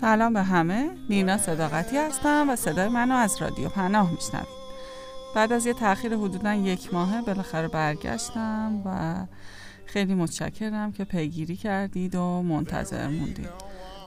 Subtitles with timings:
[0.00, 0.90] سلام به همه.
[1.10, 4.58] نینا صداقتی هستم و صدای منو از رادیو پناه میشنوید.
[5.34, 9.16] بعد از یه تاخیر حدودا یک ماهه بالاخره برگشتم و
[9.86, 13.48] خیلی متشکرم که پیگیری کردید و منتظر موندید.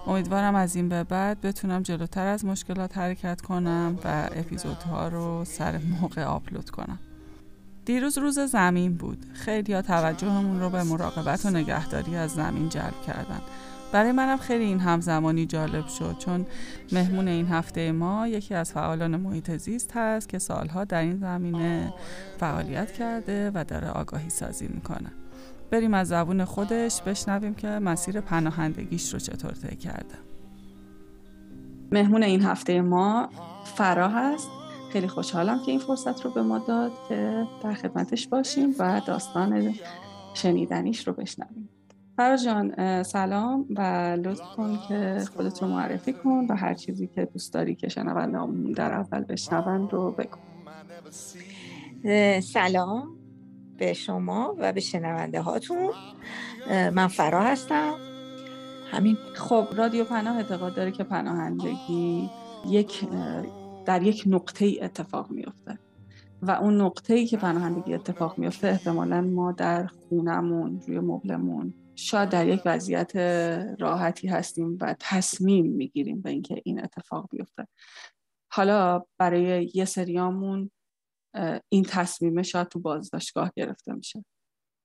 [0.07, 5.79] امیدوارم از این به بعد بتونم جلوتر از مشکلات حرکت کنم و اپیزودها رو سر
[6.01, 6.99] موقع آپلود کنم.
[7.85, 9.25] دیروز روز زمین بود.
[9.33, 13.41] خیلی توجهمون رو به مراقبت و نگهداری از زمین جلب کردن.
[13.93, 16.45] برای منم خیلی این همزمانی جالب شد چون
[16.91, 21.93] مهمون این هفته ما یکی از فعالان محیط زیست هست که سالها در این زمینه
[22.37, 25.11] فعالیت کرده و داره آگاهی سازی می‌کنه.
[25.71, 30.15] بریم از زبون خودش بشنویم که مسیر پناهندگیش رو چطور طی کرده.
[31.91, 33.29] مهمون این هفته ما
[33.63, 34.49] فرا هست.
[34.91, 39.73] خیلی خوشحالم که این فرصت رو به ما داد که در خدمتش باشیم و داستان
[40.33, 41.69] شنیدنیش رو بشنویم.
[42.21, 43.81] فراز جان سلام و
[44.23, 48.71] لطف کن که خودت رو معرفی کن و هر چیزی که دوست داری که شنوندهامون
[48.71, 50.37] در اول بشنوند رو بگو.
[52.41, 53.07] سلام
[53.77, 55.89] به شما و به شنونده هاتون.
[56.69, 57.93] من فرا هستم.
[58.91, 62.29] همین خب رادیو پناه اعتقاد داره که پناهندگی
[62.67, 63.07] یک
[63.85, 65.77] در یک نقطه ای اتفاق میفته
[66.41, 72.29] و اون نقطه ای که پناهندگی اتفاق میفته احتمالا ما در خونمون روی مبلمون شاید
[72.29, 73.15] در یک وضعیت
[73.79, 77.67] راحتی هستیم و تصمیم می‌گیریم به اینکه این اتفاق بیفته.
[78.51, 80.71] حالا برای یه سریامون
[81.69, 84.25] این تصمیم شاید تو بازداشتگاه گرفته میشه.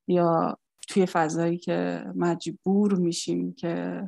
[0.08, 4.02] یا توی فضایی که مجبور میشیم که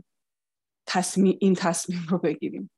[0.87, 2.71] تصمیم این تصمیم رو بگیریم.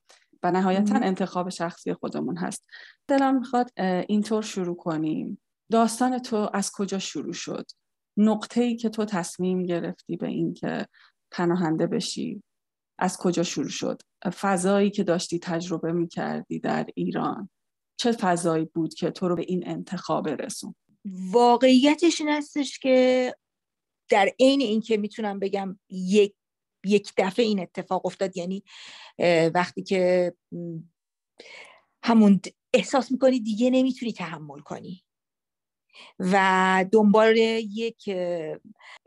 [0.43, 2.67] و نهایتا انتخاب شخصی خودمون هست.
[3.09, 3.71] دلم می‌خواد
[4.09, 5.41] اینطور شروع کنیم.
[5.73, 7.67] داستان تو از کجا شروع شد؟
[8.21, 10.87] نقطه ای که تو تصمیم گرفتی به اینکه
[11.31, 12.43] پناهنده بشی
[12.99, 14.03] از کجا شروع شد؟
[14.41, 17.51] فضایی که داشتی تجربه می‌کردی در ایران
[17.97, 20.75] چه فضایی بود که تو رو به این انتخاب رسون
[21.31, 23.35] واقعیتش این هستش که
[24.11, 26.35] در عین اینکه می‌تونم بگم یک
[26.85, 28.65] یک دفعه این اتفاق افتاد یعنی
[29.55, 30.35] وقتی که
[32.05, 32.41] همون
[32.75, 35.05] احساس می‌کنی دیگه نمی‌تونی تحمل کنی.
[36.19, 38.09] و دنبال یک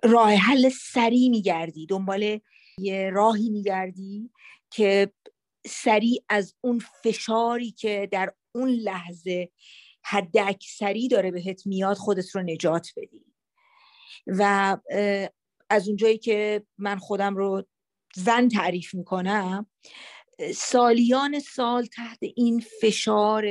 [0.03, 2.39] راه حل سریع میگردی دنبال
[2.77, 4.31] یه راهی میگردی
[4.69, 5.11] که
[5.65, 9.49] سریع از اون فشاری که در اون لحظه
[10.05, 13.25] حد اکثری داره بهت میاد خودت رو نجات بدی.
[14.27, 14.77] و
[15.69, 17.63] از اونجایی که من خودم رو
[18.15, 19.65] زن تعریف می‌کنم
[20.55, 23.45] سالیان سال تحت این فشار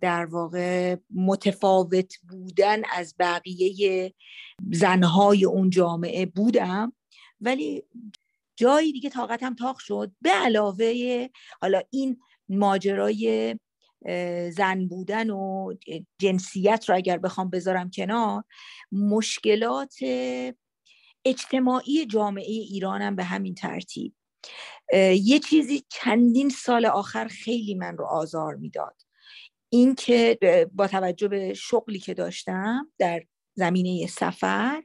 [0.00, 4.14] در واقع متفاوت بودن از بقیه
[4.72, 6.92] زنهای اون جامعه بودم.
[7.40, 7.82] ولی
[8.56, 10.12] جایی دیگه طاقتم تاق شد.
[10.20, 11.28] به علاوه
[11.60, 13.56] حالا این ماجرای
[14.50, 15.74] زن بودن و
[16.18, 18.44] جنسیت رو اگر بخوام بذارم کنار
[18.92, 19.94] مشکلات
[21.24, 24.14] اجتماعی جامعه ایرانم به همین ترتیب.
[25.22, 29.02] یه چیزی چندین سال آخر خیلی من رو آزار می‌داد.
[29.72, 30.38] این که
[30.72, 33.22] با توجه به شغلی که داشتم در
[33.54, 34.82] زمینه سفر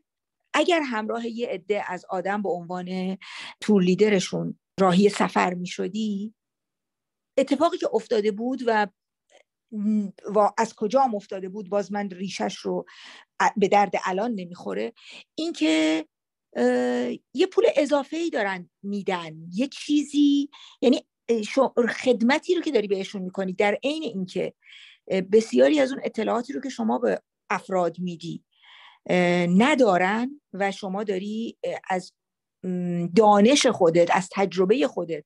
[0.53, 3.17] اگر همراه یه عده از آدم به عنوان
[3.61, 6.33] تور لیدرشون راهی سفر می شدی
[7.37, 8.87] اتفاقی که افتاده بود و
[10.35, 12.85] و از کجا هم افتاده بود باز من ریشش رو
[13.57, 14.93] به درد الان نمی‌خوره
[15.35, 16.05] اینکه
[17.33, 20.49] یه پول اضافه ای دارن میدن یه چیزی
[20.81, 21.07] یعنی
[21.89, 24.53] خدمتی رو که داری بهشون می‌کنی در عین اینکه
[25.31, 28.43] بسیاری از اون اطلاعاتی رو که شما به افراد میدی
[29.57, 31.57] ندارن و شما داری
[31.89, 32.13] از
[33.16, 35.25] دانش خودت از تجربه خودت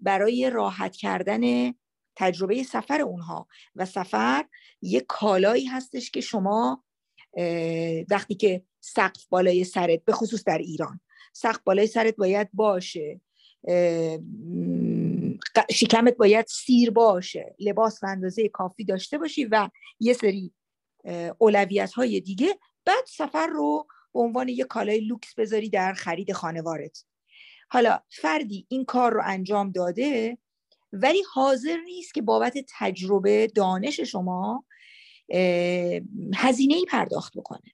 [0.00, 1.74] برای راحت کردن
[2.16, 4.44] تجربه سفر اونها و سفر
[4.82, 6.84] یه کالایی هستش که شما
[8.10, 11.00] وقتی که سقف بالای سرت به خصوص در ایران
[11.32, 13.20] سقف بالای سرت باید باشه
[15.70, 19.68] شکمت باید سیر باشه لباس و اندازه کافی داشته باشی و
[20.00, 20.54] یه سری
[21.38, 22.58] اولویت های دیگه.
[22.84, 27.04] بعد سفر رو به عنوان یه کالای لوکس بذاری در خرید خانوارت.
[27.70, 30.38] حالا فردی این کار رو انجام داده
[30.92, 34.64] ولی حاضر نیست که بابت تجربه دانش شما
[36.34, 37.72] هزینه ای پرداخت بکنه.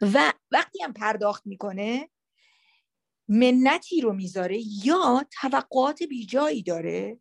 [0.00, 2.08] و وقتی هم پرداخت می‌کنه
[3.28, 7.18] منتی رو می‌ذاره یا توقعات بیجایی داره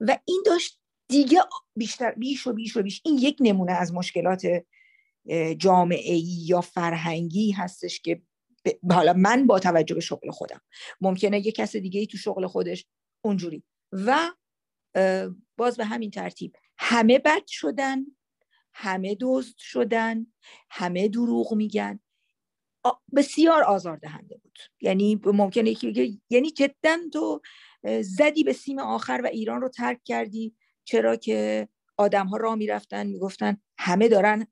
[0.00, 1.40] و این داشت دیگه
[1.76, 4.42] بیشتر بیش و بیش و بیش این یک نمونه از مشکلات
[5.58, 8.22] جامعه یا فرهنگی هستش که
[8.90, 10.60] حالا من با توجه به شغل خودم
[11.00, 12.86] ممکنه یه کس دیگه ای تو شغل خودش
[13.24, 14.18] اونجوری و
[15.56, 18.04] باز به همین ترتیب همه بد شدن
[18.72, 20.26] همه دزد شدن
[20.70, 22.00] همه دروغ میگن.
[23.16, 24.58] بسیار آزاردهنده بود.
[24.80, 27.40] یعنی ممکنه که یعنی جدا تو
[28.00, 30.54] زدی به سیم آخر و ایران رو ترک کردی.
[30.84, 34.46] چرا که آدم ها را می‌رفتن می‌گفتن همه دارن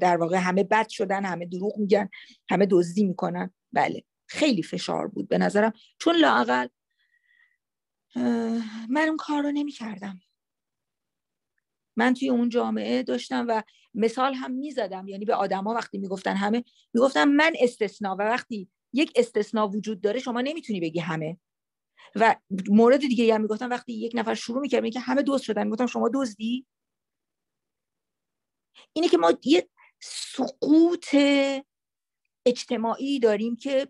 [0.00, 2.08] در واقع همه بد شدن همه دروغ میگن
[2.50, 3.50] همه دزدی می‌کنن.
[3.72, 5.72] بله خیلی فشار بود به نظرم.
[5.98, 6.66] چون لاقل
[8.88, 10.20] من اون کار رو نمی کردم
[12.00, 13.62] من توی اون جامعه داشتم و
[13.94, 15.08] مثال هم می‌زدم.
[15.08, 16.64] یعنی به آدما وقتی می‌گفتن همه
[16.94, 21.38] می‌گفتم من استثنا و وقتی یک استثنا وجود داره شما نمی‌تونی بگی همه.
[22.16, 22.36] و
[22.68, 25.64] مورد دیگه هم می‌گفتم وقتی یک نفر شروع می‌کرد که همه دوست شدن.
[25.64, 26.66] می‌گفتم شما دزدی؟
[28.92, 29.68] اینه که ما یه
[30.02, 31.16] سقوط
[32.46, 33.88] اجتماعی داریم که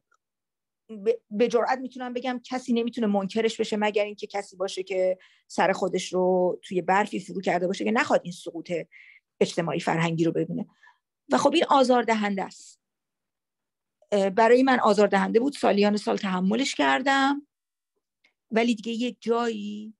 [1.30, 6.12] به جرئت می‌تونم بگم کسی نمی‌تونه منکرش بشه مگر اینکه کسی باشه که سر خودش
[6.12, 8.72] رو توی برفی فرو کرده باشه که نخواد این سقوط
[9.40, 10.66] اجتماعی فرهنگی رو ببینه.
[11.32, 12.80] و خب این آزاردهنده است.
[14.36, 15.52] برای من آزاردهنده بود.
[15.52, 17.46] سالیان سال تحملش کردم.
[18.50, 19.94] ولی دیگه یک جایی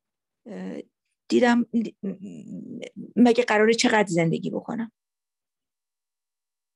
[1.28, 1.66] دیدم
[3.16, 4.93] مگه قراره چقدر زندگی بکنم؟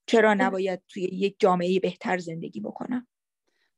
[0.07, 3.07] چرا نباید توی یک جامعه بهتر زندگی بکنم؟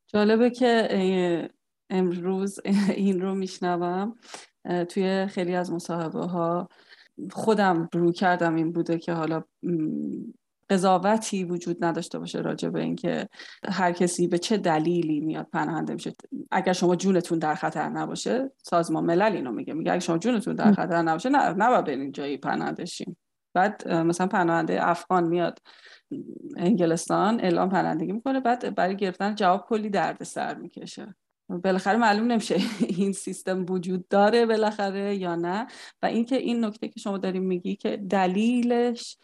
[0.06, 1.50] جالبه که
[1.90, 2.60] امروز
[2.96, 4.16] این رو میشنوم.
[4.88, 6.68] توی خیلی از مصاحبه ها
[7.32, 9.42] خودم رو کردم این بوده که حالا
[10.70, 13.28] قضاوتی وجود نداشته باشه راجع به اینکه
[13.68, 16.12] هر کسی به چه دلیلی میاد پناهنده میشه.
[16.50, 19.74] اگر شما جونتون در خطر نباشه سازمان ملل اینو میگه.
[19.74, 23.16] میگه اگر شما جونتون در خطر نباشه نه نباید برین جایی پناهنده شیم
[23.56, 25.58] بعد مثلا پناهنده افغان میاد
[26.56, 31.14] انگلستان اعلام پناهندگی می‌کنه بعد برای گرفتن جواب کلی درد سر می‌کشه.
[31.48, 32.56] بالاخره معلوم نمیشه
[32.98, 35.66] این سیستم وجود داره بالاخره یا نه.
[36.02, 39.18] و اینکه این نکته که شما داریم میگی که دلیلش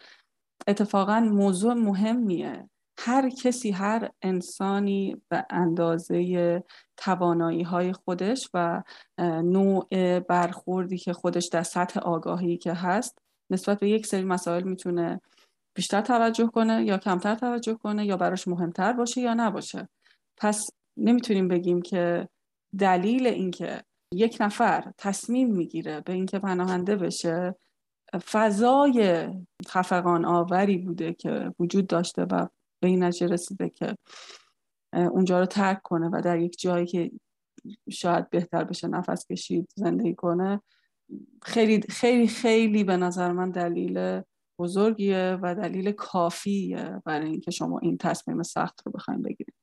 [0.67, 2.69] اتفاقا موضوع مهمیه.
[2.99, 6.63] هر کسی هر انسانی به اندازه
[6.97, 8.83] توانایی های خودش و
[9.43, 15.21] نوع برخوردی که خودش در سطح آگاهی که هست نسبت به یک سری مسائل می‌تونه
[15.75, 19.89] بیشتر توجه کنه یا کمتر توجه کنه یا براش مهمتر باشه یا نباشه.
[20.37, 22.29] پس نمی‌تونیم بگیم که
[22.79, 27.55] دلیل اینکه یک نفر تصمیم می‌گیره به اینکه پناهنده بشه
[28.31, 29.29] فضای
[29.67, 32.47] خفقان آوری بوده که وجود داشته و
[32.79, 33.97] به این نتیجه رسیده که
[34.93, 37.11] اونجا رو ترک کنه و در یک جایی که
[37.89, 40.61] شاید بهتر بشه نفس کشید زندگی کنه.
[41.41, 44.21] خیلی خیلی خیلی به نظر من دلیل
[44.59, 49.53] بزرگیه و دلیل کافیه برای اینکه شما این تصمیم سخت رو بخوایم بگیرید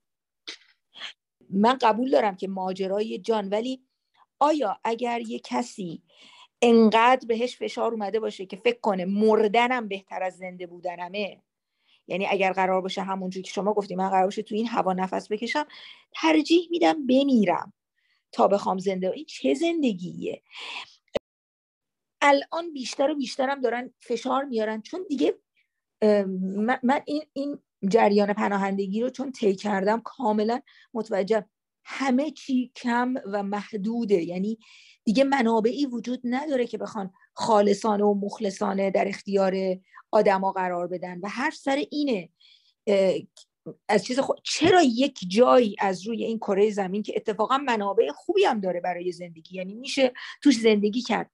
[1.50, 3.82] من قبول دارم که ماجرای جان ولی
[4.38, 6.02] آیا اگر یه کسی
[6.62, 11.42] انقدر بهش فشار اومده باشه که فکر کنه مردنم بهتر از زنده بودنمه؟
[12.06, 15.32] یعنی اگر قرار باشه همونجوری که شما گفتیم من قرار باشه تو این هوا نفس
[15.32, 15.66] بکشم
[16.12, 17.72] ترجیح میدم بمیرم
[18.32, 20.42] تا بخوام زنده این چه زندگیه؟
[22.20, 24.82] الان بیشتر و بیشترم دارن فشار میارن.
[24.82, 25.34] چون دیگه
[26.82, 27.58] من این این
[27.88, 30.60] جریان پناهندگی رو چون طی کردم کاملا
[30.94, 31.44] متوجه
[31.84, 34.22] همه چی کم و محدوده.
[34.22, 34.58] یعنی
[35.04, 39.54] دیگه منابعی وجود نداره که بخوان خالصانه و مخلصانه در اختیار
[40.10, 41.20] آدما قرار بدن.
[41.20, 42.28] و هر سر اینه
[43.88, 48.44] از چیز خود چرا یک جایی از روی این کره زمین که اتفاقا منابع خوبی
[48.44, 50.12] هم داره برای زندگی؟ یعنی میشه
[50.42, 51.30] توش زندگی کرد.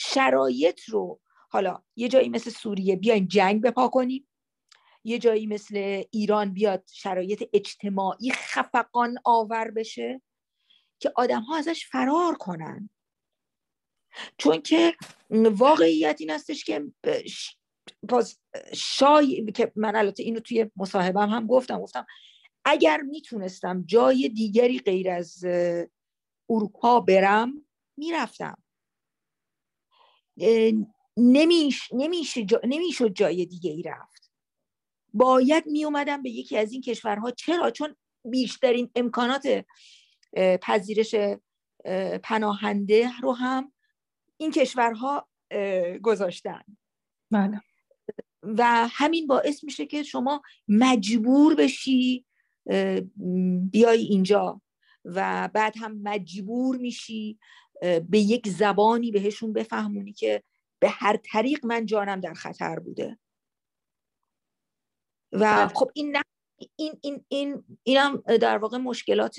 [0.00, 4.28] شرایط رو حالا یه جایی مثل سوریه بیایم جنگ بپا کنیم.
[5.04, 10.22] یه جایی مثل ایران بیاد شرایط اجتماعی خفقان آور بشه
[11.00, 12.90] که آدم ها ازش فرار کنن.
[14.38, 14.96] چون که
[15.30, 16.84] واقعیت این هستش که
[18.74, 22.06] شای که من البته اینو توی مصاحبم هم گفتم گفتم
[22.64, 25.44] اگر می‌تونستم جای دیگری غیر از
[26.50, 28.62] اروپا برم می‌رفتم.
[31.16, 34.30] نمیش نمیشه جا نمی‌شد جای دیگه ای رفت.
[35.14, 37.30] باید می اومدم به یکی از این کشورها.
[37.30, 39.64] چرا؟ چون بیشترین امکانات
[40.62, 41.14] پذیرش
[42.22, 43.72] پناهنده رو هم
[44.36, 45.28] این کشورها
[46.02, 46.62] گذاشتن.
[47.30, 47.62] بله.
[48.42, 52.24] و همین باعث میشه که شما مجبور بشی
[53.70, 54.60] بیای اینجا.
[55.04, 57.38] و بعد هم مجبور میشی
[57.80, 60.42] به یک زبانی بهشون بفهمونی که
[60.78, 63.18] به هر طریق من جانم در خطر بوده.
[65.32, 65.68] و بله.
[65.74, 66.16] خب این
[66.76, 69.38] این این این اینم در واقع مشکلات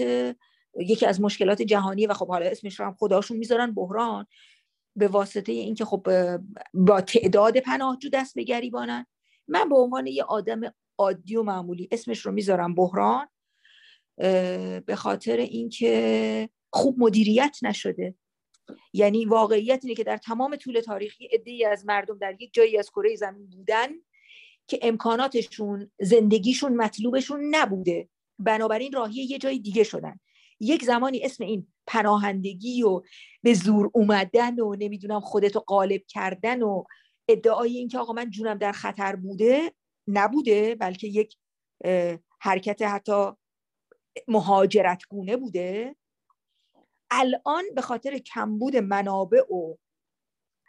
[0.80, 4.28] یکی از مشکلات جهانی و خب حالا اسمش رو هم خداشون می‌ذارن بحران
[4.96, 6.08] به واسطه اینکه خب
[6.74, 9.06] با تعداد پناهجو دست به گریبانن.
[9.48, 10.62] من به عنوان یه آدم
[10.98, 13.28] عادی و معمولی اسمش رو می‌ذارم بحران
[14.86, 18.16] به خاطر اینکه خوب مدیریت نشده.
[18.94, 22.90] یعنی واقعیت اینه که در تمام طول تاریخی عده‌ای از مردم در یک جایی از
[22.90, 23.88] کره زمین بودن
[24.68, 28.10] که امکاناتشون زندگیشون مطلوبشون نبوده.
[28.40, 30.20] بنابراین راهی یه جای دیگه شدن.
[30.60, 33.02] یک زمانی اسم این پناهندگی و
[33.44, 36.84] به زور اومدن و نمی‌دونم خودتو قالب کردن و
[37.30, 39.74] ادعای اینکه آقا من جونم در خطر بوده
[40.08, 41.38] نبوده بلکه یک
[42.40, 43.32] حرکت حتی
[44.28, 45.96] مهاجرت گونه بوده.
[47.12, 49.76] الان به خاطر کمبود منابع و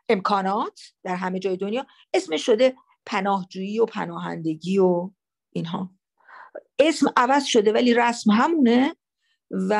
[0.08, 2.74] امکانات در همه جای دنیا اسمش شده
[3.06, 5.10] پناهجویی و پناهندگی و
[5.52, 5.90] اینها.
[6.78, 8.96] اسم عوض شده ولی رسم همونه
[9.50, 9.74] و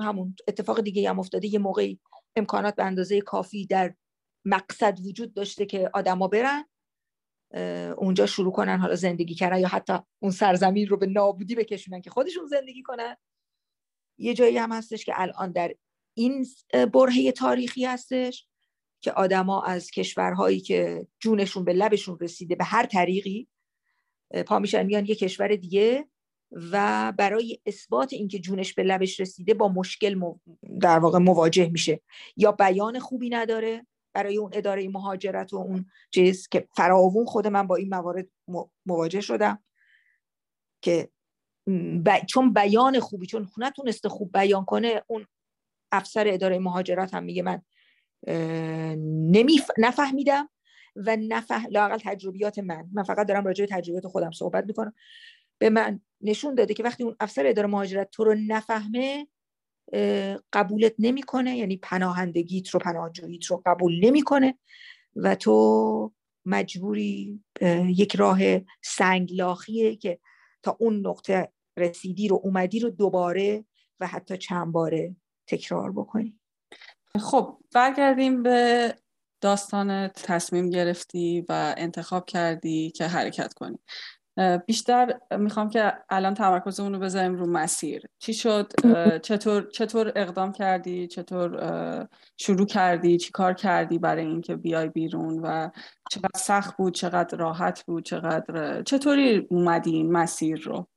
[0.00, 1.46] همون اتفاق دیگه هم افتاده.
[1.46, 2.00] یه موقعی
[2.36, 3.94] امکانات به اندازه کافی در
[4.44, 6.64] مقصد وجود داشته که آدما برن
[7.96, 12.10] اونجا شروع کنن حالا زندگی کردن یا حتی اون سرزمین رو به نابودی بکشونن که
[12.10, 13.16] خودشون زندگی کنن.
[14.22, 15.74] یه جایی هم هستش که الان در
[16.14, 16.46] این
[16.92, 18.46] برهه تاریخی هستش
[19.00, 23.48] که آدما از کشورهایی که جونشون به لبشون رسیده به هر طریقی
[24.46, 26.08] پا میشن میان یه کشور دیگه
[26.72, 30.20] و برای اثبات اینکه جونش به لبش رسیده با مشکل
[30.80, 32.00] در واقع مواجه میشه.
[32.36, 37.66] یا بیان خوبی نداره برای اون اداره مهاجرت و اون چیز که فراوون خود من
[37.66, 38.26] با این موارد
[38.86, 39.64] مواجه شدم
[40.82, 41.08] که
[42.28, 45.26] چون بیان خوبی چون نتونسته خوب بیان کنه اون
[45.92, 47.62] افسر اداره مهاجرت هم میگه من
[49.30, 49.70] نمیف...
[49.78, 50.48] نفهمیدم
[50.96, 54.94] و نفه لاقل تجربیات من من فقط دارم راجع به تجربیات خودم صحبت می‌کنم.
[55.58, 59.26] به من نشون داده که وقتی اون افسر اداره مهاجرت تو رو نفهمه
[60.52, 64.58] قبولت نمی‌کنه یعنی پناهندگیت رو پناهجوییت رو قبول نمی‌کنه
[65.16, 66.12] و تو
[66.46, 67.40] مجبوری
[67.86, 68.38] یک راه
[68.82, 70.18] سنگلاخیه که
[70.62, 73.64] تا اون نقطه رسیدی رو اومدی رو دوباره
[74.00, 75.16] و حتی چند باره
[75.46, 76.40] تکرار بکنی.
[77.20, 78.94] خب برگردیم به
[79.40, 83.78] داستان تصمیم گرفتی و انتخاب کردی که حرکت کنی.
[84.66, 88.06] بیشتر می‌خوام که الان تمرکزمون رو بذاریم رو مسیر.
[88.18, 88.72] چی شد؟
[89.22, 95.70] چطور چطور اقدام کردی؟ چطور شروع کردی؟ چی کار کردی برای اینکه بیای بیرون؟ و
[96.10, 100.88] چقدر سخت بود؟ چقدر راحت بود؟ چقدر چطوری اومدی این مسیر رو؟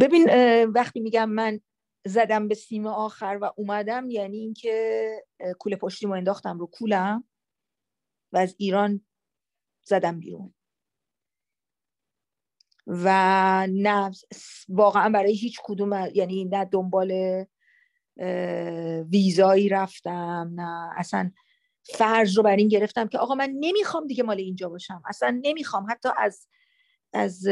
[0.00, 0.28] ببین
[0.64, 1.60] وقتی میگم من
[2.06, 5.06] زدم به سیم آخر و اومدم یعنی اینکه
[5.58, 7.24] کوله پشتیمو انداختم رو کولم
[8.32, 9.00] و از ایران
[9.84, 10.54] زدم بیرون.
[12.86, 14.10] و نه
[14.68, 17.44] واقعا برای هیچ کدوم یعنی نه دنبال
[19.10, 21.30] ویزایی رفتم نه اصلا
[21.84, 25.02] فرض رو بر این گرفتم که آقا من نمی‌خوام دیگه مال اینجا باشم.
[25.06, 25.86] اصلا نمی‌خوام.
[25.90, 26.48] حتی از
[27.12, 27.48] از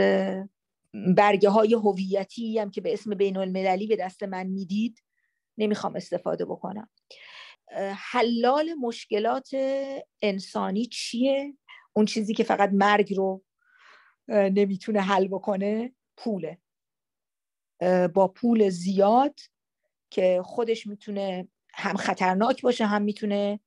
[1.17, 5.03] برگه های هویتی هم که به اسم بین المللی به دست من می‌دید
[5.59, 6.89] نمی‌خوام استفاده بکنم.
[7.97, 9.51] حلال مشکلات
[10.23, 11.55] انسانی چیه؟
[11.93, 13.43] اون چیزی که فقط مرگ رو
[14.31, 16.59] نمی‌تونه حل بکنه پوله.
[18.15, 19.41] با پول زیاد
[20.11, 23.61] که خودش می‌تونه هم خطرناک باشه هم می‌تونه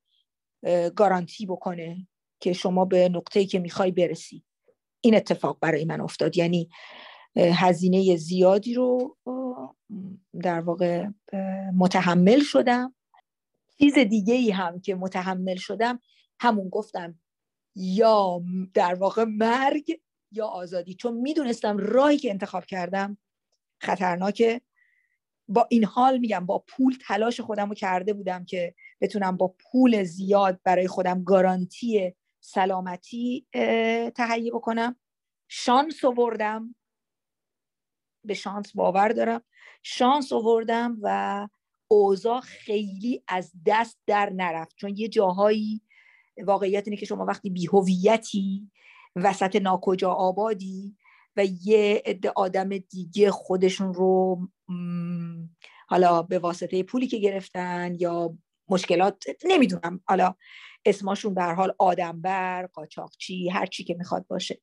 [0.96, 2.08] گارانتی بکنه
[2.40, 4.44] که شما به نقطه‌ای که می‌خوای برسی.
[5.02, 6.38] این اتفاق برای من افتاد.
[6.38, 6.70] یعنی
[7.36, 9.18] هزینه زیادی رو
[10.42, 11.08] در واقع
[11.76, 12.96] متحمل شدم.
[13.78, 16.00] چیز دیگه ای هم که متحمل شدم
[16.40, 17.20] همون گفتم
[17.76, 18.42] یا
[18.74, 20.02] در واقع مرگ
[20.34, 23.18] یا آزادی؟ چون می‌دونستم راهی که انتخاب کردم
[23.82, 24.62] خطرناکه.
[25.48, 30.04] با این حال میگم با پول تلاش خودم رو کرده بودم که بتونم با پول
[30.04, 33.48] زیاد برای خودم گارانتی سلامتی
[34.16, 34.96] تهیه بکنم.
[35.48, 36.76] شانس آوردم.
[38.26, 39.42] به شانس باور دارم.
[39.84, 41.48] شانس آوردم و
[41.88, 44.76] اوضاع خیلی از دست در نرفت.
[44.76, 45.82] چون یه جاهایی
[46.46, 48.72] واقعیت اینه که شما وقتی بیهویتی
[49.16, 50.96] وسط ناکجا آبادی
[51.36, 54.40] و یه عده آدم دیگه خودشون رو
[55.88, 58.38] حالا به واسطه پولی که گرفتن یا
[58.70, 60.02] مشکلات نمی‌دونم.
[60.06, 60.36] حالا
[60.86, 64.62] اسماشون به حال آدمبر قاچاقچی هر چی که می‌خواد باشه.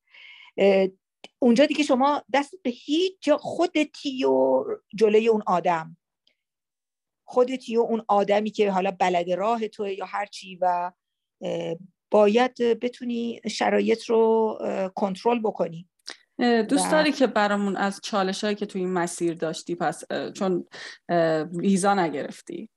[1.38, 4.64] اونجا دیگه شما دست به هیچ جا خودتی و
[4.94, 5.96] جلوی اون آدم.
[7.24, 10.92] خودتی و اون آدمی که حالا بلد راه توه یا هر چی و
[12.10, 14.58] باید بتونی شرایط رو
[14.94, 15.88] کنترل بکنی.
[16.68, 20.64] دوست داری که برامون از چالش هایی که توی این مسیر داشتی پس چون
[21.52, 22.68] ویزا نگرفتی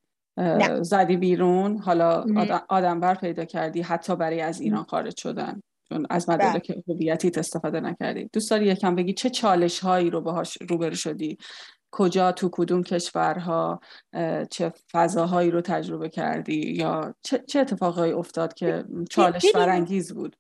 [0.82, 2.25] زدی بیرون حالا
[2.70, 6.84] آدم بر پیدا کردی حتی برای از ایران خارج شدن چون از مدارک بله.
[6.88, 8.30] هویتیت استفاده نکردی.
[8.34, 11.38] دوست داری یکم بگی چه چالش هایی رو باهاش روبرو شدی؟
[11.96, 13.80] کجا تو کدوم کشورها
[14.52, 20.36] چه فضاهایی رو تجربه کردی؟ یا چه, چه اتفاقهایی افتاد که چالش برانگیز بود؟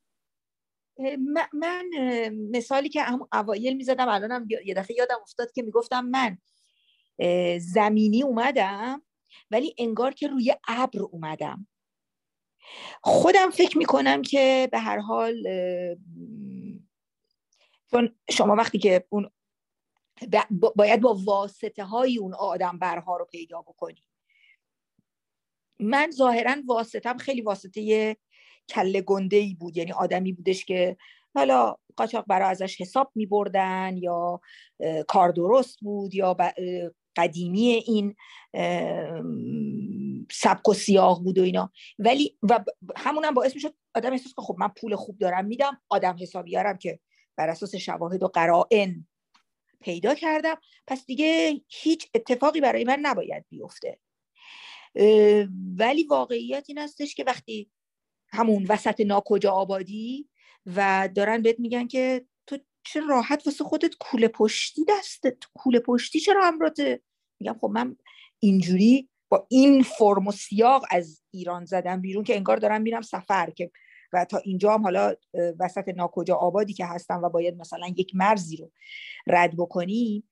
[1.53, 1.89] من
[2.51, 6.37] مثالی که هم اوایل می‌زدم الانم یه دفعه یادم افتاد که می‌گفتم من
[7.59, 9.01] زمینی اومدم
[9.51, 11.67] ولی انگار که روی ابر اومدم.
[13.01, 15.47] خودم فکر می‌کنم که به هر حال
[17.91, 19.29] چون شما وقتی که اون
[20.75, 24.03] باید با واسطه های اون آدم برها رو پیدا بکنی.
[25.79, 28.17] من ظاهرا واسطم خیلی واسطه
[28.69, 29.77] کله گنده ای بود.
[29.77, 30.97] یعنی آدمی بودش که
[31.35, 34.41] حالا قاچاق برای ازش حساب می بردن یا
[35.07, 36.37] کار درست بود یا
[37.15, 38.15] قدیمی این
[40.31, 41.71] سبک و سیاه بود و اینا.
[41.99, 42.65] ولی و
[42.95, 46.99] همونم باعث می‌شد آدم احساس که خب من پول خوب دارم میدم آدم حسابیارم که
[47.35, 49.07] بر اساس شواهد و قرائن
[49.83, 50.55] پیدا کردم.
[50.87, 53.99] پس دیگه هیچ اتفاقی برای من نباید بیفته.
[55.77, 57.71] ولی واقعیت این هستش که وقتی
[58.27, 60.29] همون وسط ناکجا آبادی
[60.65, 66.19] و دارن بهت میگن که تو چه راحت واسه خودت کوله پشتی دستت کوله پشتی
[66.19, 67.01] چرا همراته
[67.39, 67.95] میگم خب من
[68.39, 73.49] اینجوری با این فرم و سیاق از ایران زدم بیرون که انگار دارم میرم سفر
[73.49, 73.71] که
[74.13, 75.15] و تا اینجا هم حالا
[75.59, 78.71] وسط ناکجا آبادی که هستم و باید مثلا یک مرزی رو
[79.27, 80.23] رد بکنی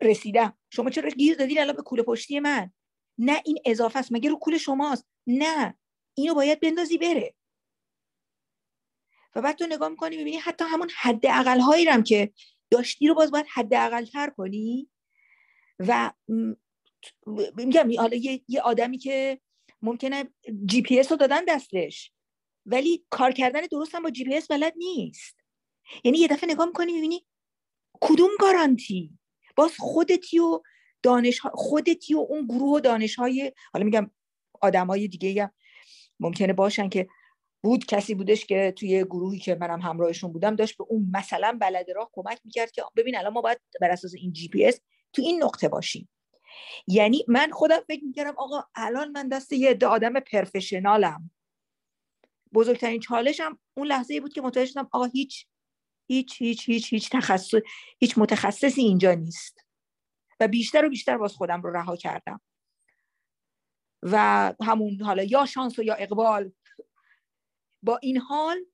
[0.00, 0.58] رسیدم.
[0.70, 2.72] شما چرا گیر دادین الان به کوله پشتی من؟
[3.18, 4.12] نه این اضافه است.
[4.12, 5.78] مگه رو کول شماست؟ نه
[6.14, 7.34] اینو باید بندازی بره.
[9.34, 12.32] و بعد تو نگاه می‌کنی می‌بینی حتی همون حد اقل هایی هم که
[12.70, 14.90] داشتی رو باز باید حد اقل تر کنی.
[15.78, 16.12] و
[17.56, 19.40] میگم حالا یه،, یه آدمی که
[19.82, 20.24] ممکنه
[20.66, 22.12] جی پی اس رو دادن دستش.
[22.66, 25.36] ولی کار کردن درست هم با جی پی اس بلد نیست.
[26.04, 27.26] یعنی یه دفعه نگاه می‌کنی می‌بینی
[28.00, 29.18] کدوم گارانتی؟
[29.56, 30.60] باز خودتی و
[31.02, 34.10] دانش خودتی و اون گروه و دانش های حالا میگم
[34.60, 35.50] آدم های دیگه هم
[36.20, 37.08] ممکنه باشن که
[37.62, 41.90] بود کسی بودش که توی گروهی که منم همراهشون بودم داشت به اون مثلا بلد
[41.90, 44.80] راه کمک می‌کرد که ببین الان ما باید بر اساس این جی پی اس
[45.12, 46.08] تو این نقطه باشیم.
[46.86, 51.30] یعنی من خودم فکر می‌کردم آقا الان من دست یه عده آدم پرفشنالم.
[52.54, 55.46] بزرگترین چالشم اون لحظه بود که متوجه شدم آقا هیچ
[56.08, 57.60] هیچ هیچ هیچ هیچ تخصص
[57.98, 59.66] هیچ متخصصی اینجا نیست.
[60.40, 62.40] و بیشتر و بیشتر باز خودم رو رها کردم.
[64.02, 66.52] و همون حالا یا شانس و یا اقبال.
[67.82, 68.64] با این حال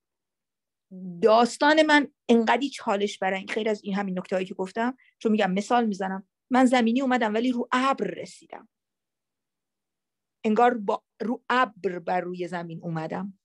[1.23, 5.87] داستان من انقدی چالش برای خیر از این همین نکته که گفتم چون میگم مثال
[5.87, 8.69] می‌زنم من زمینی اومدم ولی رو ابر رسیدم.
[10.45, 13.39] انگار با رو ابر بر روی زمین اومدم.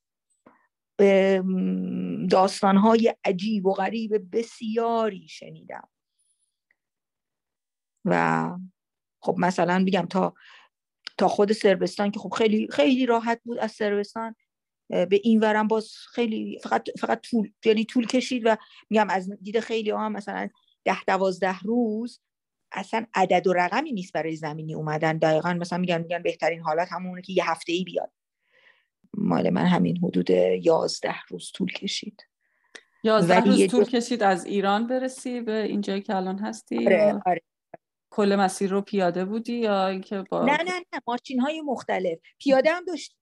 [2.30, 5.90] داستانهای عجیب و غریب بسیاری شنیدم.
[8.06, 8.50] و
[9.20, 10.34] خب مثلا میگم تا
[11.18, 14.36] تا خود سربستان که خب خیلی خیلی راحت بود از سربستان
[14.90, 18.56] به این ورم باز خیلی فقط فقط طول یعنی طول کشید و
[18.90, 20.50] میگم از دید خیلی هم مثلا
[20.86, 22.22] ده دوازده روز
[22.72, 25.18] اصلا عدد و رقمی نیست برای زمینی اومدن.
[25.18, 28.12] دقیقا مثلا میگن میگن بهترین حالت همونه که یه هفته ای بیاد.
[29.14, 32.28] مال من همین حدود یازده روز طول کشید.
[33.04, 37.42] یازده روز طول کشید از ایران برسی به اینجایی که الان هستی آره, آره.
[38.10, 42.20] کل مسیر رو پیاده بودی یا اینکه با نه نه نه ماشین های مختلف.
[42.40, 43.18] پیاده هم داشتیم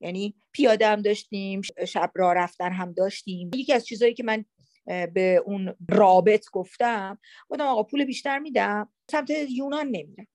[0.00, 3.50] یعنی پیاده هم داشتیم شب را رفتن هم داشتیم.
[3.54, 4.44] یکی از چیزهایی که من
[4.86, 10.26] به اون رابط گفتم گفتم آقا پول بیشتر میدم سمت یونان نمیرم.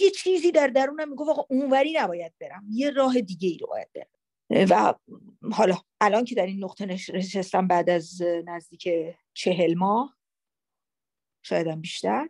[0.00, 3.88] یه چیزی در درونم می‌گفت آقا اونوری نباید برم یه راه دیگه ای رو باید
[3.94, 4.06] برم.
[4.70, 4.94] و
[5.52, 8.88] حالا الان که در این نقطه نشستم بعد از نزدیک
[9.34, 10.16] چهل ماه
[11.42, 12.28] شایدم بیشتر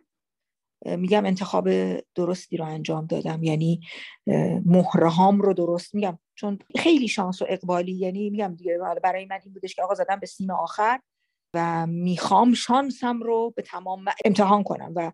[0.85, 1.69] میگم انتخاب
[2.15, 3.43] درستی رو انجام دادم.
[3.43, 3.81] یعنی
[4.65, 6.19] مهرهام رو درست میگم.
[6.35, 10.19] چون خیلی شانس و اقبالی یعنی میگم دیگه برای من این بودش که آقا زدم
[10.19, 10.99] به سیم آخر
[11.53, 14.91] و می‌خوام شانسم رو به تمام امتحان کنم.
[14.95, 15.11] و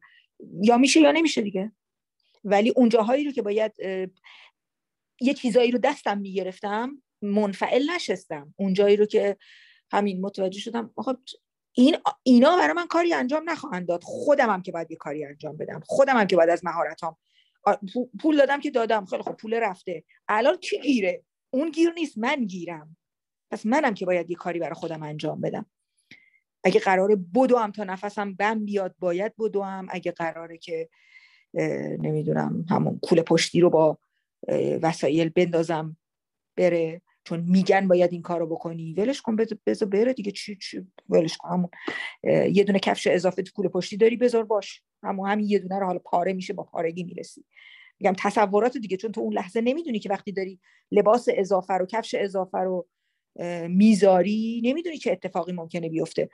[0.62, 1.72] یا میشه یا نمیشه دیگه.
[2.46, 3.72] ولی اون جاهایی رو که باید
[5.22, 8.54] یه چیزایی رو دستم می‌گرفتم منفعل نشستم.
[8.58, 9.38] اون جایی رو که
[9.92, 11.14] همین متوجه شدم آقا
[11.72, 14.04] این اینا برای من کاری انجام نخواهند داد.
[14.04, 15.82] خودم هم که باید یه کاری انجام بدم.
[15.86, 17.18] خودم هم که باید از مهارتام
[18.22, 19.06] پول دادم که دادم.
[19.06, 20.04] خیلی خب پول رفته.
[20.28, 22.98] الان کی گیره؟ اون گیر نیست من گیرم.
[23.52, 25.66] پس منم که باید یه کاری برای خودم انجام بدم.
[26.64, 29.88] اگه قراره بدوم تا نفسم بم بیاد باید بدوم.
[29.90, 30.90] اگه قراره که
[32.00, 33.98] نمی‌دونم همون کوله پشتی رو با
[34.82, 35.98] وسایل بندازم
[36.58, 37.02] بره.
[37.24, 38.94] چون میگن باید این کارو بکنی.
[38.94, 40.32] ولش کن بذار بره دیگه.
[40.32, 41.50] چی چی ولش کن.
[41.50, 41.70] همون
[42.52, 44.82] یه دونه کفش اضافه تو کوله پشتی داری بذار باش.
[45.04, 47.46] همون همین یه دونه رو حالا پاره میشه با پارگی می‌رسی.
[48.00, 50.60] میگم تصورات دیگه چون تو اون لحظه نمی‌دونی که وقتی داری
[50.92, 52.88] لباس اضافه رو کفش اضافه رو
[53.68, 56.30] می‌ذاری نمی‌دونی چه اتفاقی ممکنه بیفته.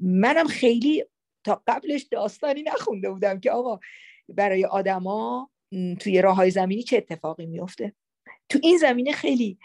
[0.00, 1.04] منم خیلی
[1.44, 3.80] تا قبلش داستانی نخونده بودم که آقا
[4.28, 5.50] برای آدما
[6.00, 7.94] توی راه های زمینی چه اتفاقی میفته
[8.48, 9.58] تو این زمینه خیلی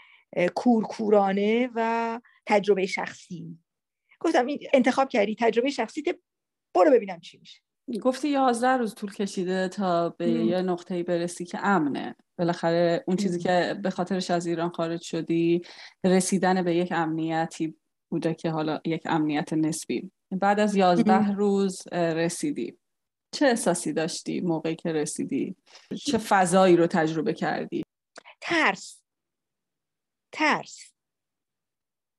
[0.54, 3.58] کورکورانه و تجربه شخصی.
[4.20, 6.02] گفتم انتخاب کردی تجربه شخصی
[6.74, 7.60] برو ببینم چی میشه.
[8.02, 12.16] گفتی یازده روز طول کشیده تا به یه نقطه برسی که امنه.
[12.38, 15.62] بالاخره اون چیزی که به خاطرش از ایران خارج شدی
[16.04, 17.76] رسیدن به یک امنیتی
[18.10, 20.10] بوده که حالا یک امنیت نسبی.
[20.30, 22.78] بعد از یازده روز رسیدی.
[23.32, 25.56] چه احساسی داشتی موقعی که رسیدی؟
[26.06, 27.82] چه فضایی رو تجربه کردی؟
[28.40, 29.02] ترس.
[30.32, 30.92] ترس.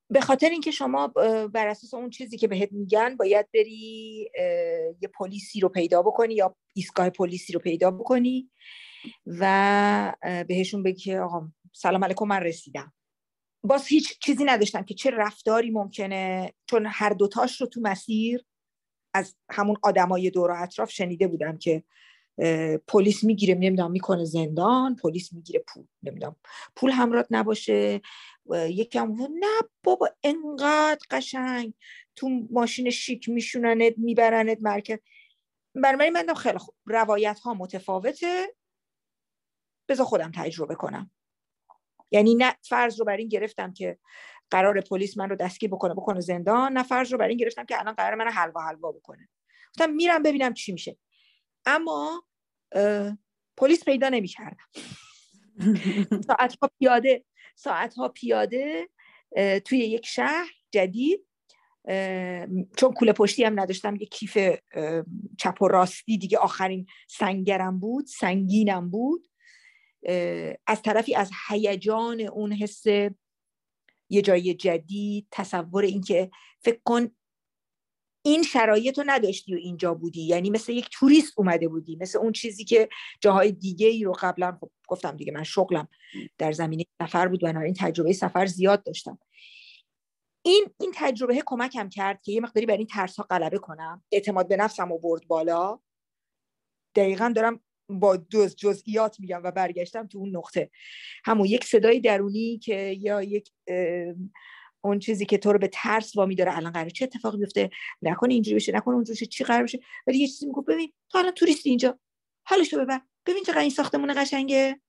[0.10, 1.08] به خاطر اینکه شما
[1.54, 4.30] بر اساس اون چیزی که بهت میگن باید بری
[5.02, 8.52] یه پلیسی رو پیدا بکنی یا ایستگاه پلیسی رو پیدا بکنی
[9.26, 10.14] و
[10.48, 12.94] بهشون بگی که آقا سلام علیکم من رسیدم.
[13.64, 18.46] باز هیچ چیزی نداشتم که چه رفتاری ممکنه چون هر دوتاش رو تو مسیر
[19.14, 21.84] از همون آدمای دور و اطراف شنیده بودم که
[22.88, 26.36] پلیس می‌گیره نمی‌دونم می‌کنه زندان پلیس می‌گیره پول نمی‌دونم
[26.76, 28.02] پول همراه نباشه.
[28.54, 31.74] یکی هم نه بابا انقدر قشنگ.
[32.16, 34.98] تو ماشین شیک میشوننت میبرنت مرکز.
[35.76, 38.56] برای من خیلی خوب روایت ها متفاوته.
[39.90, 41.12] بذار خودم تجربه کنم.
[42.12, 43.98] یعنی نه فرض رو بر این گرفتم که
[44.52, 46.74] قرار پلیس من رو دستگیر بکنه بکنه زندان.
[46.74, 49.30] نه فرض رو بر این گرفتم که الان قرار من حلوا حلوا بکنه.
[49.70, 50.98] گفتم میرم ببینم چی میشه.
[51.66, 52.24] اما
[53.58, 54.66] پلیس پیدا نمی‌کردم.
[56.28, 58.90] ساعت ها پیاده ساعت ها پیاده
[59.66, 61.28] توی یک شهر جدید.
[62.78, 64.38] چون کوله پشتی هم نداشتم یه کیف
[65.40, 69.28] چپ و راستی دیگه آخرین سنگرم بود سنگینم بود.
[70.68, 72.84] از طرفی از هیجان اون حس
[74.12, 77.12] یه جای جدید تصور اینکه فکر کن
[78.26, 80.22] این شرایط رو نداشتی و اینجا بودی.
[80.22, 82.90] یعنی مثل یک توریست اومده بودی مثل اون چیزی که
[83.22, 85.88] جاهای دیگه ای رو قبلا خب گفتم دیگه من شغلم
[86.38, 89.20] در زمینه سفر بود این تجربه سفر زیاد داشتم.
[90.46, 94.04] این این تجربه کمکم کرد که یه مقداری بر این ترس ها غلبه کنم.
[94.12, 95.80] اعتماد به نفسم و برد بالا.
[96.96, 100.70] دقیقا دارم با جز جزئیات میگم و برگشتم تو اون نقطه.
[101.26, 103.52] همون یک صدای درونی که یا یک
[104.84, 107.70] اون چیزی که تو رو به ترس وامی داره الان قرار چه اتفاقی بیفته؟
[108.02, 111.18] نکنه اینجوری بشه نکنه اونجوری بشه چی قرار بشه؟ ولی یه چیزی میگه ببین تو
[111.18, 112.00] الان توریستی اینجا.
[112.44, 113.02] حالشو ببر.
[113.26, 114.82] ببین چقدر این ساختمون قشنگه.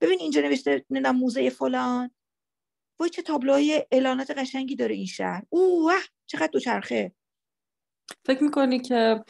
[0.00, 2.10] ببین اینجا نوشته نمی‌دونم موزه فلان.
[3.00, 5.42] وای چه تابلوهای اعلانات قشنگی داره این شهر.
[5.48, 5.94] اوه
[6.26, 7.12] چقدر دوچرخه.
[8.24, 9.24] فکر می‌کنی که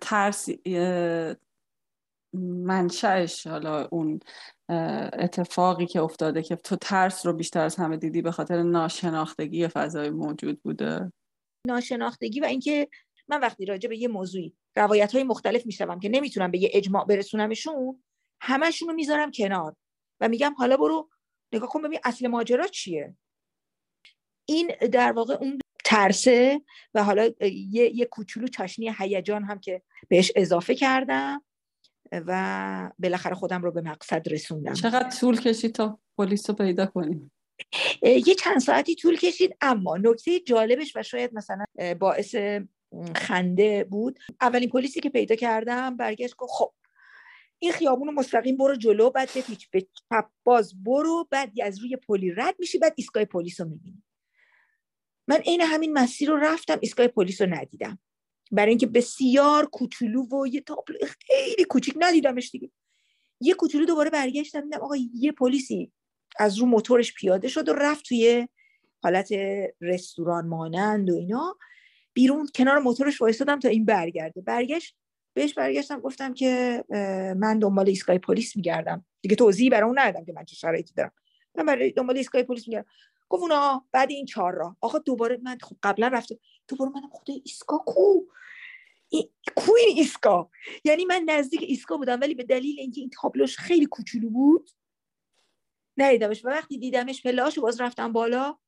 [0.00, 0.48] ترس
[2.34, 4.20] منشأش حالا اون
[5.12, 10.10] اتفاقی که افتاده که تو ترس رو بیشتر از همه دیدی به خاطر ناشناختگی فضای
[10.10, 11.12] موجود بوده.
[11.66, 12.88] ناشناختگی و اینکه
[13.28, 17.04] من وقتی راجع به یه موضوعی روایت های مختلف میشنوم که نمی‌تونم به یه اجماع
[17.04, 18.02] برسونمشون
[18.40, 19.76] همشون رو می‌ذارم کنار
[20.20, 21.10] و میگم حالا برو
[21.52, 23.16] نگاه کن ببین اصل ماجرا چیه.
[24.48, 26.60] این در واقع اون ترسه
[26.94, 27.30] و حالا
[27.70, 31.44] یه, یه کوچولو چاشنی هیجان هم که بهش اضافه کردم.
[32.12, 34.72] و بالاخره خودم رو به مقصد رسوندم.
[34.72, 37.32] چقدر طول کشید تا پلیس رو پیدا کنیم؟
[38.02, 41.64] یه چند ساعتی طول کشید اما نکته جالبش و شاید مثلا
[42.00, 42.36] باعث
[43.16, 44.18] خنده بود.
[44.40, 46.72] اولین پلیسی که پیدا کردم برگشت گفت خب
[47.58, 52.30] این خیابون مستقیم برو جلو بعد بپیچ به چپ باز برو بعد از روی پلی
[52.30, 54.02] رد میشی بعد ایستگاه پلیس رو می‌بینی.
[55.28, 57.98] من عین همین مسیر رو رفتم ایستگاه پلیس رو ندیدم.
[58.52, 62.70] برای اینکه بسیار کوچولو و یه تابلو خیلی کوچیک ندیدمش دیگه.
[63.40, 65.92] یه کوچولو دوباره برگشتم دیدم آقا یه پلیسی
[66.38, 68.48] از رو موتورش پیاده شد و رفت توی
[69.02, 69.30] حالت
[69.80, 71.56] رستوران مانند و اینا.
[72.12, 74.40] بیرون کنار موتورش وایستادم تا این برگرده.
[74.40, 74.96] برگشت
[75.34, 76.84] بهش برگشتم گفتم که
[77.38, 79.06] من دنبال ایستگاه پلیس میگردم.
[79.20, 81.12] دیگه توضیحی برای اون ندادم که من چه شرایطی دارم.
[81.54, 82.88] من برای دنبال ایستگاه پلیس میگردم.
[83.28, 84.76] گفت اونا بعد این چهار راه.
[84.80, 86.22] آقا دوباره من خب قبلا
[86.68, 88.20] رفتم دوباره منم خود ایسکا کو؟
[89.56, 90.50] کو این ایستگاه
[90.84, 94.70] یعنی من نزدیک ایستگاه بودم ولی به دلیل اینکه این تابلوش خیلی کوچولو بود
[95.96, 96.44] ندیدمش.
[96.44, 98.58] و وقتی دیدمش پلهاشو باز رفتم بالا.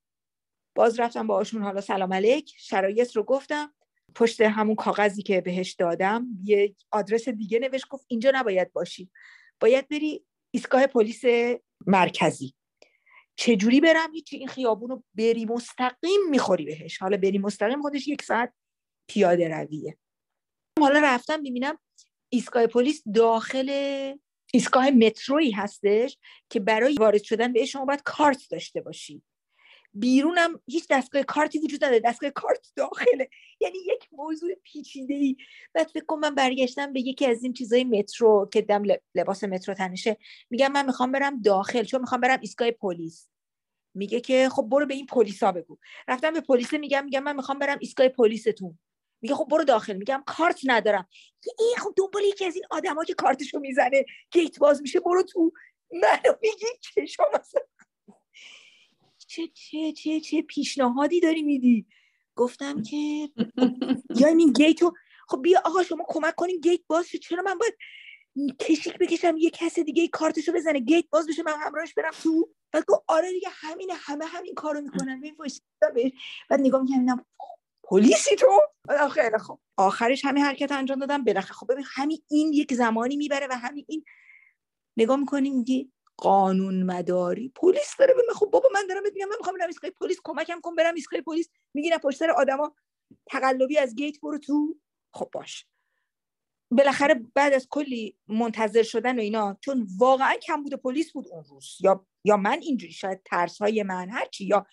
[0.74, 2.54] باز رفتم باشون حالا سلام علیک.
[2.58, 3.74] شرایط رو گفتم.
[4.14, 9.10] پشت همون کاغذی که بهش دادم یه آدرس دیگه نوشت گفت اینجا نباید باشی.
[9.60, 11.22] باید بری ایستگاه پلیس
[11.86, 12.54] مرکزی.
[13.40, 18.22] چجوری برم هیچی این خیابون رو بری مستقیم می‌خوری بهش؟ حالا بری مستقیم خودش یک
[18.22, 18.52] ساعت
[19.08, 19.96] پیاده رویه.
[20.80, 21.78] حالا رفتم ببینم
[22.28, 23.70] ایستگاه پلیس داخل
[24.52, 26.18] ایستگاه مترویی هستش
[26.50, 29.22] که برای وارد شدن به شما باید کارت داشته باشی.
[29.94, 33.28] بیرونم هیچ دستگاه کارتی وجود نداره دستگاه کارت داخله.
[33.60, 35.36] یعنی یک موضوع پیچیده ای
[35.74, 38.82] بعد فکر من برگشتم به یکی از این چیزای مترو که دم
[39.14, 40.16] لباس مترو تنشه.
[40.50, 43.29] میگم من می‌خوام برم داخل چون می‌خوام برم ایستگاه پلیس.
[43.94, 45.78] میگه که خب برو به این پلیسا بگو.
[46.08, 48.78] رفتم به پلیس میگم میگم من می‌خوام برم ایستگاه پلیستون.
[49.22, 49.96] میگه خب برو داخل.
[49.96, 51.08] میگم کارت ندارم.
[51.58, 54.04] این خب دنبال یکی از این آدما که کارتشو می‌زنه.
[54.30, 55.52] gate باز میشه برو تو.
[55.92, 57.62] منو میگی چشم مثلا؟
[59.26, 61.86] چه چه چه چه پیشنهادی داری میدی؟
[62.36, 62.96] گفتم که
[64.20, 64.92] یا این gate و
[65.28, 67.74] خب بیا آقا شما کمک کنین gate باز چرا من باید
[68.60, 72.48] کشیک بکشم یه کس دیگه کارتشو بزنه gate باز بشه من همراهش برم تو.
[72.72, 75.22] بعد گفت آره دیگه همینه همه همین کارو می‌کنن.
[76.50, 77.26] بعد نگاه می‌کنم
[77.84, 78.60] پلیسی تو؟
[79.10, 79.60] خیلی خوب.
[79.76, 81.24] آخرش همین حرکت انجام دادم.
[81.24, 84.04] بالاخره خب ببین همین این یک زمانی می‌بره و همین این.
[84.96, 87.52] نگاه می‌کنیم میگی قانون مداری.
[87.56, 90.20] پلیس داره به خب بابا من دارم میگم من می‌خوام برم ایستگاه پلیس.
[90.24, 91.48] کمکم کن برم ایستگاه پلیس.
[91.74, 92.74] میگی نه پشت سر آدما
[93.26, 94.76] تقلبی از گیت برو تو.
[95.14, 95.66] خب باش.
[96.70, 101.44] بالاخره بعد از کلی منتظر شدن و اینا چون واقعا کم بوده پلیس بود اون
[101.44, 101.76] روز.
[101.80, 104.66] یا یا من اینجوری شاید ترس های من هرچی یا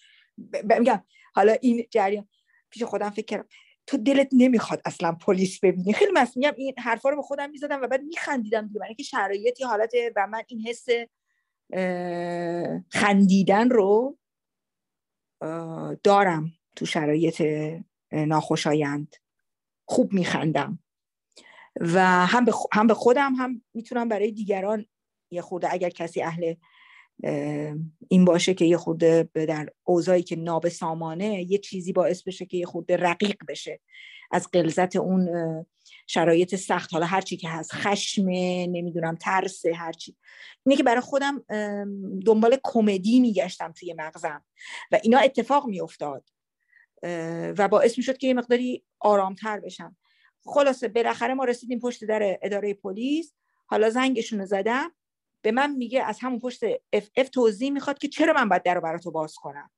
[0.80, 1.04] میگم.
[1.36, 2.28] حالا این جریان
[2.70, 3.48] پیش خودم فکر کردم.
[3.88, 5.94] تو دلت نمی‌خواد اصلا پلیس ببینی.
[5.94, 8.80] خیلی مس میگم این حرفا رو به خودم می‌زدم و بعد میخندیدم دیگه.
[8.80, 10.88] برای اینکه شرایطی حالت و من این حس
[12.92, 14.18] خندیدن رو
[16.04, 17.44] دارم تو شرایط
[18.12, 19.16] ناخوشایند.
[19.86, 20.80] خوب میخندم.
[21.82, 24.86] و هم به, هم به خودم هم می‌تونم برای دیگران
[25.32, 26.54] یه خورده اگر کسی اهل
[28.08, 32.66] این باشه که یه خورده در اوضاعی که نابسامانه یه چیزی باعث بشه که یه
[32.66, 33.80] خورده رقیق بشه
[34.32, 35.30] از قلزت اون
[36.08, 36.94] شرایط سخت.
[36.94, 38.30] حالا هرچی که هست خشم
[38.70, 40.16] نمی‌دونم ترس هرچی
[40.66, 41.44] اینه که برای خودم
[42.26, 44.44] دنبال کمدی میگشتم توی مغزم
[44.92, 46.30] و اینا اتفاق میافتاد
[47.58, 49.96] و باعث می‌شد که یه مقداری آرامتر بشم.
[50.48, 53.34] خلاصه بالاخره ما رسیدیم پشت در اداره پلیس.
[53.66, 54.92] حالا زنگشون زدم.
[55.42, 58.98] به من میگه از همون پشت اف, اف توضیح می‌خواد که چرا من باید در
[58.98, 59.72] تو باز کنم.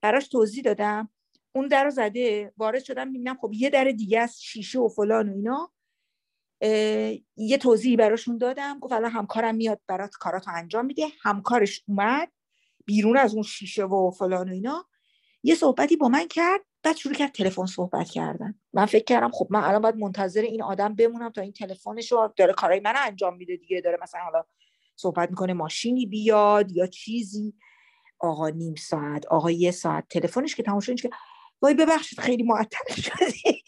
[0.00, 1.10] براش توضیح دادم.
[1.52, 5.28] اون در رو زده وارد شدم می‌بینم خب یه در دیگه از شیشه و فلان
[5.28, 5.72] و اینا.
[7.36, 8.78] یه توضیحی براشون دادم.
[8.78, 11.06] گفت الان همکارم میاد برات کاراتو انجام میده.
[11.22, 12.32] همکارش اومد
[12.84, 14.88] بیرون از اون شیشه و فلان و اینا.
[15.42, 16.60] یه صحبتی با من کرد.
[16.82, 18.54] بعد شروع کرد تلفن صحبت کردن.
[18.72, 22.32] من فکر کردم خب من الان باید منتظر این آدم بمونم تا این تلفنش رو
[22.36, 24.44] داره کارای من انجام میده دیگه داره مثلا حالا
[24.96, 27.54] صحبت می‌کنه ماشینی بیاد یا چیزی.
[28.18, 30.08] آقا نیم ساعت آقا یه ساعت.
[30.10, 31.10] تلفنش که تماشا که
[31.62, 33.64] وای ببخشید خیلی معطل شدی.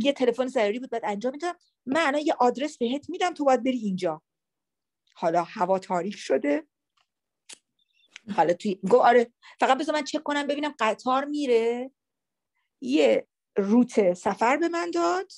[0.00, 1.54] یه تلفن ضروری بود بعد انجام میدم.
[1.86, 4.22] من یه آدرس بهت میدم تو باید بری اینجا.
[5.14, 6.66] حالا هوا تاریک شده.
[8.34, 11.90] حالا توی گو آره فقط بذار من چک کنم ببینم قطار میره.
[12.80, 15.32] یه روت سفر به من داد.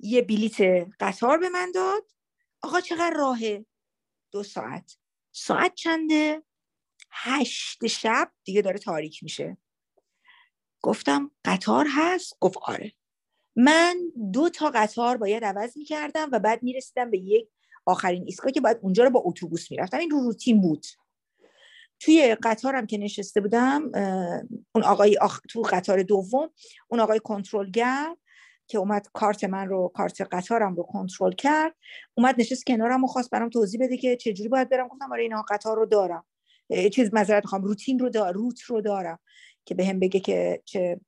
[0.00, 2.10] یه بلیت قطار به من داد.
[2.62, 3.66] آقا چقدر راهه؟
[4.32, 4.96] دو ساعت.
[5.32, 6.42] ساعت چنده؟
[7.10, 9.56] هشت شب دیگه داره تاریک میشه.
[10.82, 12.92] گفتم قطار هست؟ گفت آره.
[13.56, 13.96] من
[14.32, 17.48] دو تا قطار باید عوض می‌کردم و بعد می‌رسیدم به یک
[17.86, 19.98] آخرین ایستگاه که باید اونجا رو با اتوبوس می‌رفتم.
[19.98, 20.86] این رو روتین بود.
[22.04, 23.82] توی قطارم که نشسته بودم
[24.74, 25.40] اون آقای آخ...
[25.48, 26.50] تو قطار دوم
[26.88, 28.16] اون آقای کنترلگر
[28.66, 31.74] که اومد کارت من رو کارت قطارم رو کنترل کرد
[32.14, 34.88] اومد نشست کنارم و خواست برام توضیح بده که چجوری باید برم.
[34.88, 36.24] گفتم آره اینا قطار رو دارم.
[36.92, 39.18] چیز مذارت می‌خوام روتین رو دارم روت رو دارم
[39.64, 41.00] که به هم بگه که چه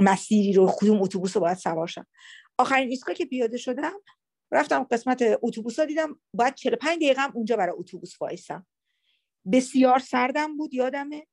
[0.00, 2.06] مسیری رو کدوم اتوبوس رو باید سوار شم.
[2.58, 3.92] آخرین ایستگاه که پیاده شدم
[4.52, 8.66] رفتم قسمت اتوبوس ها دیدم باید 45 دقیقه هم اونجا برای اتوبوس وایسم.
[9.52, 11.26] بسیار سردم بود یادمه.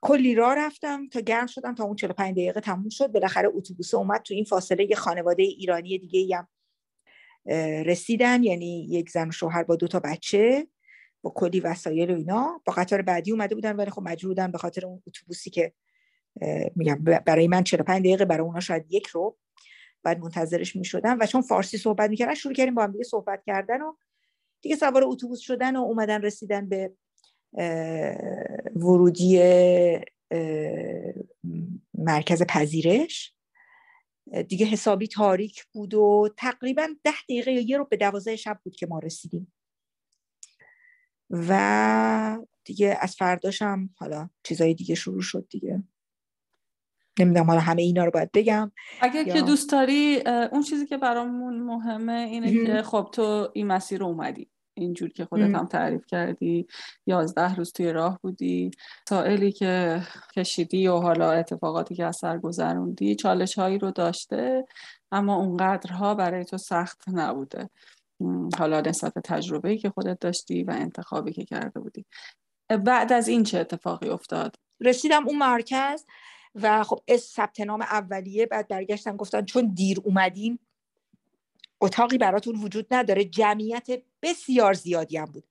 [0.00, 3.06] کلی راه رفتم تا گرم شدم تا اون 45 دقیقه تموم شد.
[3.06, 6.48] بالاخره اتوبوس اومد تو این فاصله یه خانواده ایرانی دیگه هم
[7.86, 8.42] رسیدن.
[8.42, 10.68] یعنی یک زن و شوهر با دو تا بچه
[11.22, 12.62] با کلی وسایل و اینا.
[12.64, 15.72] با قطار بعدی اومده بودن ولی خب مجبور بودن به خاطر اون اتوبوسی که
[16.76, 19.38] میگم برای من 45 دقیقه برای اونا شاید یک رو
[20.02, 21.18] بعد منتظرش می‌شدم.
[21.20, 23.94] و چون فارسی صحبت می‌کردن شروع کردیم با هم دیگه صحبت کردن و
[24.64, 26.92] دیگه سوار اتوبوس شدن و اومدن رسیدن به
[28.76, 29.40] ورودی
[31.94, 33.34] مرکز پذیرش.
[34.48, 38.76] دیگه حسابی تاریک بود و تقریبا ده دقیقه یا یه رو به دوازده شب بود
[38.76, 39.52] که ما رسیدیم.
[41.30, 45.82] و دیگه از فرداشم حالا چیزای دیگه شروع شد دیگه.
[47.18, 48.72] نمی‌دونم حالا همه اینا رو باید بگم.
[49.00, 50.22] اگه که دوست داری
[50.52, 54.50] اون چیزی که برامون مهمه اینه که خب تو این مسیر رو اومدی.
[54.74, 56.66] اینجور که خودت هم تعریف کردی
[57.06, 58.70] یازده روز توی راه بودی
[59.08, 60.02] سائلی که
[60.36, 64.64] کشیدی و حالا اتفاقاتی که از سر گذروندی چالش هایی رو داشته
[65.12, 67.70] اما اونقدرها برای تو سخت نبوده.
[68.58, 72.04] حالا نسبت تجربه که خودت داشتی و انتخابی که کرده بودی.
[72.84, 76.04] بعد از این چه اتفاقی افتاد؟ رسیدم اون مرکز
[76.54, 80.58] و خب ثبت نام اولیه بعد برگشتم گفتن چون دیر اومدین
[81.80, 83.86] اتاقی براتون وجود نداره جمعیت
[84.22, 85.44] بسیار زیادی هم بود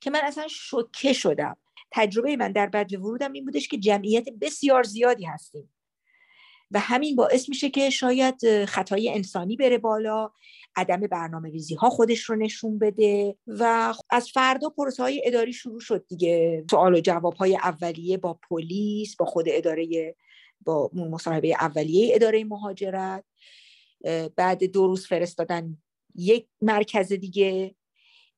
[0.00, 1.56] که من اصلا شوکه شدم.
[1.90, 5.70] تجربه من در بعد ورودم این بودش که جمعیت بسیار زیادی هستیم
[6.70, 10.30] و همین باعث میشه که شاید خطای انسانی بره بالا
[10.76, 15.80] عدم برنامه ریزی ها خودش رو نشون بده و از فردا پروسه های اداری شروع
[15.80, 16.64] شد دیگه.
[16.70, 20.16] سوال و جواب های اولیه با پلیس با خود اداره
[20.60, 23.24] با مصاحبه اولیه اداره مهاجرت.
[24.36, 25.78] بعد دو روز فرستادن
[26.14, 27.74] یک مرکز دیگه.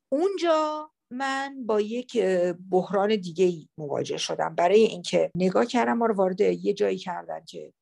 [0.09, 2.23] اونجا من با یک
[2.71, 4.55] بحران دیگه مواجه شدم.
[4.55, 7.73] برای اینکه نگاه کردم ما رو وارد یه جایی کردن که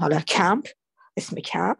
[0.00, 0.68] حالا کمپ
[1.16, 1.78] اسم کمپ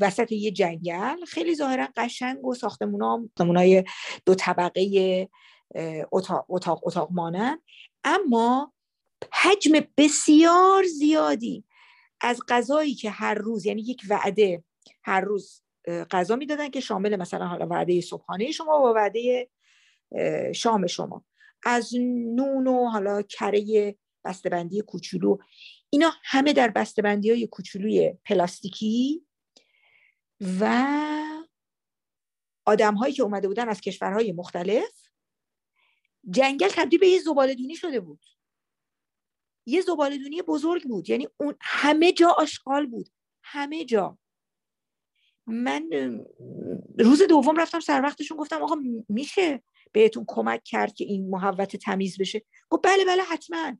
[0.00, 1.24] وسط یه جنگل.
[1.24, 3.84] خیلی ظاهرا قشنگ و ساختمون های
[4.26, 5.28] دو طبقه
[6.12, 7.58] اتاق, اتاق, اتاق مانن
[8.04, 8.72] اما
[9.32, 11.64] حجم بسیار زیادی
[12.20, 14.64] از غذایی که هر روز یعنی یک وعده
[15.04, 15.62] هر روز
[16.10, 19.50] غذا می‌دادن که شامل مثلا حالا وعده صبحانه شما و وعده
[20.54, 21.24] شام شما.
[21.62, 21.94] از
[22.34, 25.38] نون و حالا کره بسته‌بندی کوچولو
[25.90, 29.26] اینا همه در بسته‌بندی های کوچولوی پلاستیکی
[30.60, 30.86] و
[32.64, 35.08] آدم هایی که اومده بودن از کشورهای مختلف.
[36.30, 38.20] جنگل تبدیل به یه زبالدونی شده بود.
[39.66, 41.10] یه زبالدونی بزرگ بود.
[41.10, 43.08] یعنی اون همه جا آشغال بود.
[43.42, 44.18] همه جا.
[45.46, 45.90] من
[46.98, 48.76] روز دوم رفتم سر وقتشون گفتم آقا
[49.08, 53.76] میشه بهتون کمک کرد که این محوت تمیز بشه؟ گفت بله بله حتما.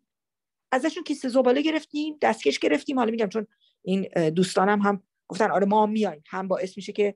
[0.72, 2.98] ازشون کیسه زباله گرفتیم دستکش گرفتیم.
[2.98, 3.46] حالا میگم چون
[3.82, 6.22] این دوستانم هم گفتن آره ما میایم.
[6.26, 7.14] هم باعث میشه که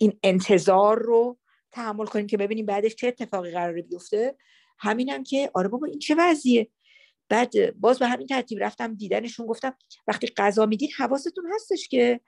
[0.00, 1.38] این انتظار رو
[1.72, 4.36] تحمل کنیم که ببینیم بعدش چه اتفاقی قراره بیفته.
[4.78, 6.70] همینم که آره بابا این چه وضعیه؟
[7.28, 12.20] بعد باز به همین ترتیب رفتم دیدنشون گفتم وقتی غذا میدین حواستون هستش که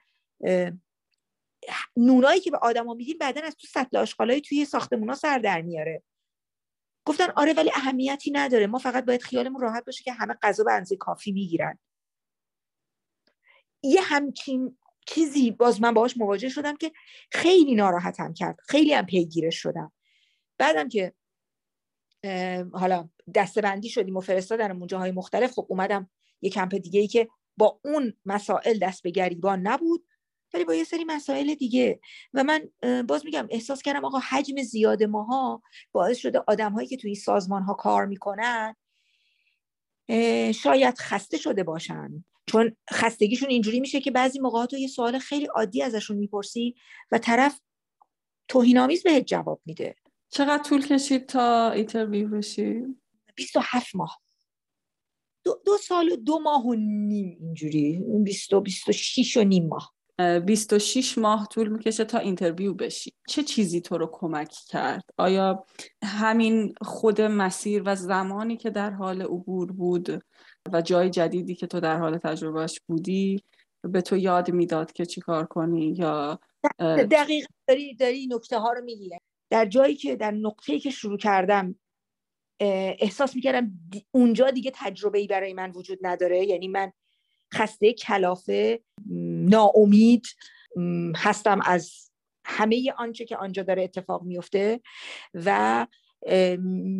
[1.97, 6.03] نونایی که به آدما میدین بعدا از تو سطل آشغالای توی ساختمونا سر در میاره.
[7.05, 8.67] گفتن آره ولی اهمیتی نداره.
[8.67, 11.79] ما فقط باید خیالمون راحت باشه که همه غذا به اندازه کافی می‌گیرن.
[13.83, 16.91] یه همچین چیزی باز من باهاش مواجه شدم که
[17.31, 18.59] خیلی ناراحتم کرد.
[18.67, 19.93] خیلی هم پیگیرش شدم.
[20.57, 21.13] بعدم که
[22.73, 26.09] حالا دستبندی شدیم و فرستادن اونجا های مختلف خب اومدم
[26.41, 30.07] یه کمپ دیگه ای که با اون مسائل دست به گریبان نبود
[30.53, 31.99] ولی با یه سری مسائل دیگه.
[32.33, 32.69] و من
[33.03, 35.61] باز میگم احساس کردم آقا حجم زیاد ماها
[35.91, 38.75] باعث شده آدم هایی که توی سازمان ها کار می‌کنن
[40.53, 42.25] شاید خسته شده باشن.
[42.45, 46.75] چون خستگیشون اینجوری میشه که بعضی موقعات یه سوال خیلی عادی ازشون می‌پرسی
[47.11, 47.59] و طرف
[48.47, 49.95] توهینآمیز بهت جواب میده.
[50.29, 52.81] چقدر طول کشید تا interview بشی؟
[53.35, 54.21] 27 ماه.
[55.43, 58.03] دو, دو سال و دو ماه و نیم اینجوری.
[58.23, 59.93] 20 و 26 و نیم ماه.
[60.45, 63.13] 26 ماه طول می‌کشه تا interview بشی.
[63.27, 65.65] چه چیزی تو رو کمک کرد؟ آیا
[66.03, 70.23] همین خود مسیر و زمانی که در حال عبور بود
[70.73, 73.43] و جای جدیدی که تو در حال تجربهش بودی
[73.81, 76.39] به تو یاد می‌داد که چی کار کنی یا
[77.11, 79.09] دقیقا داری, داری نکته ها رو میگی.
[79.49, 81.75] در جایی که در نقطه‌ای که شروع کردم
[82.99, 83.71] احساس می‌کردم
[84.11, 86.45] اونجا دیگه تجربه ای برای من وجود نداره.
[86.45, 86.91] یعنی من
[87.53, 88.81] خسته کلافه
[89.49, 90.25] ناامید
[91.15, 91.91] هستم از
[92.45, 94.81] همه آنچه که آنجا داره اتفاق میفته
[95.33, 95.87] و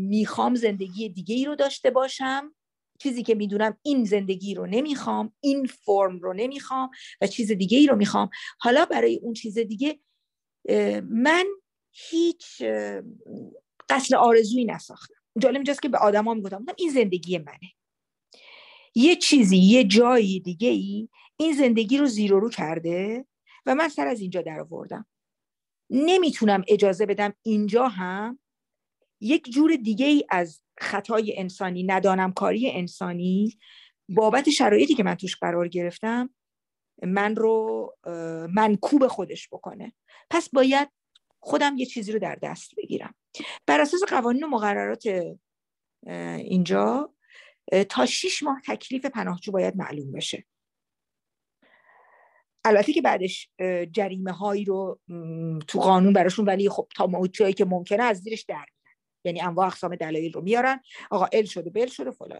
[0.09, 2.55] می‌خوام زندگی دیگه ای رو داشته باشم.
[2.99, 6.89] چیزی که می‌دونم این زندگی رو نمی‌خوام این فرم رو نمی‌خوام
[7.21, 8.29] و چیز دیگه ای رو می‌خوام.
[8.59, 9.99] حالا برای اون چیز دیگه
[11.09, 11.45] من
[11.91, 12.63] هیچ
[13.89, 15.13] قصد آرزویی نساختم.
[15.39, 17.71] جالب اینجاست که به آدما می‌گفتم این زندگی منه.
[18.95, 23.25] یه چیزی یه جایی دیگه ای این زندگی رو زیر رو کرده
[23.65, 25.05] و من سر از اینجا در آوردم
[25.89, 28.39] نمی‌تونم اجازه بدم اینجا هم
[29.21, 33.59] یک جور دیگه ای از خطای انسانی ندانم کاری انسانی
[34.09, 36.29] بابت شرایطی که من توش قرار گرفتم
[37.03, 37.93] من رو
[38.53, 39.93] منکوب خودش بکنه.
[40.29, 40.89] پس باید
[41.47, 43.15] خودم یه چیزی رو در دست بگیرم.
[43.65, 45.03] بر اساس قوانین و مقررات
[46.37, 47.13] اینجا
[47.89, 50.45] تا شیش ماه تکلیف پناهجو باید معلوم بشه.
[52.65, 53.49] البته که بعدش
[53.91, 54.99] جریمه هایی رو
[55.67, 58.65] تو قانون براشون ولی خب تا جایی که ممکنه از زیرش در
[59.25, 60.81] یعنی انواع اقسام دلایل رو میارن.
[61.11, 62.39] آقا ال شده بل شده فلان.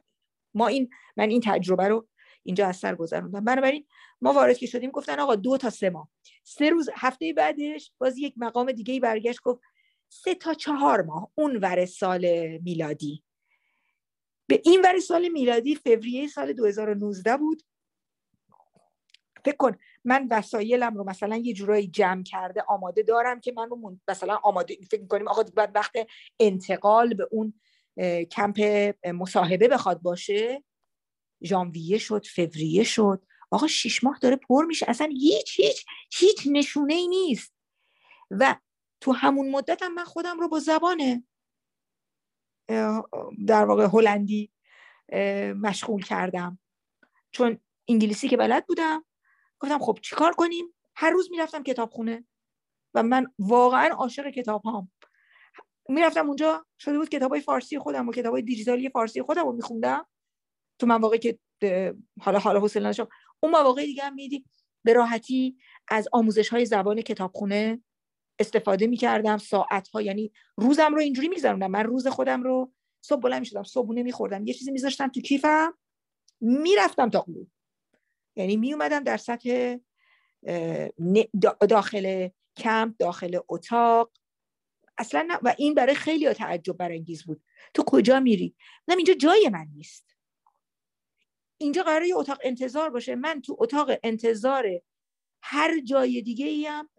[0.54, 2.08] ما این من این تجربه رو
[2.44, 3.46] اینجا از سر گذروندم.
[3.46, 3.86] بنابراین
[4.22, 6.10] ما وارد که شدیم گفتن آقا دو تا سه ماه.
[6.44, 9.62] سه روز هفته بعدش باز یک مقام دیگه برگشت گفت
[10.10, 13.24] سه تا چهار ماه اون ور سال میلادی.
[14.48, 17.64] به این ور سال میلادی فوریه سال 2019 بود.
[19.46, 23.98] فکر کن من وسایلم رو مثلا یه جورایی جمع کرده آماده دارم که من رو
[24.08, 25.96] مثلا آماده فکر می‌کنیم آقا بعد وقت
[26.40, 27.54] انتقال به اون
[28.32, 28.60] کمپ
[29.06, 30.64] مصاحبه بخواد باشه.
[31.44, 33.26] ژانویه شد فوریه شد.
[33.52, 34.86] آقا شیش ماه داره پر میشه.
[34.90, 37.54] اصلا هیچ هیچ هیچ نشونه ای نیست.
[38.32, 38.56] و
[39.02, 41.28] تو همون مدت هم من خودم رو با زبان
[43.48, 44.52] در واقع هلندی
[45.62, 46.60] مشغول کردم.
[47.32, 49.06] چون انگلیسی که بلد بودم.
[49.60, 52.26] گفتم خب چیکار کنیم؟ هر روز می‌رفتم کتابخونه.
[52.94, 54.92] و من واقعا عاشق کتاب هام
[55.90, 59.52] می‌رفتم اونجا شده بود کتاب های فارسی خودم و کتاب های دیجیتالی فارسی خودم رو
[59.52, 60.06] میخوندم.
[60.80, 61.40] تو مواقعی که
[62.22, 63.08] حالا حالا حوصله نداشتم.
[63.40, 64.46] اون مواقع دیگه هم میدی
[64.84, 65.58] به راحتی
[65.88, 67.84] از آموزش های زبان کتابخونه
[68.40, 69.38] استفاده می‌کردم.
[69.38, 71.72] ساعت ها یعنی روزم رو اینجوری میگذروندم.
[71.72, 74.48] من روز خودم رو صبح بلند می‌شدم صبحونه میخوردم.
[74.48, 75.78] یه چیزی میذاشتم تو کیفم
[76.42, 77.48] می‌رفتم تا غروب.
[78.36, 79.76] یعنی میومدم در سطح
[81.70, 84.12] داخل کمپ داخل اتاق.
[84.98, 87.44] اصلا و این برای خیلی تعجب برانگیز بود.
[87.74, 88.56] تو کجا میری؟
[88.88, 90.17] نه اینجا جای من نیست.
[91.58, 93.16] اینجا قراره یه اتاق انتظار باشه.
[93.16, 94.82] من تو اتاق انتظار
[95.44, 96.90] هر جای دیگه ایم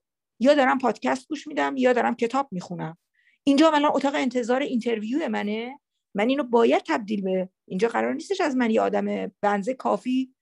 [0.41, 2.99] یا دارم پادکست گوش میدم یا دارم کتاب می‌خونم.
[3.45, 5.81] اینجا الان اتاق انتظار interview منه.
[6.15, 10.35] من اینو باید تبدیل به اینجا قرار نیستش از من یه آدم بنزه کافی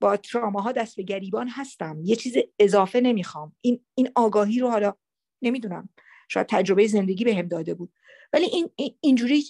[0.00, 2.00] با تروماها دست به گریبان هستم.
[2.04, 3.56] یه چیز اضافه نمی‌خوام.
[3.60, 4.94] این این آگاهی رو حالا
[5.42, 5.88] نمی‌دونم.
[6.28, 7.92] شاید تجربه زندگی بهم داده بود.
[8.32, 9.44] ولی این اینجوری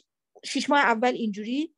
[0.45, 1.75] شش ماه اول اینجوری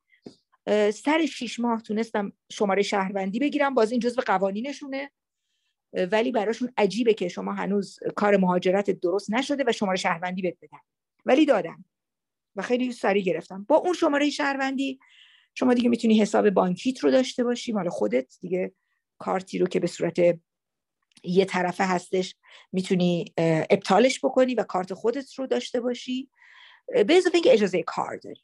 [0.93, 3.73] سر شیش ماه تونستم شماره شهروندی بگیرم.
[3.73, 5.11] باز این جزو قوانینشونه.
[6.11, 10.77] ولی براشون عجیبه که شما هنوز کار مهاجرت درست نشده و شماره شهروندی بهت بدن.
[11.25, 11.85] ولی دادم
[12.55, 13.65] و خیلی سریع گرفتم.
[13.69, 14.99] با اون شماره شهروندی
[15.55, 17.71] شما دیگه می‌تونی حساب بانکیت رو داشته باشی.
[17.71, 18.73] مال خودت دیگه
[19.17, 20.19] کارتی رو که به صورت
[21.23, 22.35] یه طرفه هستش
[22.71, 23.25] می‌تونی
[23.69, 26.29] ابطالش بکنی و کارت خودت رو داشته باشی.
[26.87, 28.41] به اضافه اینکه اجازه کار داری.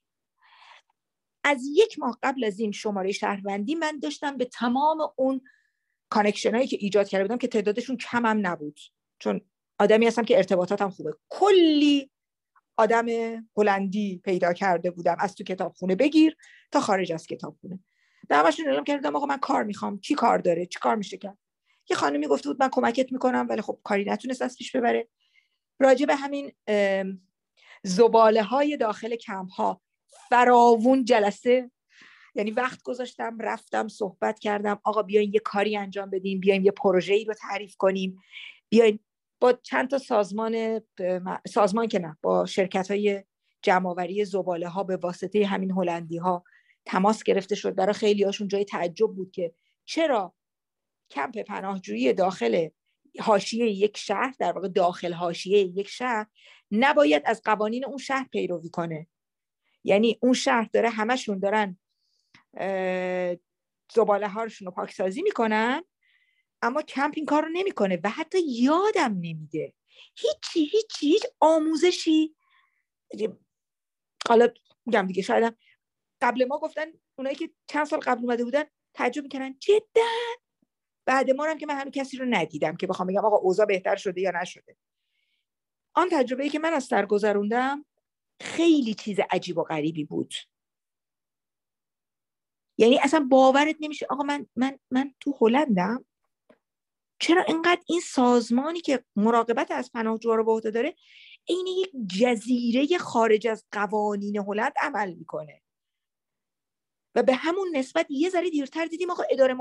[1.44, 5.42] از یک ماه قبل از این شماره شهروندی من داشتم به تمام اون
[6.10, 8.80] connection هایی که ایجاد کرده بودم که تعدادشون کم هم نبود.
[9.20, 9.42] چون
[9.80, 11.14] آدمی هستم که ارتباطاتم خوبه.
[11.30, 12.12] کلی
[12.78, 13.06] آدم
[13.58, 15.16] هلندی پیدا کرده بودم.
[15.20, 16.38] از تو کتابخونه بگیر
[16.72, 17.80] تا خارج از کتابخونه
[18.30, 20.00] به همشون اعلام کردم آقا من کار می‌خوام.
[20.00, 21.38] چی کار داره؟ چی کار میشه کرد؟
[21.90, 25.08] یه خانمی گفته بود من کمکت می‌کنم ولی خب کاری نتونست از پیش ببره.
[25.80, 26.52] راجع به همین
[27.84, 29.82] زباله های داخل کمپ ها
[30.30, 31.72] فراوون جلسه.
[32.36, 34.80] یعنی وقت گذاشتم رفتم صحبت کردم.
[34.84, 38.20] آقا بیاین یه کاری انجام بدیم بیاین یه پروژه‌ای رو تعریف کنیم.
[38.70, 39.00] بیاین
[39.40, 40.82] با چند تا سازمان
[41.48, 43.24] سازمان که نه با شرکت های
[43.62, 46.44] جمعآوری زباله ها به واسطه همین هلندی ها
[46.86, 47.76] تماس گرفته شد.
[47.76, 49.54] برای خیلی هاشون جای تعجب بود که
[49.86, 50.36] چرا
[51.10, 52.70] کمپ پناهجویی داخل
[53.20, 56.28] حاشیه یک شهر در واقع داخل حاشیه یک شهر
[56.72, 59.08] نباید از قوانین اون شهر پیروی کنه؟
[59.90, 61.78] یعنی اون شهر داره همشون دارن
[63.94, 65.84] زباله هاشون رو پاکسازی می‌کنن
[66.62, 69.74] اما کمپ این کار رو نمی‌کنه و حتی یادم نمیده.
[70.16, 72.36] هیچی هیچی هیچ آموزشی.
[74.30, 74.48] حالا
[74.86, 75.58] میگم دیگه شاید
[76.22, 76.86] قبل ما گفتن
[77.16, 78.64] اونایی که چند سال قبل اومده بودن
[78.94, 80.02] تعجب می‌کنن جدا!
[81.06, 83.96] بعد ما هم که من هنوز کسی رو ندیدم که بخوام بگم آقا اوضاع بهتر
[83.96, 84.78] شده یا نشده.
[85.94, 87.86] آن تجربه ای که من از سر گذروندم
[88.40, 90.34] خیلی چیز عجیب و غریبی بود.
[92.78, 94.08] یعنی اصلا باورت نمیشه.
[94.10, 96.06] آقا من من من تو هلندم.
[97.20, 100.96] چرا اینقدر این سازمانی که مراقبت از پناهجوها رو به عهده داره
[101.50, 105.62] عین یک جزیره خارج از قوانین هلند عمل می‌کنه؟
[107.16, 109.54] و به همون نسبت یه ذره دیرتر دیدیم آقا اداره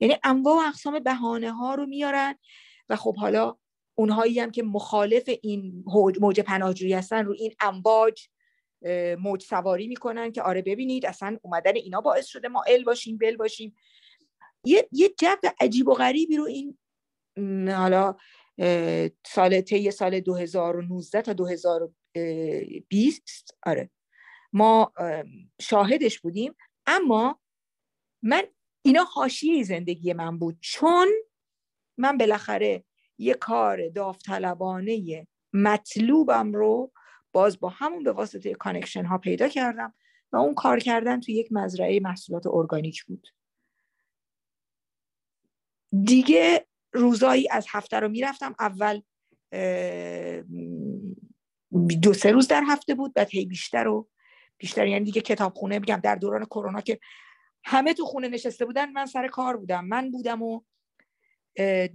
[0.00, 2.34] یعنی انواع و اقسام بهانه ها رو میارن
[2.88, 3.56] و خب حالا
[3.94, 5.84] اونهایی هم که مخالف این
[6.20, 8.28] موج پناهجویی هستن رو این امواج
[9.18, 13.36] موج سواری می‌کنن که آره ببینید اصلا اومدن اینا باعث شده ما ال باشیم بل
[13.36, 13.76] باشیم.
[14.64, 16.78] یه, یه جو عجیب و غریبی رو این
[17.70, 18.16] حالا
[19.26, 23.90] سال طی سال 2019 تا 2020 آره
[24.52, 24.92] ما
[25.60, 26.54] شاهدش بودیم.
[26.86, 27.40] اما
[28.22, 28.42] من
[28.86, 30.58] اینا حاشیه زندگی من بود.
[30.60, 31.08] چون
[31.98, 32.84] من بالاخره
[33.18, 36.92] یه کار داوطلبانه مطلوبم رو
[37.32, 39.94] باز با همون به واسطه connection ها پیدا کردم
[40.32, 43.28] و اون کار کردن تو یک مزرعه محصولات ارگانیک بود.
[46.04, 48.54] دیگه روزایی از هفته رو می‌رفتم.
[48.58, 49.00] اول
[52.02, 54.08] دو سه روز در هفته بود بعد هی بیشتر و
[54.58, 54.86] بیشتر.
[54.86, 56.00] یعنی دیگه کتابخونه میگم.
[56.04, 57.00] در دوران کرونا که
[57.64, 59.84] همه تو خونه نشسته بودن من سر کار بودم.
[59.84, 60.60] من بودم و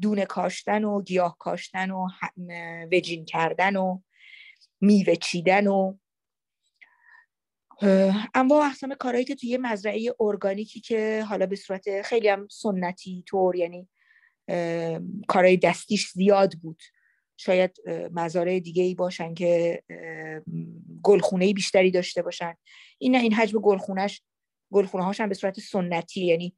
[0.01, 2.07] دونه کاشتن و گیاه کاشتن و
[2.91, 3.99] وجین کردن و
[4.81, 5.97] میوه چیدن و
[8.33, 13.55] اما اقسام کارهایی که توی مزرعه ارگانیکی که حالا به صورت خیلی هم سنتی طور
[13.55, 13.89] یعنی
[15.27, 16.81] کارهای دستیش زیاد بود.
[17.37, 17.77] شاید
[18.11, 19.83] مزارع دیگه ای باشن که
[21.03, 22.55] گلخونه بیشتری داشته باشن.
[22.97, 24.21] این نه این حجم گلخونهش
[24.71, 26.55] گلخونه هاش هم به صورت سنتی یعنی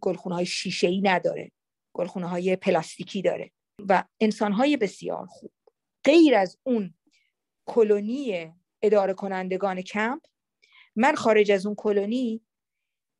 [0.00, 1.52] گلخونه های شیشه ای نداره
[1.92, 3.50] گلخونه های پلاستیکی داره
[3.88, 5.52] و انسان های بسیار خوب.
[6.04, 6.94] غیر از اون
[7.66, 8.52] کلونی
[8.82, 10.22] اداره کنندگان کمپ
[10.96, 12.42] من خارج از اون کلونی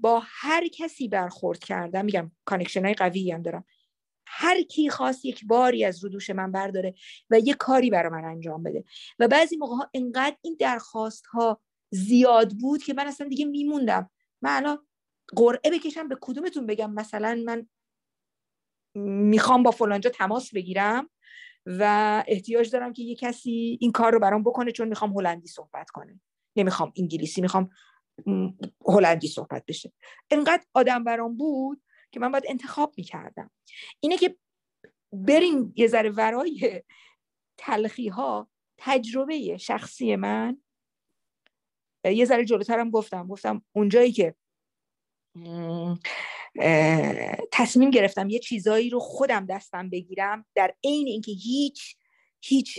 [0.01, 3.65] با هر کسی برخورد کردم میگم connection های قوی هم دارم.
[4.27, 6.95] هر کی خواست یک باری از رو من برداره
[7.31, 8.85] و یه کاری برای من انجام بده.
[9.19, 11.61] و بعضی موقع ها انقدر این درخواست ها
[11.95, 14.11] زیاد بود که من اصلا دیگه میموندم.
[14.43, 14.87] من الان
[15.37, 17.69] قرعه بکشم به کدومتون بگم؟ مثلا من
[18.97, 21.11] می‌خوام با فلانجا تماس بگیرم
[21.67, 25.91] و احتیاج دارم که یه کسی این کار رو برام بکنه چون می‌خوام هلندی صحبت
[25.91, 26.21] کنه
[26.57, 27.71] نمی‌خوام انگلیسی می‌خوام
[28.87, 29.93] هلندی صحبت بشه.
[30.31, 33.51] انقدر آدم برام بود که من باید انتخاب می‌کردم.
[34.01, 34.37] اینه که
[35.13, 36.83] بریم یه ذره ورای
[37.57, 40.64] تلخی ها تجربه شخصی من
[42.05, 43.27] یه ذره جلوترم گفتم.
[43.29, 44.35] گفتم اونجایی که
[47.53, 51.97] تصمیم گرفتم یه چیزایی رو خودم دستم بگیرم در عین اینکه هیچ
[52.41, 52.79] هیچ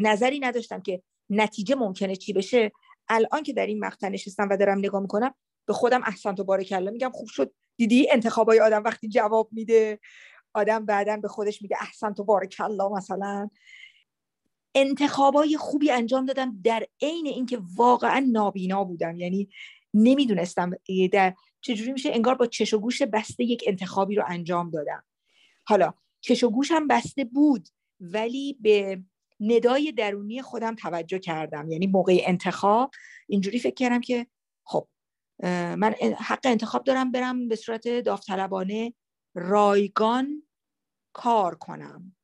[0.00, 2.72] نظری نداشتم که نتیجه ممکنه چی بشه
[3.08, 5.34] الان که در این مقطع نشستم و دارم نگاه می‌کنم
[5.66, 7.52] به خودم احسان تو بارکلا میگم خوب شد.
[7.76, 10.00] دیدی انتخابای آدم وقتی جواب میده
[10.54, 13.50] آدم بعدا به خودش میگه احسن تو بارکلا مثلا.
[14.74, 19.18] انتخابای خوبی انجام دادم در عین اینکه واقعا نابینا بودم.
[19.18, 19.48] یعنی
[19.94, 20.70] نمی‌دونستم
[21.12, 25.04] در چجوری میشه انگار با چش و گوش بسته یک انتخابی رو انجام دادم.
[25.64, 27.68] حالا چش و گوشم بسته بود
[28.00, 29.02] ولی به
[29.40, 31.70] ندای درونی خودم توجه کردم.
[31.70, 32.90] یعنی موقع انتخاب
[33.28, 34.26] اینجوری فکر کردم که
[34.64, 34.88] خب
[35.42, 38.94] من حق انتخاب دارم برم به صورت داوطلبانه
[39.34, 40.42] رایگان
[41.12, 42.16] کار کنم.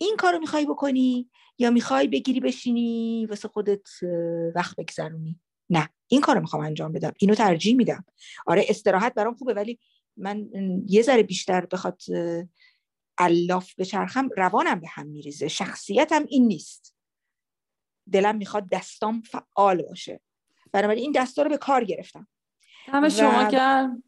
[0.00, 3.88] این کار رو می‌خوای بکنی یا می‌خوای بگیری بشینی واسه خودت
[4.54, 5.40] وقت بگذرونی؟
[5.70, 7.12] نه این کار رو می‌خوام انجام بدم.
[7.18, 8.04] اینو ترجیح میدم.
[8.46, 9.78] آره استراحت برام خوبه ولی
[10.16, 10.48] من
[10.86, 12.02] یه ذره بیشتر بخواد
[13.18, 15.48] الاف بچرخم روانم به هم میریزه.
[15.48, 16.94] شخصیتم این نیست.
[18.12, 20.20] دلم می‌خواد دستام فعال باشه.
[20.72, 22.28] بنابراین این دستا رو به کار گرفتم.
[22.92, 24.02] دم شما گرم.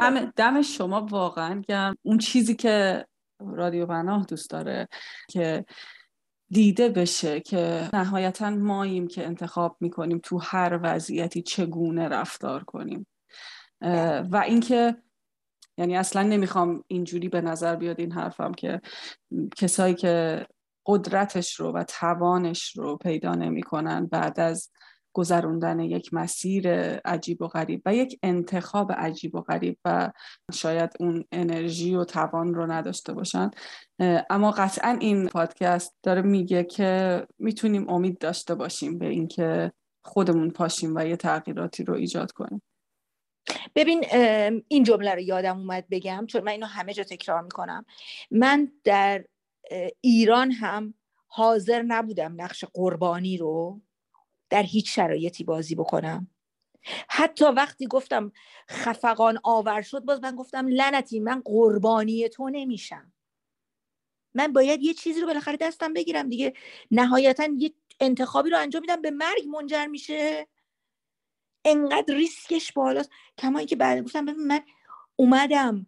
[0.00, 1.96] دم, دم شما واقعا گرم.
[2.02, 3.06] اون چیزی که
[3.46, 4.88] رادیو پناه دوست داره
[5.28, 5.64] که
[6.50, 13.06] دیده بشه که نهایتا ماییم که انتخاب می‌کنیم تو هر وضعیتی چگونه رفتار کنیم.
[14.30, 14.96] و اینکه
[15.78, 18.80] یعنی اصلا نمی‌خوام اینجوری به نظر بیاد این حرفم که
[19.56, 20.46] کسایی که
[20.86, 24.70] قدرتش رو و توانش رو پیدا نمی‌کنن بعد از
[25.12, 26.68] گذروندن یک مسیر
[27.04, 30.12] عجیب و غریب و یک انتخاب عجیب و غریب و
[30.52, 33.50] شاید اون انرژی و توان رو نداشته باشن.
[34.30, 39.72] اما قطعا این پادکست داره میگه که می‌تونیم امید داشته باشیم به اینکه
[40.04, 42.62] خودمون پاشیم و یه تغییراتی رو ایجاد کنیم.
[43.74, 44.04] ببین
[44.68, 47.84] این جمله رو یادم اومد بگم چون من اینو همه جا تکرار می‌کنم.
[48.30, 49.24] من در
[50.00, 50.94] ایران هم
[51.26, 53.80] حاضر نبودم نقش قربانی رو
[54.52, 56.30] در هیچ شرایطی بازی بکنم.
[57.08, 58.32] حتی وقتی گفتم
[58.70, 63.12] خفقان آور شد باز من گفتم لنتی من قربانی تو نمیشم.
[64.34, 66.52] من باید یه چیزی رو بالاخره دستم بگیرم دیگه.
[66.90, 70.48] نهایتا یه انتخابی رو انجام میدم به مرگ منجر میشه.
[71.64, 73.10] انقدر ریسکش بالاست.
[73.38, 74.60] کما اینکه بعد گفتم ببین من
[75.16, 75.86] اومدم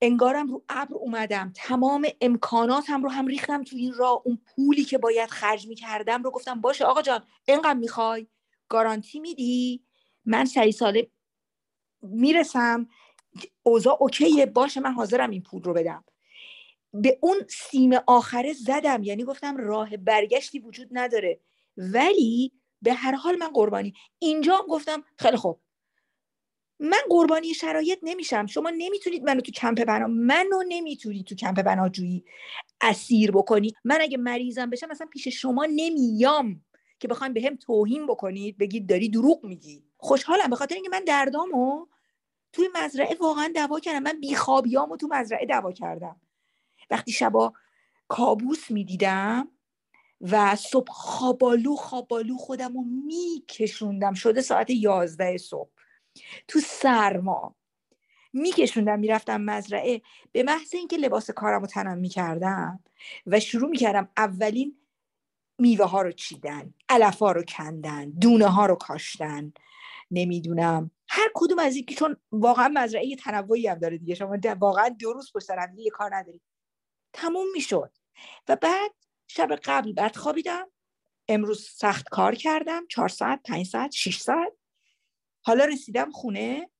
[0.00, 1.52] انگارم رو ابر اومدم.
[1.54, 4.22] تمام امکاناتم رو هم ریختم تو این راه.
[4.24, 8.26] اون پولی که باید خرج می‌کردم رو گفتم باشه آقا جان اینقدر می‌خوای؟
[8.68, 9.84] گارانتی میدی؟
[10.24, 11.10] من سری ساله
[12.02, 12.88] می‌رسم.
[13.62, 16.04] اوضاع اوکیه باشه من حاضرم این پول رو بدم.
[16.92, 19.02] به اون سیم آخره زدم.
[19.02, 21.40] یعنی گفتم راه برگشتی وجود نداره.
[21.76, 23.94] ولی به هر حال من قربانی.
[24.18, 25.60] اینجا گفتم خیلی خوب.
[26.80, 28.46] من قربانی شرایط نمیشم.
[28.46, 32.24] شما نمی‌تونید منو تو کمپ بنا منو نمی‌تونید تو کمپ بناجویی
[32.80, 36.64] اسیر بکنید من اگه مریضم بشم مثلا پیش شما نمیام
[37.00, 39.84] که بخوایم به هم توهین بکنید بگید داری دروغ میگی.
[39.96, 40.50] خوشحالم.
[40.50, 41.86] به خاطر اینکه من دردامو
[42.52, 44.02] توی مزرعه واقعا دوا کردم.
[44.02, 46.20] من بیخوابیامو تو مزرعه دوا کردم.
[46.90, 47.52] وقتی شبا
[48.08, 49.48] کابوس می‌دیدم
[50.20, 54.14] و صبح خوابالو خوابالو خودم رو میکشوندم.
[54.14, 55.70] شده ساعت یازده صبح.
[56.48, 57.54] تو سرما.
[58.32, 60.02] میکشوندم می‌رفتم مزرعه.
[60.32, 62.80] به محض اینکه لباس کارم رو تنم می‌کردم
[63.26, 64.76] و شروع می‌کردم اولین
[65.58, 66.74] میوه ها رو چیدن.
[66.88, 69.52] علف ها رو کندن دونه ها رو کاشتن.
[70.10, 70.90] نمی‌دونم.
[71.08, 74.14] هر کدوم از اینکه چون واقعا مزرعه یه تنوعی هم داره دیگه.
[74.14, 76.40] شما واقعا دو روز پشت یه کار نداری
[77.12, 77.92] تموم می‌شد.
[78.48, 78.90] و بعد
[79.26, 80.66] شب قبل بعد خوابیدم.
[81.28, 82.86] امروز سخت کار کردم.
[82.86, 84.52] چهار ساعت پنج ساعت شیش ساعت.
[85.46, 86.70] حالا رسیدم خونه.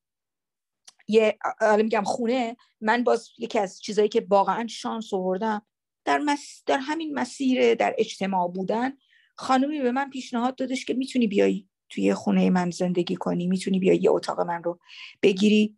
[1.09, 2.57] یه حالا میگم خونه.
[2.81, 5.63] من باز یکی از چیزایی که واقعا شانس آوردم
[6.05, 6.63] در, مس...
[6.67, 8.93] در همین مسیر در اجتماع بودن
[9.35, 13.97] خانومی به من پیشنهاد دادش که می‌تونی بیای توی خونه من زندگی کنی می‌تونی بیای
[13.97, 14.81] یه اتاق من رو
[15.23, 15.77] بگیری.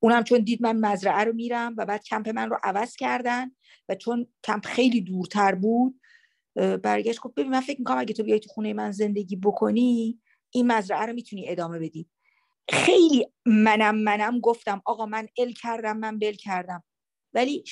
[0.00, 3.50] اونم چون دید من مزرعه رو میرم و بعد کمپ من رو عوض کردن
[3.88, 6.00] و چون کمپ خیلی دورتر بود
[6.82, 10.20] برگشت گفت ببین من فکر می‌کنم اگه تو بیای تو خونه من زندگی بکنی
[10.50, 12.08] این مزرعه رو می‌تونی ادامه بدی.
[12.70, 16.84] خیلی منم منم گفتم آقا من ال کردم من بل کردم.
[17.34, 17.64] ولی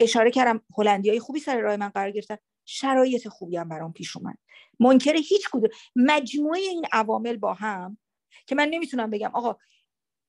[0.00, 2.36] اشاره کردم هلندی های خوبی سر راه من قرار گرفتن.
[2.64, 4.38] شرایط خوبی هم برام پیش اومد.
[4.80, 7.98] منکر هیچ کدوم مجموعه این عوامل با هم
[8.46, 9.56] که من نمی‌تونم بگم آقا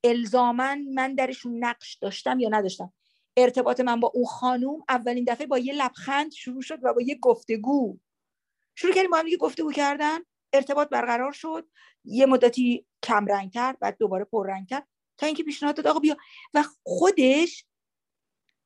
[0.03, 2.93] الزامن من درشون نقش داشتم یا نداشتم.
[3.37, 7.19] ارتباط من با اون خانوم اولین دفعه با یه لبخند شروع شد و با یه
[7.21, 7.99] گفتگو.
[8.75, 10.19] شروع کردیم با هم دیگه گفتگو کردن.
[10.53, 11.69] ارتباط برقرار شد
[12.03, 14.83] یه مدتی کم رنگتر بعد دوباره پر رنگتر
[15.17, 16.17] تا اینکه پیشنهاد داد آقا بیا.
[16.53, 17.65] و خودش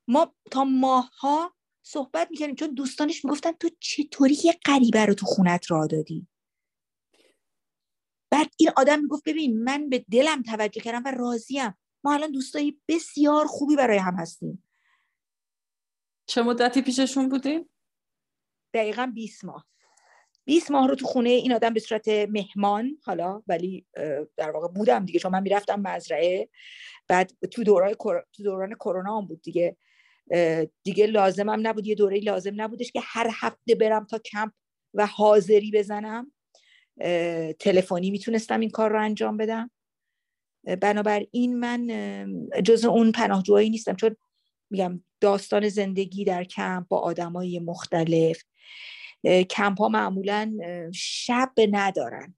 [0.07, 5.71] ما تا ماها صحبت می‌کردیم چون دوستانش می‌گفتن تو چطوری یه غریبه رو تو خونت
[5.71, 6.27] را دادی؟
[8.32, 11.77] بعد این آدم می‌گفت ببین من به دلم توجه کردم و راضیم.
[12.03, 14.63] ما الان دوستایی بسیار خوبی برای هم هستیم.
[16.25, 17.69] چه مدتی پیششون بودیم؟
[18.73, 19.67] دقیقا 20 ماه.
[20.46, 23.86] 20 ماه رو تو خونه این آدم به صورت مهمان حالا ولی
[24.38, 26.50] در واقع بودم دیگه چون من می‌رفتم مزرعه.
[27.08, 27.94] بعد تو دوران
[28.34, 29.78] تو دوران کرونا هم بود دیگه.
[30.84, 34.52] دیگه لازمم نبود یه دوره لازم نبودش که هر هفته برم تا کمپ
[34.94, 36.32] و حاضری بزنم.
[37.60, 39.72] تلفنی می‌تونستم این کار رو انجام بدم.
[40.82, 41.88] بنابراین من
[42.64, 43.96] جز اون پناهجوهایی نیستم.
[43.96, 44.16] چون
[44.70, 48.44] میگم داستان زندگی در کمپ با آدمای مختلف.
[49.26, 50.57] کمپ ها معمولا
[50.93, 52.36] شب ندارن.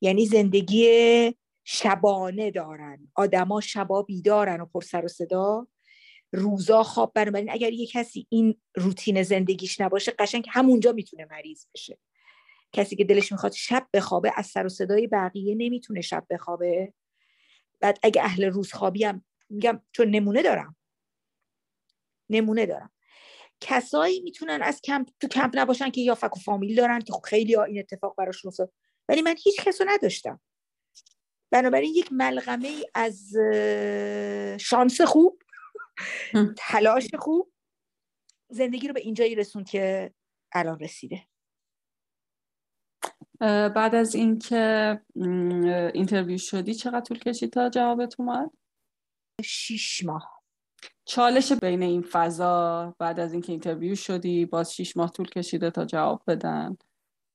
[0.00, 3.12] یعنی زندگی شبانه دارن.
[3.14, 5.66] آدما شبا بیدارن و پر سر و صدا.
[6.32, 7.12] روزا خواب.
[7.14, 11.98] بنابراین اگر یه کسی این روتین زندگیش نباشه قشنگ همونجا می‌تونه مریض بشه.
[12.72, 16.92] کسی که دلش می‌خواد شب بخوابه از سر و صدای بقیه نمی‌تونه شب بخوابه.
[17.80, 20.76] بعد اگه اهل روزخوابی هم میگم چون نمونه دارم.
[22.30, 22.90] نمونه دارم.
[23.60, 27.22] کسایی می‌تونن از کمپ تو کمپ نباشن که یا فک و فامیل دارن که خب
[27.24, 28.72] خیلی ها این اتفاق براشون افتاد.
[29.08, 30.40] ولی من هیچ کسو نداشتم.
[31.50, 33.32] بنابراین یک ملغمه ای از
[34.60, 35.42] شانس خوب
[36.56, 37.52] تلاش خوب
[38.50, 40.14] زندگی رو به اینجایی رسوند که
[40.52, 41.26] الان رسیده.
[43.74, 45.00] بعد از اینکه
[45.94, 48.50] interview شدی چقدر طول کشید تا جوابت اومد؟
[49.44, 50.35] شیش ماه.
[51.08, 55.84] چالش بین این فضا بعد از اینکه interview شدی باز شیش ماه طول کشیده تا
[55.84, 56.76] جواب بدن.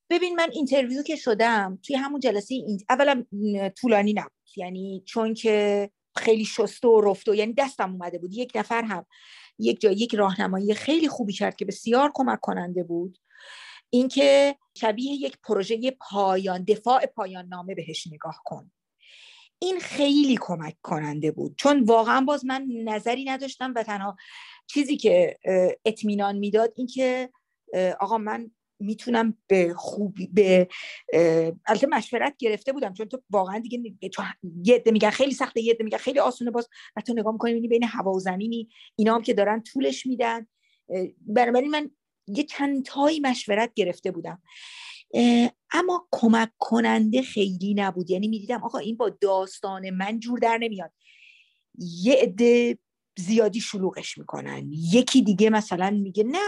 [0.10, 2.80] ببین من interview که شدم توی همون جلسه این...
[2.90, 3.24] اولا
[3.82, 4.32] طولانی نبود.
[4.58, 8.34] یعنی چون که خیلی شسته و رفته یعنی دستم اومده بود.
[8.34, 9.06] یک نفر هم
[9.60, 13.18] یک جا یک راهنمایی خیلی خوبی کرد که بسیار کمک کننده بود.
[13.90, 18.72] اینکه شبیه یک پروژه پایان دفاع پایان نامه بهش نگاه کن.
[19.64, 21.56] این خیلی کمک کننده بود.
[21.58, 24.16] چون واقعا باز من نظری نداشتم و تنها
[24.68, 25.38] چیزی که
[25.86, 27.30] اطمینان می‌داد این که
[28.00, 30.68] آقا من می‌تونم به خوبی به
[31.68, 32.94] البته مشورت گرفته بودم.
[32.94, 33.84] چون تو واقعا دیگه
[34.64, 36.70] یه عده میگن خیلی سخته یه میگن خیلی آسونه باز.
[36.96, 40.48] و تو نگاه می‌کنی بین هوا و زمینی اینا هم که دارن طولش میدن.
[41.28, 41.92] بنابراین من
[42.28, 44.42] یه چند تایی مشورت گرفته بودم.
[45.72, 48.10] اما کمک کننده خیلی نبود.
[48.10, 50.92] یعنی می‌دیدم آقا این با داستان من جور در نمیاد.
[51.78, 52.78] یه عده
[53.18, 54.70] زیادی شلوغش می‌کنن.
[54.72, 56.40] یکی دیگه مثلا میگه نه.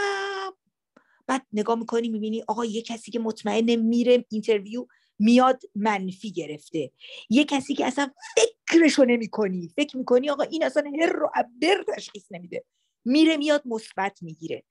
[1.26, 4.86] بعد نگاه می‌کنی می‌بینی آقا یه کسی که مطمئن میره اینترویو
[5.18, 6.90] میاد منفی گرفته.
[7.30, 9.72] یه کسی که اصلا فکرشو نمی‌کنی.
[9.76, 11.30] فکر می‌کنی آقا این اصلا هر رو
[11.62, 12.64] بر تشخیص نمیده.
[13.04, 14.64] میره میاد مثبت می‌گیره.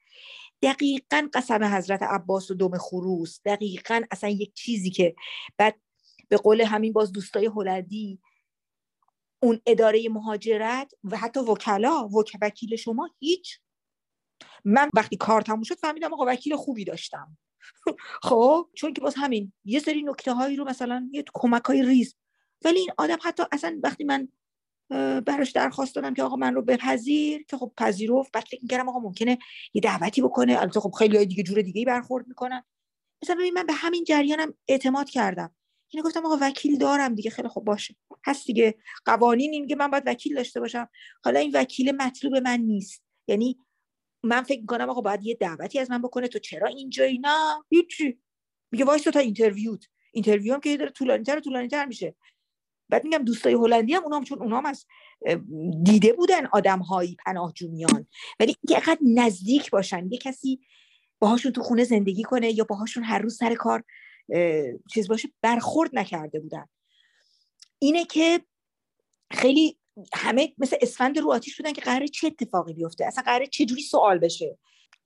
[0.64, 5.16] دقیقا قسم حضرت عباس و دم خروس دقیقا اصلا یک چیزی که
[5.58, 5.76] بعد
[6.30, 8.20] به قول همین باز دوستای هلندی
[9.42, 12.10] اون اداره مهاجرت و حتی وکلا
[12.42, 13.60] وکیل شما هیچ.
[14.66, 17.38] من وقتی کار تموم شد فهمیدم آقا وکیل خوبی داشتم.
[18.30, 22.16] خب چون که باز همین یه سری نکته هایی رو مثلا یه کمک های ریز.
[22.66, 24.28] ولی این آدم حتی اصلا وقتی من
[25.26, 27.44] براش درخواست دادم که آقا من رو بپذیر.
[27.44, 28.32] که خب پذیرفت.
[28.32, 29.38] بعد فکر می‌کردم آقا ممکنه
[29.74, 30.62] یه دعوتی بکنه.
[30.62, 32.64] البته خب خیلی های دیگه جور دیگه برخورد می‌کنن.
[33.24, 35.56] مثلا ببین من به همین جریانم اعتماد کردم.
[35.90, 37.32] اینو گفتم آقا وکیل دارم دیگه.
[37.32, 37.96] خیلی خوب باشه.
[38.26, 38.76] هست دیگه.
[39.06, 40.90] قوانین این که من باید وکیل داشته باشم.
[41.24, 43.04] حالا این وکیل مطلوب من نیست.
[43.28, 43.58] یعنی
[44.24, 46.28] من فکر می‌کنم آقا باید یه دعوتی از من بکنه.
[46.28, 48.20] تو چرا اینجایی نه هیچی.
[48.72, 49.86] میگه وایس تا interview ت.
[50.14, 52.16] interview هم که داره طولانی تر و طولانی تر میشه.
[52.90, 54.86] بعد میگم دوستای هلندی هم اونام چون اونام از
[55.84, 58.08] دیده بودن آدم هایی پناهجویان
[58.40, 60.60] ولی اینکه نزدیک باشن یه کسی
[61.20, 63.84] باهاشون تو خونه زندگی کنه یا باهاشون هر روز سر کار
[64.94, 66.66] چیز باشه برخورد نکرده بودن.
[67.80, 68.42] اینه که
[69.32, 69.78] خیلی
[70.14, 73.82] همه مثل اسفند رو آتیش بودن که قرار چه اتفاقی بیفته اصلا قرار چه جوری
[73.82, 74.58] سوال بشه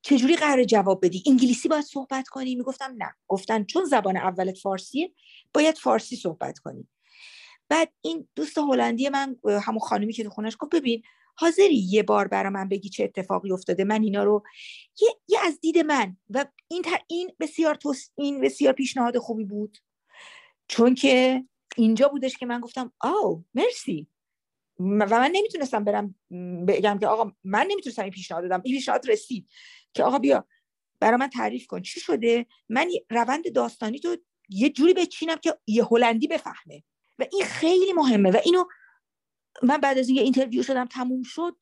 [0.02, 1.24] چجوری قرار جواب بدی.
[1.28, 3.16] انگلیسی باید صحبت کنی؟ می‌گفتم نه.
[3.28, 5.14] گفتن چون زبان اولت فارسیه
[5.54, 6.88] باید فارسی صحبت کنی.
[7.70, 11.04] بعد این دوست هلندی من همون خانمی که تو خونش گفت ببین
[11.36, 14.44] حاضری یه بار برا من بگی چه اتفاقی افتاده؟ من اینا رو
[15.02, 16.18] یه, یه از دید من.
[16.30, 19.78] و این این بسیار توس این بسیار پیشنهاد خوبی بود.
[20.68, 21.44] چون که
[21.78, 24.08] اینجا بودش که من گفتم آو مرسی.
[24.80, 26.16] و من نمی‌تونستم برم
[26.68, 29.50] بگم که آقا من نمی‌تونستم این پیشنهاد دادم این پیشنهاد رسید
[29.94, 30.48] که آقا بیا
[31.00, 31.82] برا من تعریف کن.
[31.82, 34.18] چی شده؟ من روند داستانی تو
[34.50, 36.84] یه جوری بچینم که یه هلندی بفهمه.
[37.20, 38.32] و این خیلی مهمه.
[38.32, 38.64] و اینو
[39.64, 41.56] من بعد از اینکه اینترویو شدم تموم شد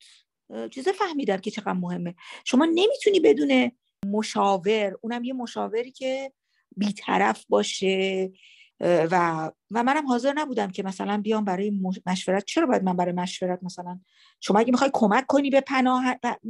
[0.70, 2.14] چیزه فهمیدم که چقدر مهمه.
[2.44, 3.72] شما نمی‌تونی بدون
[4.06, 6.32] مشاور اونم یه مشاوری که
[6.76, 8.32] بیطرف باشه
[8.80, 11.72] و و منم حاضر نبودم که مثلا بیام برای
[12.06, 12.44] مشورت.
[12.44, 14.00] چرا باید من برای مشورت مثلا؟
[14.40, 16.04] شما اگه می‌خوای کمک کنی به پناه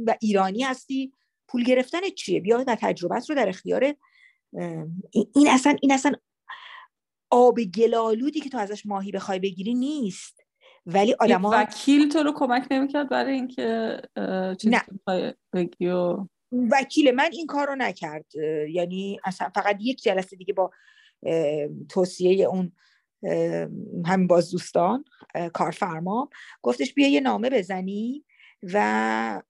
[0.05, 1.11] و ایرانی هستی
[1.47, 3.93] پول گرفتن چیه؟ بیا و تجربت رو در اختیار
[5.11, 6.11] این اصلا این اصلا
[7.29, 10.43] آب گلالودی که تو ازش ماهی بخوای بگیری نیست.
[10.85, 14.01] ولی آدما وکیل تو رو کمک نمی‌کرد برای اینکه
[14.63, 14.81] نه.
[15.53, 16.27] بگی و...
[16.71, 18.25] وکیل من این کار رو نکرد
[18.69, 20.71] یعنی اصلا فقط یک جلسه دیگه با
[21.89, 22.71] توصیه اون
[24.05, 25.05] همین باز دوستان
[25.53, 26.29] کارفرما
[26.61, 28.25] گفتش بیا یه نامه بزنی
[28.63, 29.41] و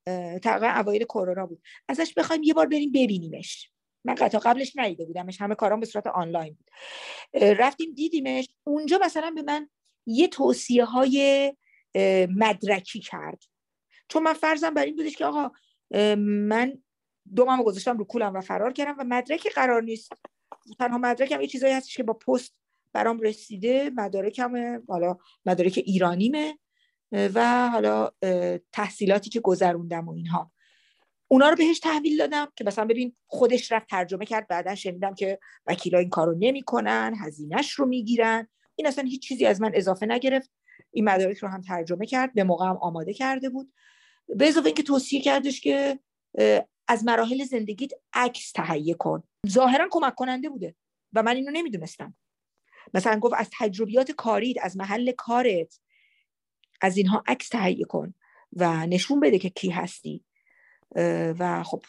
[0.43, 1.61] تقریبا اوایل کرونا بود.
[1.87, 3.71] ازش بخوایم یه بار بریم ببینیمش.
[4.07, 6.69] من قطعا قبلش ندیده بودمش همه کارام به صورت آنلاین بود.
[7.41, 9.69] رفتیم دیدیمش اونجا مثلا به من
[10.05, 11.53] یه توصیه های
[12.29, 13.43] مدرکی کرد.
[14.09, 15.51] چون من فرضم بر این بودش که آقا
[16.17, 16.77] من
[17.35, 20.13] دومم گذاشتم رو کولم و فرار کردم و مدرکی قرار نیست.
[20.79, 22.59] تنها مدرکم یه چیزایی هستش که با پست
[22.93, 26.57] برام رسیده مدارکم حالا مدارک ایرانیمه
[27.11, 28.11] و حالا
[28.71, 30.51] تحصیلاتی که گذروندم و اینها.
[31.27, 35.39] اونا رو بهش تحویل دادم که مثلا ببین خودش رفت ترجمه کرد بعدا شنیدم که
[35.65, 38.47] وکیلا این کارو نمی‌کنن هزینهش رو می‌گیرن.
[38.75, 40.51] این اصلا هیچ چیزی از من اضافه نگرفت.
[40.91, 43.73] این مدارک رو هم ترجمه کرد به موقع هم آماده کرده بود.
[44.27, 45.99] به اضافه اینکه توصیه کردش که
[46.87, 49.23] از مراحل زندگیت عکس تهیه کن.
[49.47, 50.75] ظاهرا کمک کننده بوده
[51.13, 52.15] و من اینو نمی‌دونستم.
[52.93, 55.79] مثلا گفت از تجربیات کارید از محل کارت
[56.81, 58.13] از اینها عکس تهیه کن
[58.53, 60.23] و نشون بده که کی هستی.
[61.39, 61.83] و خب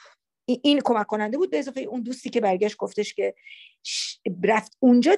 [0.47, 3.35] این کمک کننده بود به اضافه اون دوستی که برگشت گفتش که
[4.45, 5.17] رفت اونجا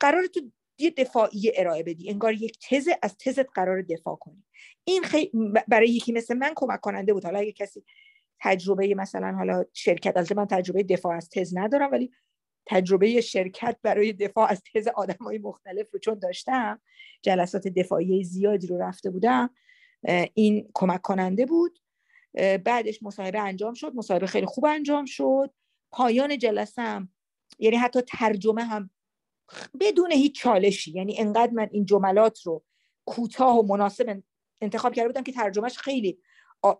[0.00, 0.40] قرار تو
[0.78, 4.44] یه دفاعی ارائه بدی انگار یک تز از تزت قرار دفاع کنی.
[4.84, 5.30] این خیلی
[5.68, 7.24] برای یکی مثل من کمک کننده بود.
[7.24, 7.84] حالا اگه کسی
[8.40, 12.10] تجربه مثلا حالا شرکت از من تجربه دفاع از تز ندارم ولی
[12.66, 16.80] تجربه شرکت برای دفاع از تز آدم های مختلف رو چون داشتم
[17.22, 19.50] جلسات دفاعی زیادی رو رفته بودم
[20.34, 21.78] این کمک کننده بود.
[22.34, 25.50] بعدش مصاحبه انجام شد مصاحبه خیلی خوب انجام شد.
[25.90, 27.08] پایان جلسم
[27.58, 28.90] یعنی حتی ترجمه هم
[29.80, 32.64] بدون هیچ چالشی یعنی انقدر من این جملات رو
[33.04, 34.22] کوتاه و مناسب
[34.60, 36.18] انتخاب کرده بودم که ترجمهش خیلی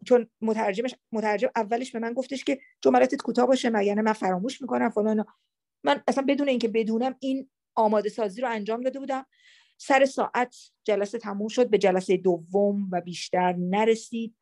[0.08, 4.90] چون مترجمش مترجم اولش به من گفتش که جملاتت کوتاه باشه مگر من فراموش می‌کنم
[4.90, 5.24] فلان
[5.84, 9.26] من اصلا بدون اینکه بدونم این آماده سازی رو انجام داده بودم.
[9.78, 14.34] سر ساعت جلسه تموم شد به جلسه دوم و بیشتر نرسید.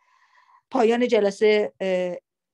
[0.70, 1.72] پایان جلسه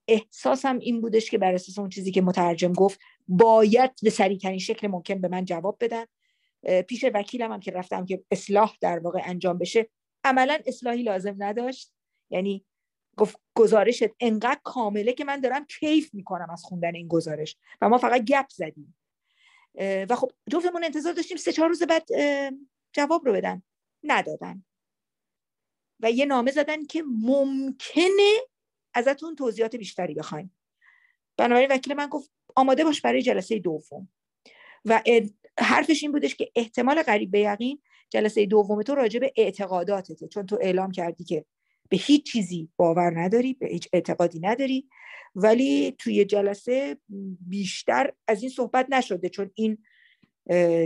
[0.08, 4.86] احساسم این بودش که بر اساس اون چیزی که مترجم گفت باید به سریعترین شکل
[4.86, 6.04] ممکن به من جواب بدن.
[6.82, 9.88] پیش وکیلم هم که رفتم که اصلاح در واقع انجام بشه
[10.24, 11.92] عملا اصلاحی لازم نداشت.
[12.30, 12.64] یعنی
[13.16, 17.98] گفت گزارشت انقدر کامله که من دارم کیف می‌کنم از خوندن این گزارش و ما
[17.98, 18.96] فقط گپ زدیم.
[20.08, 22.08] و خب جفتمون انتظار داشتیم سه چهار روز بعد
[22.92, 23.62] جواب رو بدن.
[24.04, 24.64] ندادن.
[26.00, 28.32] و یه نامه زدن که ممکنه
[28.94, 30.56] ازتون توضیحات بیشتری بخوایم
[31.36, 34.08] بنابراین وکیل من گفت آماده باش برای جلسه دوم.
[34.84, 35.02] و
[35.58, 37.78] حرفش این بودش که احتمال قریب به یقین
[38.10, 40.28] جلسه دوم تو راجع به اعتقاداتته.
[40.28, 41.44] چون تو اعلام کردی که
[41.88, 44.88] به هیچ چیزی باور نداری به هیچ اعتقادی نداری.
[45.34, 46.96] ولی توی جلسه
[47.48, 49.28] بیشتر از این صحبت نشده.
[49.28, 49.78] چون این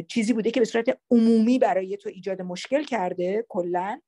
[0.08, 4.00] چیزی بوده که به صورت عمومی برای تو ایجاد مشکل کرده کلا.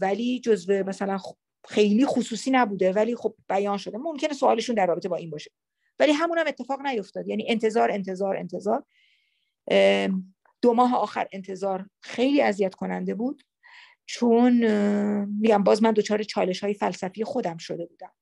[0.00, 1.18] ولی جزو مثلا
[1.68, 2.92] خیلی خصوصی نبوده.
[2.92, 3.98] ولی خب بیان شده.
[3.98, 5.50] ممکنه سوالشون در رابطه با این باشه.
[5.98, 7.28] ولی همون هم اتفاق نیفتاد.
[7.28, 8.84] یعنی انتظار انتظار انتظار.
[10.62, 13.42] دو ماه آخر انتظار خیلی اذیت کننده بود.
[14.06, 14.52] چون
[15.26, 18.12] میگم باز من دچار چالش های فلسفی خودم شده بودم.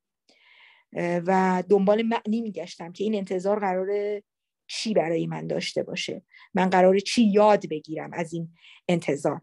[1.27, 4.21] و دنبال معنی میگشتم که این انتظار قرار
[4.67, 6.23] چی برای من داشته باشه.
[6.55, 8.55] من قرار چی یاد بگیرم از این
[8.89, 9.41] انتظار.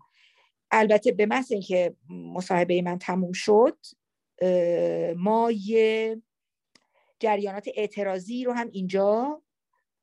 [0.72, 3.78] البته به محض اینکه مصاحبه من تموم شد
[5.18, 6.22] ما یه
[7.20, 9.42] جریانات اعتراضی رو هم اینجا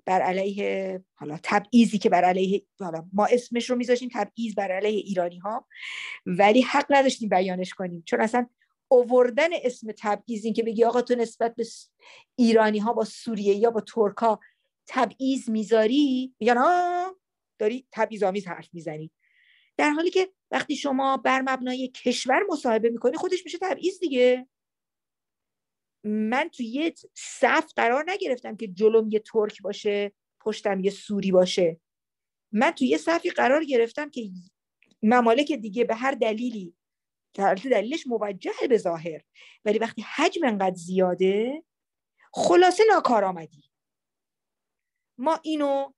[0.07, 4.99] بر علیه حالا تبعیضی که بر علیه حالا ما اسمش رو میذاشیم تبعیض بر علیه
[5.01, 5.67] ایرانی ها
[6.27, 8.03] ولی حق نداشتیم بیانش کنیم.
[8.07, 8.47] چون اصلا
[8.89, 11.67] اووردن اسم تبعیض این که بگی آقا تو نسبت به
[12.37, 14.41] ایرانی ها با سوریه یا با ترک ها
[14.87, 16.63] تبعیض می‌ذاری میگن
[17.59, 19.11] داری تبعیض آمیز حرف می‌زنی.
[19.77, 24.49] در حالی که وقتی شما بر مبنای کشور مصاحبه می‌کنی خودش میشه تبعیض دیگه.
[26.05, 31.81] من تو یه صف قرار نگرفتم که جلوم یه ترک باشه پشتم یه سوری باشه.
[32.53, 34.31] من تو یه صفی قرار گرفتم که
[35.03, 36.75] ممالک دیگه به هر دلیلی
[37.65, 39.23] دلیلش موجه به ظاهر
[39.65, 41.63] ولی وقتی حجم انقدر زیاده
[42.33, 43.71] خلاصه ناکارآمدی
[45.19, 45.93] ما اینو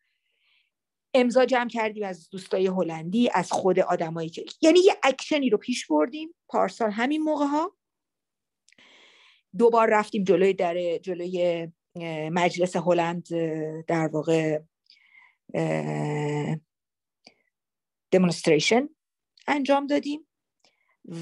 [1.16, 5.86] امضا جمع کردیم از دوستای هلندی از خود آدمایی که یعنی یه اکشنی رو پیش
[5.86, 7.72] بردیم پارسال همین موقع ها.
[9.58, 11.68] دوبار رفتیم جلوی در جلوی
[12.30, 13.26] مجلس هلند
[13.86, 14.60] در واقع
[18.10, 18.88] دمونستریشن
[19.46, 20.26] انجام دادیم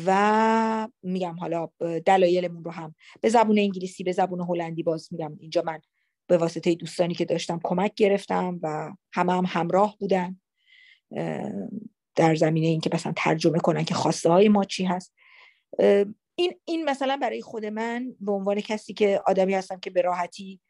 [0.07, 1.69] و میگم حالا
[2.07, 5.81] دلایلمون رو هم به زبون انگلیسی به زبون هلندی باز میگم اینجا من
[6.27, 10.41] به واسطه دوستانی که داشتم کمک گرفتم و همه هم همراه بودن
[12.15, 15.15] در زمینه اینکه مثلا ترجمه کنن که خواسته های ما چی هست.
[16.35, 20.61] این این مثلا برای خود من به عنوان کسی که آدمی هستم که به راحتی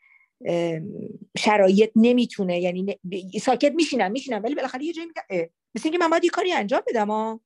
[1.38, 2.98] شرایط نمی‌تونه یعنی
[3.42, 6.82] ساکت میشینم میشینم ولی بالاخره یه جایی میگم مثل اینکه من باید یه کاری انجام
[6.86, 7.40] بدم ها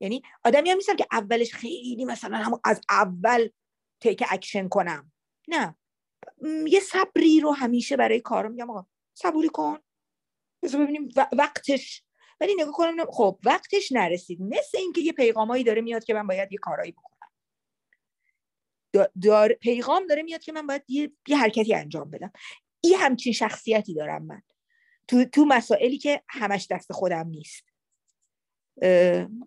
[0.00, 3.48] یعنی آدمی هم نیستم که اولش خیلی مثلا همون از اول
[4.00, 5.12] take action کنم.
[5.48, 5.76] نه.
[6.66, 9.78] یه صبری رو همیشه برای کارم میگم آقا صبوری کن.
[10.62, 12.04] بذار ببینیم وقتش.
[12.40, 14.40] ولی نگاه کنم خب وقتش نرسید.
[14.40, 17.14] مثل اینکه یه پیغامایی داره میاد که من باید یه کارایی بکنم.
[19.22, 22.32] دار پیغام داره میاد که من باید یه, یه حرکتی انجام بدم.
[22.80, 24.42] این همچین شخصیتی دارم من.
[25.08, 27.64] تو, تو مسائلی که همش دست خودم نیست.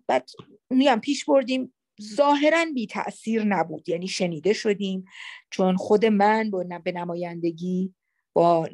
[0.06, 0.30] بعد
[0.70, 1.74] میگم پیش بردیم.
[2.02, 3.88] ظاهرا بی تاثیر نبود.
[3.88, 5.04] یعنی شنیده شدیم
[5.50, 7.94] چون خود من با به نمایندگی
[8.32, 8.68] با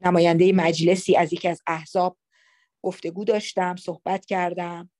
[0.00, 2.18] نماینده مجلسی از یکی از احزاب
[2.82, 4.90] گفتگو داشتم صحبت کردم.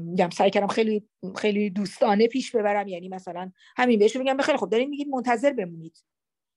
[0.00, 2.88] میگم سعی کردم خیلی خیلی دوستانه پیش ببرم.
[2.88, 6.04] یعنی مثلا همین بهشون میگم خیلی خب دارین میگید منتظر بمونید.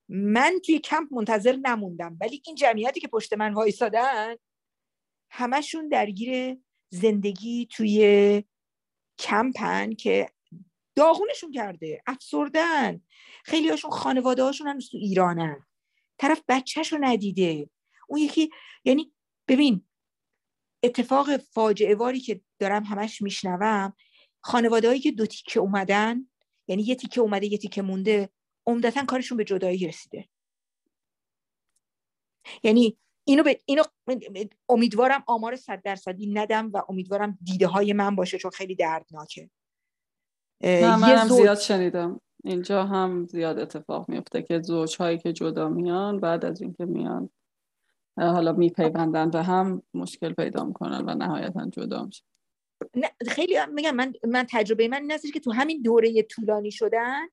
[0.09, 2.17] من توی کمپ منتظر نموندم.
[2.21, 4.35] ولی این جمعیتی که پشت من وایسادن
[5.31, 6.57] همشون درگیر
[6.89, 8.43] زندگی توی
[9.19, 10.29] کمپن که
[10.95, 13.01] داغونشون کرده افسردن.
[13.43, 15.65] خیلی هاشون خانواده هاشون هنوز تو ایرانن.
[16.17, 17.69] طرف بچهش رو ندیده.
[18.07, 18.49] اون یکی
[18.85, 19.13] یعنی
[19.47, 19.85] ببین
[20.83, 23.93] اتفاق فاجعه واری که دارم همش میشنوم
[24.41, 26.27] خانواده هایی که دو تیکه اومدن
[26.67, 28.29] یعنی یه تیکه اومده یه تیکه مونده
[28.67, 30.29] عمدتا کارشون به جدایی رسیده.
[32.63, 32.97] یعنی
[33.29, 33.83] اینو, به اینو
[34.69, 39.49] امیدوارم آمار صد درصدی ندم و امیدوارم دیده های من باشه چون خیلی دردناکه.
[40.63, 42.21] نه منم زیاد شنیدم.
[42.43, 47.29] اینجا هم زیاد اتفاق میفته که زوج هایی که جدا میان بعد از اینکه میان
[48.17, 52.25] حالا میپیوندن و هم مشکل پیدا می‌کنن و نهایتا جدا میشن.
[52.95, 57.27] نه خیلی میگم من من تجربه من این که تو همین دوره طولانی شدن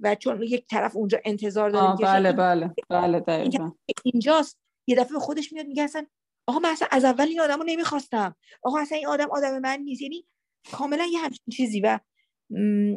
[0.00, 3.70] و چون یک طرف اونجا انتظار داره بله بله بله دقیقا.
[4.04, 4.58] اینجاست.
[4.86, 6.06] یه دفعه به خودش میاد میگه اصلا
[6.46, 8.36] آقا من اصلا از اول این آدم رو نمی‌خواستم.
[8.62, 10.02] آقا اصلا این آدم آدم من نیست.
[10.02, 10.26] یعنی
[10.72, 11.98] کاملا یه همچین چیزی و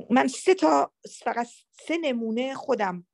[0.10, 1.48] من سه تا فقط
[1.88, 3.08] سه نمونه خودم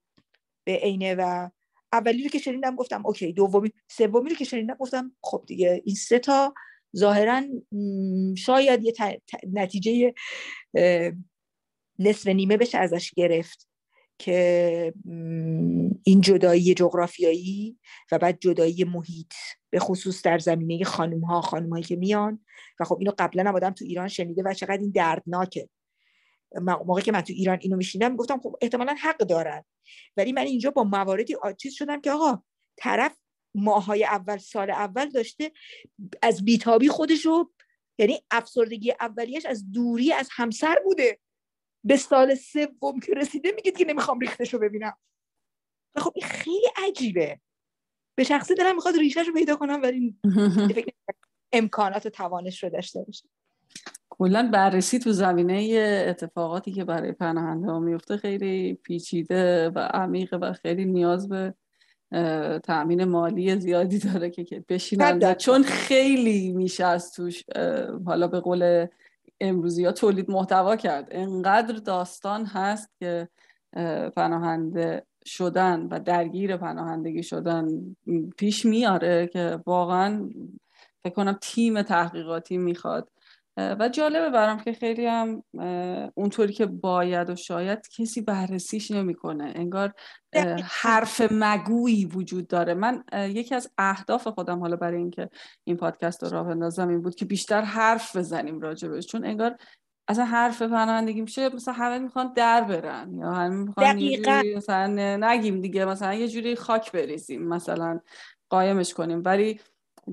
[0.63, 1.49] به عینه و
[1.93, 5.95] اولی رو که شنیدم گفتم اوکی دومی سومی رو که شنیدم گفتم خب دیگه این
[5.95, 6.53] سه تا
[6.97, 7.43] ظاهرا
[8.37, 8.93] شاید یه
[9.53, 10.13] نتیجه
[11.99, 13.68] نصف نیمه بشه ازش گرفت.
[14.19, 14.93] که
[16.03, 17.79] این جدایی جغرافیایی
[18.11, 19.33] و بعد جدایی محیط
[19.69, 22.45] به خصوص در زمینه خانوم ها خانوم هایی که میان.
[22.79, 25.69] و خب اینو قبلا هم آدم تو ایران شنیده و چقدر این دردناکه.
[26.61, 29.63] موقعی که من تو ایران اینو میشیدم گفتم خب احتمالا حق دارن.
[30.17, 32.41] ولی من اینجا با مواردی چیز شدم که آقا
[32.77, 33.17] طرف
[33.55, 35.51] ماهای اول سال اول داشته
[36.21, 37.51] از بیتابی خودش رو
[37.99, 41.19] یعنی افسردگی اولیش از دوری از همسر بوده.
[41.83, 44.93] به سال سوم که رسیده میگید که نمی‌خوام ریختش رو ببینم.
[45.97, 47.39] خب این خیلی عجیبه.
[48.15, 50.15] به شخصی دلم می‌خواد ریشهش رو پیدا کنم ولی
[51.53, 53.29] امکانات و توانش رو داشته باشه.
[54.09, 55.53] کلا بررسی تو زمینه
[56.07, 61.53] اتفاقاتی که برای پناهنده ها میفته خیلی پیچیده و عمیقه و خیلی نیاز به
[62.63, 65.33] تأمین مالی زیادی داره که بشینن.
[65.33, 67.43] چون خیلی میشه از توش
[68.05, 68.87] حالا به قول
[69.41, 71.07] امروزی ها تولید محتوا کرد.
[71.11, 73.29] انقدر داستان هست که
[74.15, 77.67] پناهنده شدن و درگیر پناهندگی شدن
[78.37, 80.29] پیش میاره که واقعا
[81.03, 83.09] فکر کنم تیم تحقیقاتی می‌خواد
[83.79, 85.43] و جالبه برام که خیلی هم
[86.15, 89.51] اونطوری که باید و شاید کسی بررسیش نمی‌کنه.
[89.55, 89.93] انگار
[90.63, 92.73] حرف مگویی وجود داره.
[92.73, 95.29] من یکی از اهداف خودم حالا برای اینکه
[95.63, 99.55] این پادکست رو راه بندازم این بود که بیشتر حرف بزنیم راجبش چون انگار
[100.07, 103.99] اصلا حرف پناهندگی میشه مثلا همه می‌خوان در برن یا همه می‌خوان
[104.55, 107.99] مثلا نگیم دیگه مثلا یه جوری خاک بریزیم مثلا
[108.49, 109.21] قایمش کنیم.
[109.25, 109.59] ولی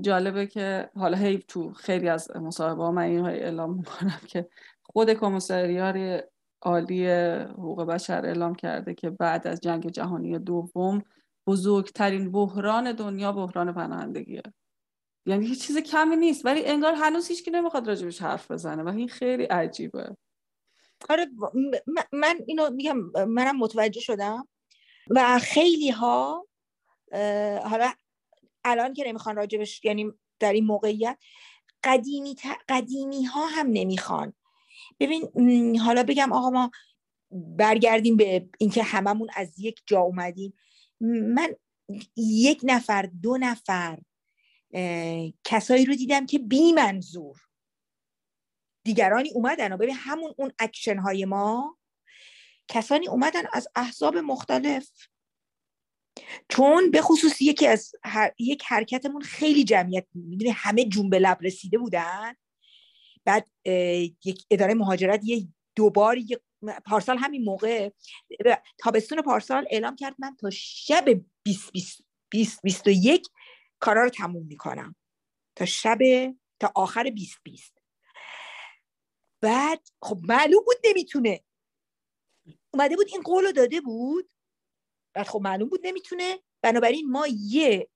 [0.01, 4.49] جالبه که حالا هی تو خیلی از مصاحبه ها من این اعلام می‌کنم که
[4.82, 6.22] خود کمیسریار
[6.62, 7.09] عالی
[7.42, 11.03] حقوق بشر اعلام کرده که بعد از جنگ جهانی دوم
[11.47, 14.42] بزرگترین بحران دنیا بحران پناهندگیه.
[15.26, 18.88] یعنی هیچ چیز کمی نیست ولی انگار هنوز هیچ کی نمی‌خواد راجبش حرف بزنه و
[18.88, 20.16] این خیلی عجیبه.
[21.09, 21.26] آره
[22.12, 24.49] من اینو میگم منم متوجه شدم
[25.11, 26.47] و خیلی ها
[27.64, 27.92] حالا
[28.66, 31.18] الان که نمی‌خوان راجبش یعنی در این موقعیت
[31.84, 32.36] قدیمی,
[32.68, 34.32] قدیمی ها هم نمی‌خوان.
[35.00, 36.70] ببین حالا بگم آقا ما
[37.30, 40.54] برگردیم به اینکه هممون از یک جا اومدیم.
[41.00, 41.54] من
[42.16, 43.98] یک نفر دو نفر
[45.44, 47.40] کسایی رو دیدم که بی منظور
[48.84, 51.78] دیگرانی اومدن و ببین همون اون اکشن های ما
[52.68, 54.90] کسانی اومدن از احزاب مختلف.
[56.48, 57.92] چون به خصوص یکی از
[58.38, 62.34] یک حرکتمون خیلی جمعیت می‌دونی همه جون به لب رسیده بودن.
[63.24, 63.48] بعد
[64.24, 66.18] یک اداره مهاجرت یه دوبار
[66.86, 67.90] پارسال همین موقع
[68.78, 71.04] تابستون پارسال اعلام کرد من تا شب
[71.42, 71.70] 20
[72.30, 73.28] 20 21
[73.78, 74.96] کارا رو تموم می‌کنم.
[75.56, 75.98] تا شب
[76.60, 77.82] تا آخر 20 20
[79.40, 81.40] بعد خب معلوم بود نمی‌تونه.
[82.74, 84.30] اومده بود این قول داده بود.
[85.16, 86.38] بعد خب معلوم بود نمی‌تونه.
[86.62, 87.88] بنابراین ما یه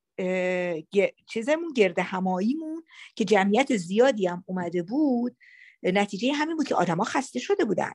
[1.26, 2.84] چیزمون گرد هماییمون
[3.16, 5.36] که جمعیت زیادی هم اومده بود
[5.82, 7.92] نتیجه همین بود که آدما خسته شده بودن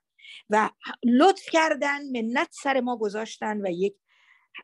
[0.50, 0.70] و
[1.04, 3.96] لطف کردن منت سر ما گذاشتن و یک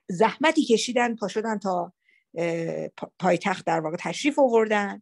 [0.10, 1.94] زحمتی کشیدن پا شدن تا
[3.20, 5.02] پایتخت در واقع تشریف آوردن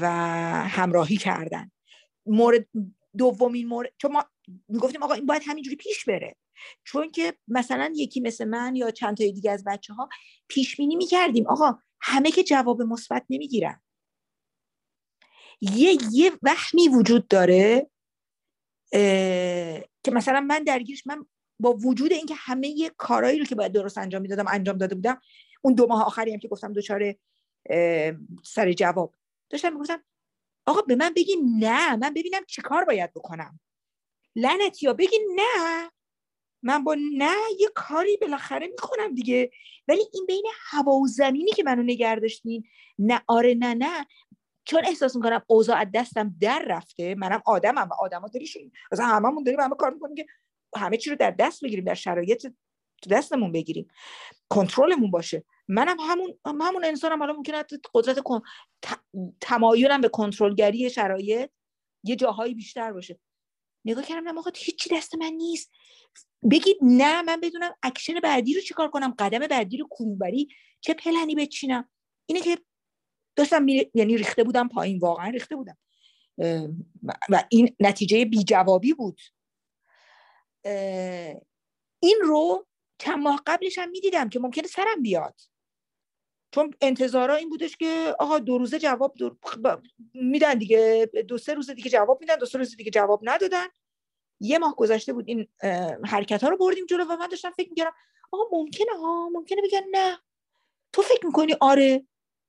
[0.00, 0.06] و
[0.68, 1.70] همراهی کردن.
[2.26, 2.66] مورد
[3.18, 4.24] دومین مورد چون ما
[4.68, 6.36] می‌گفتیم آقا این باید همینجوری پیش بره.
[6.84, 10.08] چون که مثلا یکی مثل من یا چند تای دیگه از بچه ها
[10.48, 11.46] پیش بینی می‌کردیم.
[11.46, 13.82] آقا همه که جواب مثبت نمی‌گیرن.
[15.60, 17.90] یه یه وهمی وجود داره
[20.04, 21.26] که مثلا من درگیرش من
[21.60, 25.20] با وجود اینکه همه یه کارهایی رو که باید درست انجام می‌دادم انجام داده بودم
[25.62, 27.18] اون دو ماه آخری هم که گفتم دوچاره
[28.44, 29.14] سر جواب
[29.50, 30.04] داشتم می‌گفتم
[30.66, 33.60] آقا به من بگی نه من ببینم چی کار باید بکنم.
[34.36, 35.90] لعنت یا بگی نه.
[36.62, 39.50] من با نه یه کاری بالاخره می‌کنم دیگه.
[39.88, 42.64] ولی این بین هوا و زمینی که منو نگردشتین
[42.98, 44.06] نه آره نه نه.
[44.64, 47.14] چون احساس می‌کنم اوضاع از دستم در رفته.
[47.14, 50.26] منم آدمم و آدما داریشون مثلا هممون داریم همه کار می‌کنیم که
[50.76, 52.46] همه چی رو در دست بگیریم در شرایط
[53.02, 53.88] تو دستمون بگیریم.
[54.48, 55.44] کنترلمون باشه.
[55.68, 58.18] منم همون همون انسانم حالا ممکنه قدرت
[59.40, 61.50] تمایلم به کنترلگری شرایط
[62.04, 63.18] یه جاهایی بیشتر باشه.
[63.84, 65.70] نگاه کردم نه هیچی دست من نیست.
[66.50, 70.48] بگید نه من بدونم اکشن بعدی رو چیکار کنم؟ قدم بعدی رو کروبری
[70.80, 71.90] چه پلنی بچینم؟
[72.26, 72.58] اینه که
[73.36, 73.90] داشتم می...
[73.94, 75.78] یعنی ریخته بودم پایین واقعا ریخته بودم.
[77.28, 79.20] و این نتیجه بی جوابی بود
[82.02, 82.66] این رو
[82.98, 85.40] چند ماه قبلش هم می‌دیدم که ممکنه سرم بیاد.
[86.54, 89.36] چون انتظارا این بودش که آقا دو روزه جواب دو...
[90.14, 93.66] میدن دیگه دو سه روز دیگه جواب میدن دو سه روز دیگه جواب ندادن.
[94.40, 95.48] یه ماه گذشته بود این
[96.04, 97.92] حرکت ها رو بردیم جلو و من داشتم فکر می‌کردم
[98.32, 100.18] آقا ممکنه ها ممکنه بگن نه.
[100.92, 102.06] تو فکر می‌کنی؟ آره.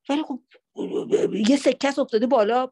[0.09, 0.39] ولی خب
[1.49, 2.71] یه سکس افتاده بالا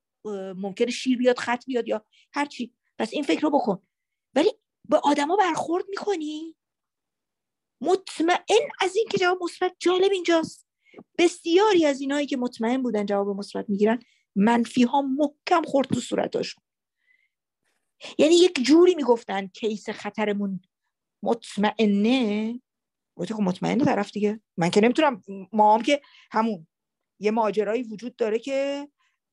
[0.55, 2.73] ممکنه شیر بیاد خط بیاد یا هر چی.
[2.97, 3.87] پس این فکر رو بکن.
[4.35, 4.51] ولی
[4.89, 6.55] به آدما برخورد می‌کنی؟
[7.81, 10.70] مطمئن از اینکه جواب مثبت جالب اینجاست.
[11.17, 13.99] بسیاری از اینایی که مطمئن بودن جواب مثبت می‌گیرن
[14.35, 16.63] منفی ها محکم خورد تو صورتاشون
[18.17, 20.61] یعنی یک جوری می‌گفتن کیس خطرمون
[21.23, 22.61] مطمئنه.
[23.15, 24.41] گفتی خب مطمئنه طرف دیگه.
[24.57, 25.21] من که نمی‌تونم
[25.53, 26.67] ما هم که همون
[27.19, 28.87] یه ماجرایی وجود داره که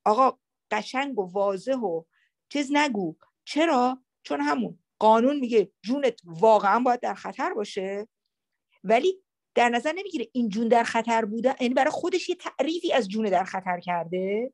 [0.05, 0.39] آقا
[0.71, 2.03] قشنگ و واضح و
[2.49, 3.17] چیز نگو.
[3.45, 8.09] چرا؟ چون همون قانون میگه جونت واقعا باید در خطر باشه.
[8.85, 9.23] ولی
[9.59, 13.25] در نظر نمی‌گیره این جون در خطر بوده؟ یعنی برای خودش یه تعریفی از جون
[13.25, 14.53] در خطر کرده؟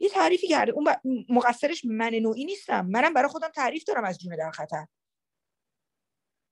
[0.00, 0.72] یه تعریفی کرده.
[0.72, 0.86] اون
[1.28, 2.86] مقصرش من نوعی نیستم.
[2.86, 4.86] منم برای خودم تعریف دارم از جون در خطر.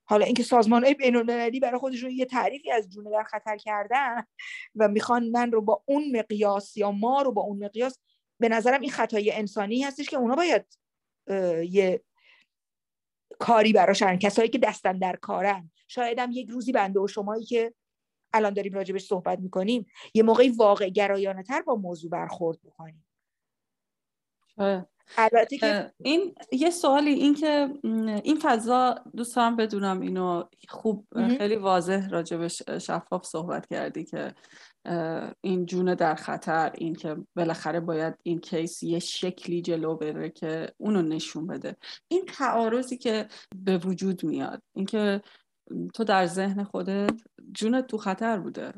[0.07, 4.23] حالا اینکه سازمان های بین المللی برای خودشون یه تعریفی از جون در خطر کردن
[4.75, 7.99] و می‌خوان من رو با اون مقیاس یا ما رو با اون مقیاس
[8.39, 10.65] به نظرم این خطای انسانی هستش که اونا باید
[11.69, 12.03] یه
[13.39, 15.71] کاری براشن کسایی که دستن در کارن.
[15.87, 17.73] شاید هم یک روزی بنده و شمایی که
[18.33, 23.05] الان داریم راجبش صحبت می‌کنیم یه موقعی واقع گرایانه تر با موضوع برخورد بکنیم.
[25.17, 27.69] البته که این یه سوالی این که
[28.23, 31.07] این فضا دوست دارم بدونم اینو خوب
[31.37, 34.35] خیلی واضح راجبش شفاف صحبت کردی که
[35.41, 40.73] این جون در خطر این که بالاخره باید این کیس یه شکلی جلو بره که
[40.77, 41.77] اونو نشون بده.
[42.07, 45.21] این تعارضی که به وجود میاد اینکه
[45.93, 47.21] تو در ذهن خودت
[47.51, 48.73] جونت تو خطر بوده.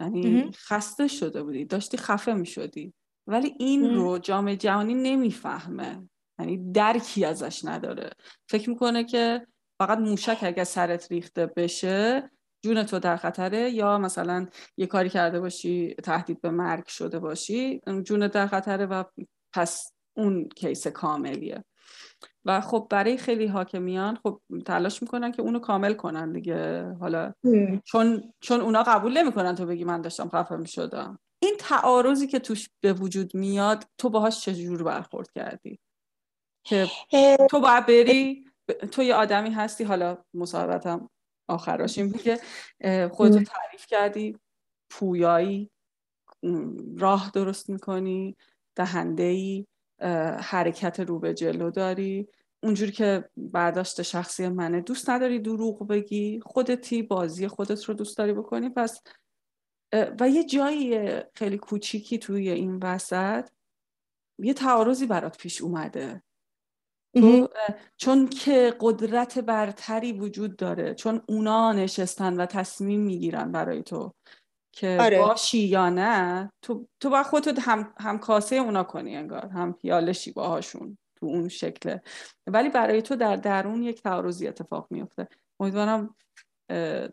[0.00, 2.94] یعنی خسته شده بودی داشتی خفه می شدی
[3.28, 6.08] ولی این رو جامعه جهانی نمی‌فهمه.
[6.38, 8.10] یعنی درکی ازش نداره.
[8.50, 9.46] فکر می‌کنه که
[9.82, 12.30] فقط موشک اگه سرت ریخته بشه
[12.64, 14.46] جون تو در خطره یا مثلا
[14.76, 19.04] یه کاری کرده باشی تهدید به مرگ شده باشی جون در خطره و
[19.54, 21.64] پس اون کیس کاملیه.
[22.44, 26.92] و خب برای خیلی حاکمیان خب تلاش می‌کنن که اونو کامل کنن دیگه.
[27.00, 27.32] حالا
[27.84, 31.18] چون چون اونا قبول نمی‌کنن تو بگی من داشتم خفه می‌شدم.
[31.42, 35.78] این تعارضی که توش به وجود میاد تو باهاش چجور برخورد کردی؟
[36.64, 36.86] که
[37.50, 38.44] تو باید بری
[38.92, 41.10] تو یه آدمی هستی حالا مصاحبتم
[41.48, 42.38] آخراش این بود که
[43.08, 44.38] خودتو تعریف کردی
[44.90, 45.70] پویایی
[46.98, 48.36] راه درست می‌کنی
[48.76, 49.66] دهنده ای
[50.40, 52.28] حرکت رو به جلو داری.
[52.62, 58.32] اونجوری که برداشت شخصی منه دوست نداری دروغ بگی خودتی بازی خودت رو دوست داری
[58.32, 59.02] بکنی پس
[60.20, 63.48] و یه جایی خیلی کوچیکی توی این وسط
[64.38, 66.22] یه تعارضی برات پیش اومده.
[67.96, 74.12] چون که قدرت برتری وجود داره چون اونا نشستن و تصمیم می‌گیرن برای تو
[74.72, 75.18] که آره.
[75.18, 80.32] باشی یا نه تو تو با خودت هم هم کاسه اونا کنی انگار هم پیالشی
[80.32, 82.02] باهاشون تو اون شکله
[82.46, 85.28] ولی برای تو در درون یک تعارضی اتفاق میفته
[85.60, 86.16] امیدوارم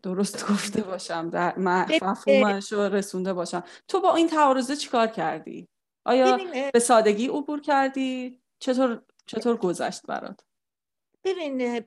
[0.04, 3.64] درست گفته باشم در مفهومش رو رسونده باشم.
[3.88, 5.68] تو با این تعارضه چیکار کردی؟
[6.06, 6.38] آیا
[6.74, 10.44] به سادگی عبور کردی؟ چطور چطور گذشت برات؟
[11.24, 11.82] ببین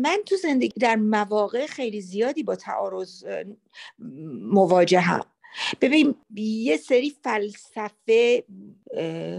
[0.00, 3.24] من تو زندگی در مواقع خیلی زیادی با تعارض
[4.42, 5.20] مواجهم.
[5.80, 8.44] ببین یه سری فلسفه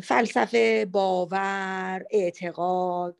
[0.03, 3.18] فلسفه باور اعتقاد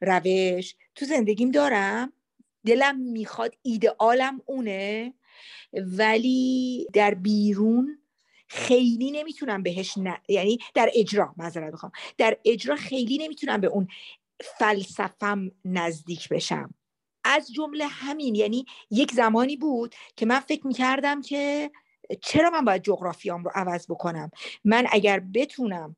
[0.00, 2.12] روش تو زندگیم دارم.
[2.66, 5.14] دلم می‌خواد ایدئالم اونه.
[5.72, 7.98] ولی در بیرون
[8.52, 13.88] خیلی نمی‌تونم بهش نه یعنی در اجرا معذرت بخوام در اجرا خیلی نمی‌تونم به اون
[14.58, 16.74] فلسفم نزدیک بشم.
[17.24, 21.70] از جمله همین یعنی یک زمانی بود که من فکر می‌کردم که
[22.22, 24.30] چرا من باید جغرافیام رو عوض بکنم؟
[24.64, 25.96] من اگر بتونم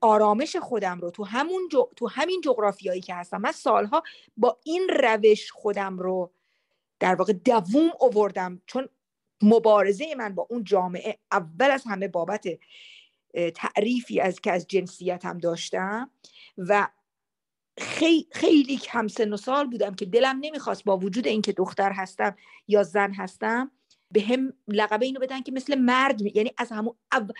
[0.00, 4.02] آرامش خودم رو تو همون تو همین جغرافیایی که هستم من سالها
[4.36, 6.32] با این روش خودم رو
[7.00, 8.62] در واقع دووم اووردم.
[8.66, 8.88] چون
[9.42, 12.48] مبارزه من با اون جامعه اول از همه بابت
[13.54, 16.10] تعریفی از که از جنسیتم داشتم
[16.58, 16.88] و
[17.78, 22.36] خیلی, خیلی کم سن و سال بودم که دلم نمی‌خواست با وجود اینکه دختر هستم
[22.68, 23.70] یا زن هستم
[24.10, 26.32] به هم لقبه اینو بدن که مثل مرد می...
[26.34, 26.94] یعنی از همون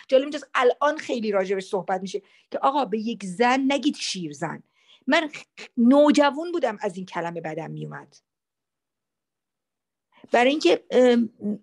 [0.07, 2.21] جالب اینجاست الان خیلی راجبش صحبت میشه
[2.51, 4.63] که آقا به یک زن نگید شیر زن.
[5.07, 5.29] من
[5.77, 8.15] نوجوان بودم از این کلمه بدم میومد.
[10.31, 10.83] برای اینکه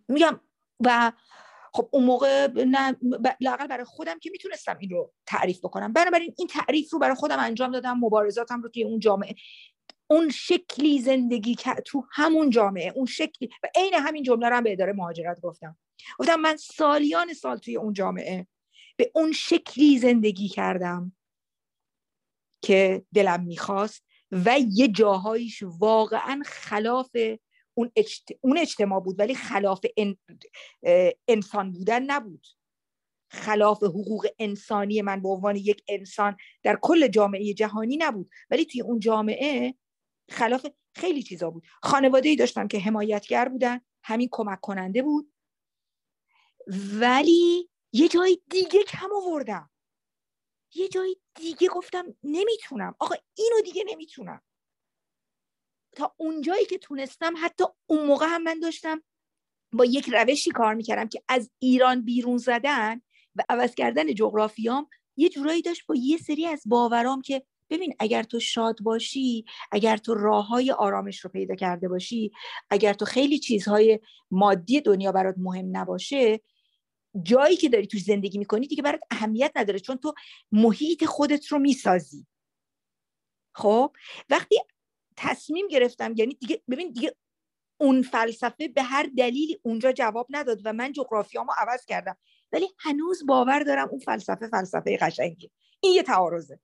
[0.08, 0.40] میگم
[0.84, 1.12] و
[1.72, 2.96] خب اون موقع نه
[3.40, 5.92] لاقل برای خودم که می‌تونستم این رو تعریف بکنم.
[5.92, 9.34] بنابراین این تعریف رو برای خودم انجام دادم مبارزاتم رو توی اون جامعه.
[10.10, 14.62] اون شکلی زندگی که تو همون جامعه اون شکلی و عین همین جمله رو هم
[14.62, 15.78] به اداره مهاجرت گفتم.
[16.18, 18.46] گفتم من سالیان سال توی اون جامعه
[18.96, 21.12] به اون شکلی زندگی کردم
[22.62, 27.16] که دلم می‌خواست و یه جاهایش واقعا خلاف
[27.78, 27.92] اون,
[28.40, 29.80] اون اجتماع بود ولی خلاف
[31.28, 32.46] انسان بودن نبود.
[33.30, 38.30] خلاف حقوق انسانی من به عنوان یک انسان در کل جامعه جهانی نبود.
[38.50, 39.74] ولی توی اون جامعه
[40.30, 41.64] خلاف خیلی چیزا بود.
[41.82, 45.32] خانواده ای داشتم که حمایتگر بودن همین کمک کننده بود.
[47.00, 49.70] ولی یه جای دیگه کم آوردم.
[50.74, 52.94] یه جای دیگه گفتم نمی‌تونم.
[52.98, 54.42] آقا اینو دیگه نمی‌تونم.
[55.96, 59.02] تا اونجایی که تونستم حتی اون موقع هم من داشتم
[59.72, 63.00] با یک روشی کار می‌کردم که از ایران بیرون زدن
[63.36, 68.22] و عوض کردن جغرافیام یه جورایی داشت با یه سری از باورام که ببین اگر
[68.22, 72.32] تو شاد باشی اگر تو راه های آرامش رو پیدا کرده باشی
[72.70, 74.00] اگر تو خیلی چیزهای
[74.30, 76.40] مادی دنیا برات مهم نباشه
[77.22, 80.14] جایی که داری توش زندگی می‌کنی دیگه برات اهمیت نداره چون تو
[80.52, 82.26] محیط خودت رو می‌سازی.
[83.54, 83.92] خب؟
[84.28, 84.60] وقتی
[85.16, 87.16] تصمیم گرفتم یعنی دیگه ببین دیگه
[87.80, 92.16] اون فلسفه به هر دلیلی اونجا جواب نداد و من جغرافیامو عوض کردم.
[92.52, 96.60] ولی هنوز باور دارم اون فلسفه فلسفه قشنگی این یه تعارضه.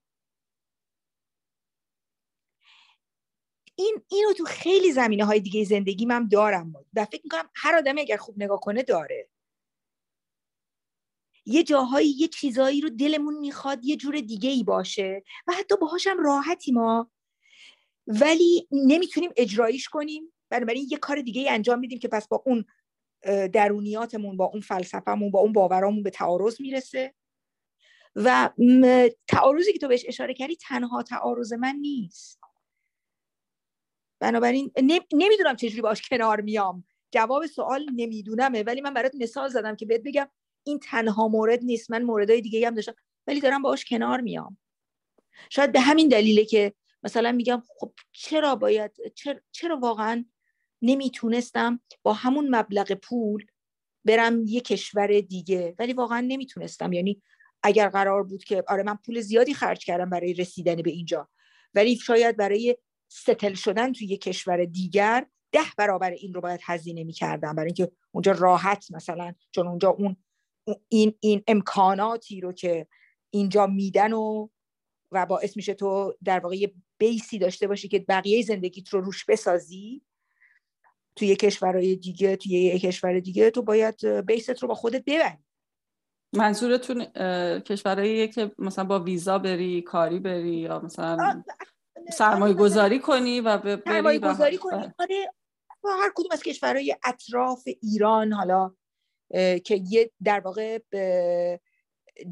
[3.74, 6.72] این اینو تو خیلی زمینه های دیگه زندگی من دارم.
[6.94, 9.28] و فکر می‌کنم هر آدمی اگر خوب نگاه کنه داره.
[11.46, 16.16] یه جاهایی یه چیزایی رو دلمون می‌خواد یه جور دیگه ای باشه و حتی باهاشم
[16.18, 17.10] راحتی ما
[18.06, 20.32] ولی نمی‌تونیم اجرایش کنیم.
[20.50, 22.64] بنابراین یه کار دیگه ای انجام میدیم که پس با اون
[23.52, 27.14] درونیاتمون با اون فلسفهمون با اون باورامون به تعارض می‌رسه.
[28.16, 28.50] و
[29.28, 32.40] تعارضی که تو بهش اشاره کردی تنها تعارض من نیست.
[34.20, 34.72] بنابراین
[35.12, 36.84] نمی‌دونم چجوری باش کنار میام.
[37.10, 40.28] جواب سوال نمیدونمه ولی من برات مثال زدم که بهت بگم
[40.66, 41.90] این تنها مورد نیست.
[41.90, 42.94] من موردهای دیگه هم داشتم
[43.26, 44.58] ولی دارم باش کنار میام.
[45.50, 46.72] شاید به همین دلیله که
[47.02, 50.24] مثلا میگم خب چرا باید چرا, چرا واقعا
[50.82, 53.46] نمی‌تونستم با همون مبلغ پول
[54.04, 56.92] برم یه کشور دیگه؟ ولی واقعا نمی‌تونستم.
[56.92, 57.22] یعنی
[57.62, 61.28] اگر قرار بود که آره من پول زیادی خرج کردم برای رسیدن به اینجا
[61.74, 62.76] ولی شاید برای
[63.08, 67.54] ستل شدن توی یه کشور دیگر ده برابر این رو باید هزینه می‌کردم.
[67.54, 70.16] برای اینکه اونجا راحت مثلا چون اونجا اون
[70.88, 72.86] این, این امکاناتی رو که
[73.30, 74.48] اینجا میدن و
[75.12, 79.24] و باعث میشه تو در واقع یه بیسی داشته باشی که بقیه زندگیت رو روش
[79.24, 80.02] بسازی.
[81.16, 85.38] توی کشورهای دیگه توی یه کشور دیگه تو باید بیست رو با خودت ببری.
[86.34, 87.04] منظورتون
[87.60, 91.44] کشورهایی که مثلا با ویزا بری کاری بری یا مثلا
[92.12, 94.80] سرمایه گذاری کنی و بری سرمایه گذاری کنی.
[94.80, 94.94] بله.
[94.98, 95.32] آره
[95.84, 98.74] هر کدوم از کشورهای اطراف ایران حالا
[99.64, 100.78] که یه در واقع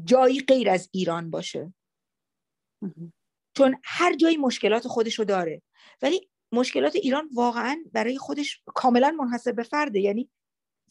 [0.03, 1.73] جایی غیر از ایران باشه.
[3.57, 5.61] چون هر جایی مشکلات خودش رو داره.
[6.01, 9.99] ولی مشکلات ایران واقعا برای خودش کاملا منحصر به فرده.
[9.99, 10.29] یعنی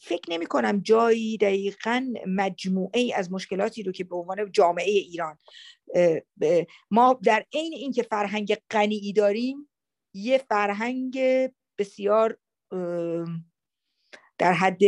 [0.01, 5.37] فکر نمی کنم جایی دقیقا مجموعه ای از مشکلاتی رو که به عنوان جامعه ایران
[6.91, 9.69] ما در عین اینکه فرهنگ غنی داریم
[10.13, 11.19] یه فرهنگ
[11.77, 12.37] بسیار
[14.37, 14.79] در حد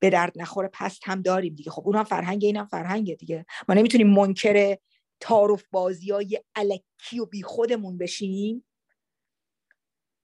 [0.00, 1.70] به درد نخور پست هم داریم دیگه.
[1.70, 3.46] خب اونم فرهنگ اینم فرهنگ دیگه.
[3.68, 4.76] ما نمی‌تونیم منکر
[5.20, 8.64] تعارف بازی های علکی و بی خودمون بشیم.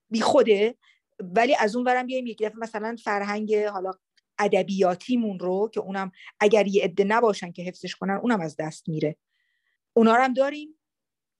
[0.09, 0.75] بی خوده.
[1.19, 3.91] ولی از اون برم بیایم یک دفعه مثلا فرهنگ حالا
[4.39, 9.17] ادبیاتیمون رو که اونم اگر یه عده نباشن که حفظش کنن اونم از دست میره.
[9.93, 10.79] اونا رو هم داریم.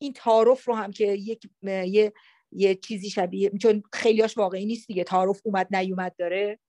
[0.01, 2.13] این تعارف رو هم که یک یه
[2.51, 5.03] یه چیزی شبیه چون خیلیاش واقعی نیست دیگه.
[5.03, 6.59] تعارف اومد نیومد داره.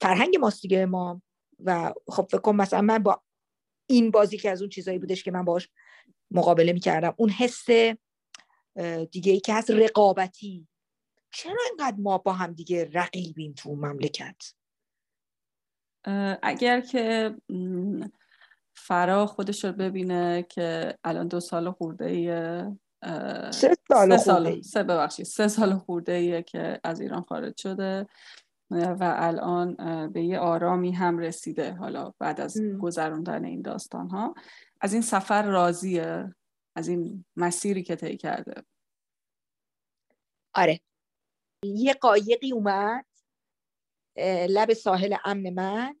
[0.00, 1.22] فرهنگ ماست دیگه ما.
[1.64, 3.22] و خب فکر کنم مثلا من با
[3.86, 5.68] این بازی که از اون چیزایی بودش که من باش
[6.30, 7.66] مقابله می‌کردم اون حس
[9.10, 10.68] دیگه ای که هست رقابتی.
[11.30, 14.36] چرا اینقدر ما با هم دیگه رقیبیم تو مملکت؟
[16.42, 17.34] اگر که
[18.74, 22.76] فرا خودش رو ببینه که الان دو سال خورده
[23.50, 28.06] سه سال سه سه ببخشید سه سال خورده ایه که از ایران خارج شده.
[28.70, 29.76] و الان
[30.12, 34.34] به یه آرامی هم رسیده حالا بعد از گذروندن این داستان ها
[34.80, 36.34] از این سفر راضیه؟
[36.76, 38.62] از این مسیری که طی کرده؟
[40.54, 40.80] آره.
[41.64, 43.06] یه قایقی اومد
[44.48, 45.96] لب ساحل امن من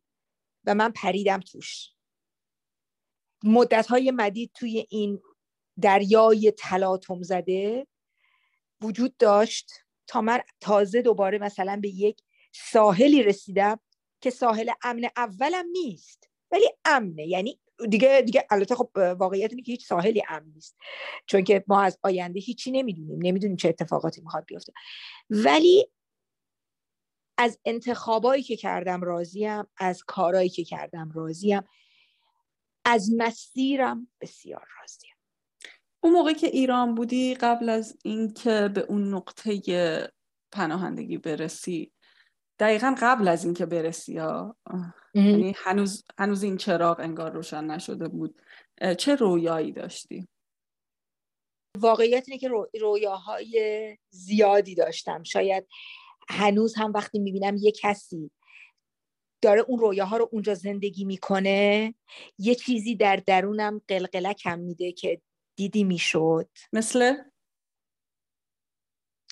[0.64, 1.92] و من پریدم توش.
[3.44, 5.22] مدت های مدید توی این
[5.82, 7.86] دریای تلاطم زده
[8.80, 9.70] وجود داشت
[10.06, 12.22] تا من تازه دوباره مثلا به یک
[12.64, 13.80] ساحلی رسیدم
[14.20, 16.30] که ساحل امن اولم نیست.
[16.50, 17.26] ولی امنه.
[17.26, 20.76] یعنی دیگه دیگه البته خب واقعیت اینه که هیچ ساحلی امن نیست.
[21.26, 23.18] چون که ما از آینده هیچی نمی‌دونیم.
[23.22, 24.72] نمی‌دونیم چه اتفاقاتی می‌خواد بیفته.
[25.30, 25.90] ولی
[27.38, 31.62] از انتخابایی که کردم راضیم از کارایی که کردم راضیم
[32.84, 35.14] از مسیرم بسیار راضیم.
[36.00, 39.60] اون موقع که ایران بودی قبل از اینکه به اون نقطه
[40.52, 41.92] پناهندگی برسی
[42.58, 44.56] دقیقا قبل از اینکه برسی ها.
[45.14, 48.42] یعنی هنوز, هنوز این چراغ انگار روشن نشده بود.
[48.98, 50.28] چه رویایی داشتی؟
[51.78, 55.22] واقعیت اینه که رو، رویاهای زیادی داشتم.
[55.22, 55.66] شاید
[56.28, 58.30] هنوز هم وقتی می‌بینم یه کسی
[59.42, 61.94] داره اون رویاها رو اونجا زندگی می‌کنه
[62.38, 65.20] یه چیزی در درونم قلقلکم میده که
[65.56, 66.48] دیدی می‌شد.
[66.72, 67.14] مثل؟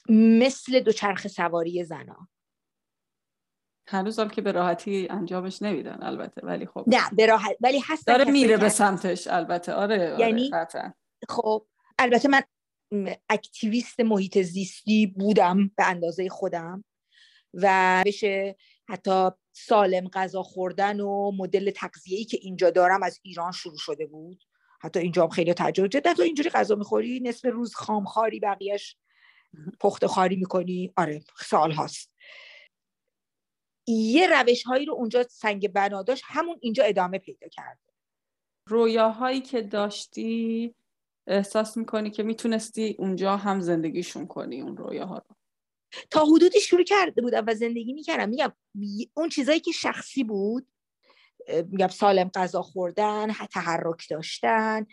[0.09, 2.29] مثل دوچرخ سواری زنا.
[3.87, 6.85] هنوزم که به راحتی انجامش نمیدن البته ولی خب.
[6.87, 9.73] نه به راحت ولی هست داره میره به سمتش البته.
[9.73, 10.51] آره, آره یعنی
[11.29, 11.67] خب
[11.99, 12.43] البته من
[13.29, 16.85] اکتیویست محیط زیستی بودم به اندازه خودم
[17.55, 18.57] و بشه
[18.89, 24.45] حتی سالم غذا خوردن و مدل تغذیه‌ای که اینجا دارم از ایران شروع شده بود.
[24.81, 28.97] حتی اینجا هم خیلی تعجب جدا تو اینجوری غذا می‌خوری نصف روز خام خاری بقیهش
[29.81, 30.93] پخت خاری می‌کنی.
[30.97, 32.14] آره سال هاست.
[33.87, 37.81] یه روش هایی رو اونجا سنگ بنا داشت همون اینجا ادامه پیدا کرده
[38.69, 40.75] رویاهایی که داشتی
[41.27, 45.37] احساس می‌کنی که می‌تونستی اونجا هم زندگیشون کنی اون رویاها رو؟
[46.11, 48.29] تا حدودی شروع کرده بودم و زندگی می‌کردم.
[48.29, 48.53] میگم
[49.15, 50.67] اون چیزایی که شخصی بود
[51.49, 54.87] میگم سالم غذا خوردن تحرک داشتن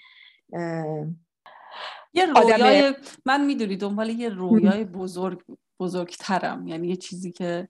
[2.14, 2.94] یه رویای
[3.26, 5.44] من می‌دونی دنبال یه رویای بزرگ
[5.80, 6.68] بزرگترم.
[6.68, 7.70] یعنی یه چیزی که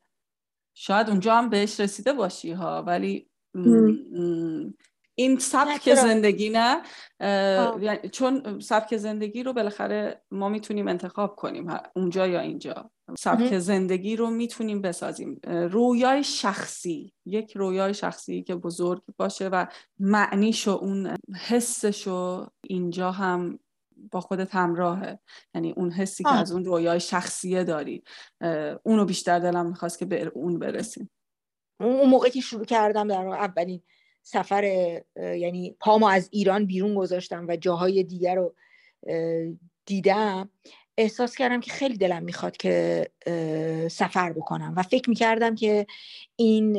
[0.84, 3.30] شاید اونجا هم بهش رسیده باشی ها ولی
[5.16, 6.82] این سبک زندگی نه؟
[7.82, 12.91] یعنی چون سبک زندگی رو بالاخره ما می‌تونیم انتخاب کنیم اونجا یا اینجا.
[13.18, 15.40] سبک زندگی رو می‌تونیم بسازیم.
[15.48, 19.66] رویای شخصی یک رویای شخصی که بزرگ باشه و
[19.99, 21.18] معنیشو اون
[21.48, 23.60] حسشو اینجا هم
[24.11, 25.19] با خودت همراهه.
[25.56, 28.03] یعنی اون حسی که از اون رویای شخصیه داری
[28.84, 31.10] اونو بیشتر دلم می‌خواست که به اون برسیم.
[31.80, 33.82] اون موقع که شروع کردم در اولین
[34.23, 34.64] سفر
[35.15, 38.56] یعنی پامو از ایران بیرون گذاشتم و جاهای دیگر رو
[39.86, 40.49] دیدم
[40.98, 43.07] احساس کردم که خیلی دلم می‌خواد که
[43.91, 44.73] سفر بکنم.
[44.78, 45.88] و فکر می‌کردم که
[46.36, 46.78] این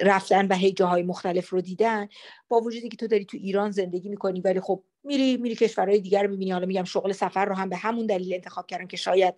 [0.00, 2.08] رفتن و هی جاهای مختلف رو دیدن
[2.48, 6.22] با وجودی که تو داری تو ایران زندگی می‌کنی ولی خب میری میری کشورهای دیگر
[6.22, 6.50] رو می‌بینی.
[6.50, 9.34] حالا میگم شغل سفر رو هم به همون دلیل انتخاب کردم که شاید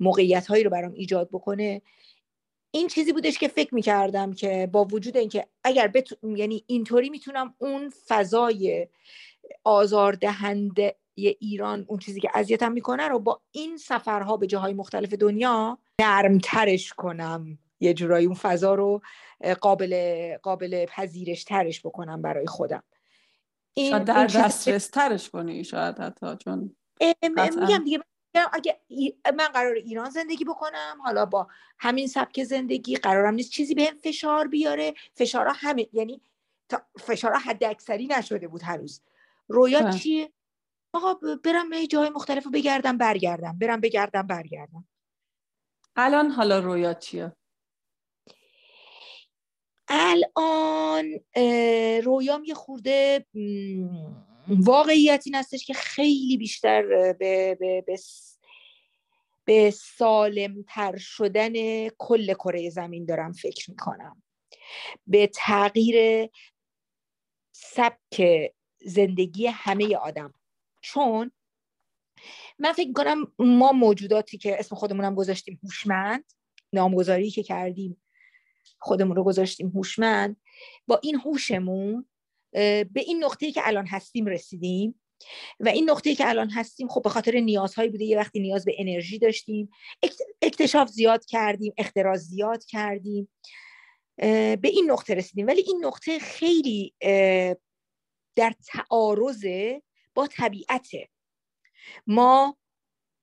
[0.00, 1.82] موقعیت هایی رو برام ایجاد بکنه.
[2.70, 6.16] این چیزی بودش که فکر می‌کردم که با وجود اینکه اگر بتو...
[6.36, 8.88] یعنی اینطوری می‌تونم اون فضای
[9.64, 15.78] آزاردهنده ایران اون چیزی که اذیتم می‌کنه رو با این سفرها به جاهای مختلف دنیا
[16.00, 17.58] نرمترش کنم.
[17.80, 19.00] یه جورایی اون فضا رو
[19.60, 22.82] قابل قابل پذیرش ترش بکنم برای خودم.
[23.74, 26.76] این شاید در دسترس ترش کنی شاید حتی چون
[27.22, 28.00] میگم دیگه
[28.52, 28.78] اگه
[29.36, 31.48] من قرار ایران زندگی بکنم حالا با
[31.78, 34.94] همین سبک زندگی قرارم نیست چیزی به فشار بیاره.
[35.14, 36.20] فشارها همه یعنی
[36.98, 39.00] فشارها حد اکثری نشده بود هنوز
[39.48, 39.98] رویا بله.
[39.98, 40.32] چیه؟
[40.92, 41.14] آقا
[41.44, 43.58] برم جای مختلف رو بگردم برگردم.
[43.58, 44.88] برم بگردم برگردم.
[45.96, 47.32] الان حالا رویا چیه؟
[49.88, 51.20] الان
[52.04, 53.26] رویام یه خورده
[54.48, 57.96] واقعیت این هستش که خیلی بیشتر به, به, به,
[59.44, 64.22] به سالمتر شدن کل کره زمین دارم فکر می‌کنم.
[65.06, 66.28] به تغییر
[67.52, 68.50] سبک
[68.84, 70.34] زندگی همه آدم.
[70.82, 71.30] چون
[72.58, 76.32] من فکر کنم ما موجوداتی که اسم خودمونم گذاشتیم هوشمند
[76.72, 78.03] نامگذاری که کردیم
[78.78, 80.36] خودمون رو گذاشتیم هوشمند.
[80.86, 82.06] با این هوشمون
[82.52, 85.00] به این نقطه‌ای که الان هستیم رسیدیم.
[85.60, 88.04] و این نقطه‌ای که الان هستیم خب به خاطر نیازهایی بوده.
[88.04, 89.70] یه وقتی نیاز به انرژی داشتیم.
[90.42, 93.28] اکتشاف زیاد کردیم اختراع زیاد کردیم.
[94.16, 95.46] به این نقطه رسیدیم.
[95.46, 96.94] ولی این نقطه خیلی
[98.36, 99.46] در تعارض
[100.14, 101.08] با طبیعته
[102.06, 102.56] ما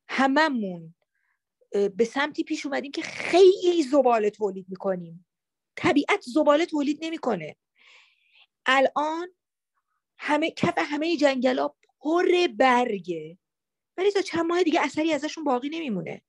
[0.08, 0.96] هممون
[1.96, 5.26] به سمتی پیش اومدیم که خیلی زباله تولید می‌کنیم.
[5.76, 7.56] طبیعت زباله تولید نمی‌کنه.
[8.66, 9.28] الان
[10.18, 11.70] همه کف همه جنگلا
[12.00, 13.38] پر برگه.
[13.98, 16.22] ولی تا چند ماه دیگه اثری ازشون باقی نمیمونه.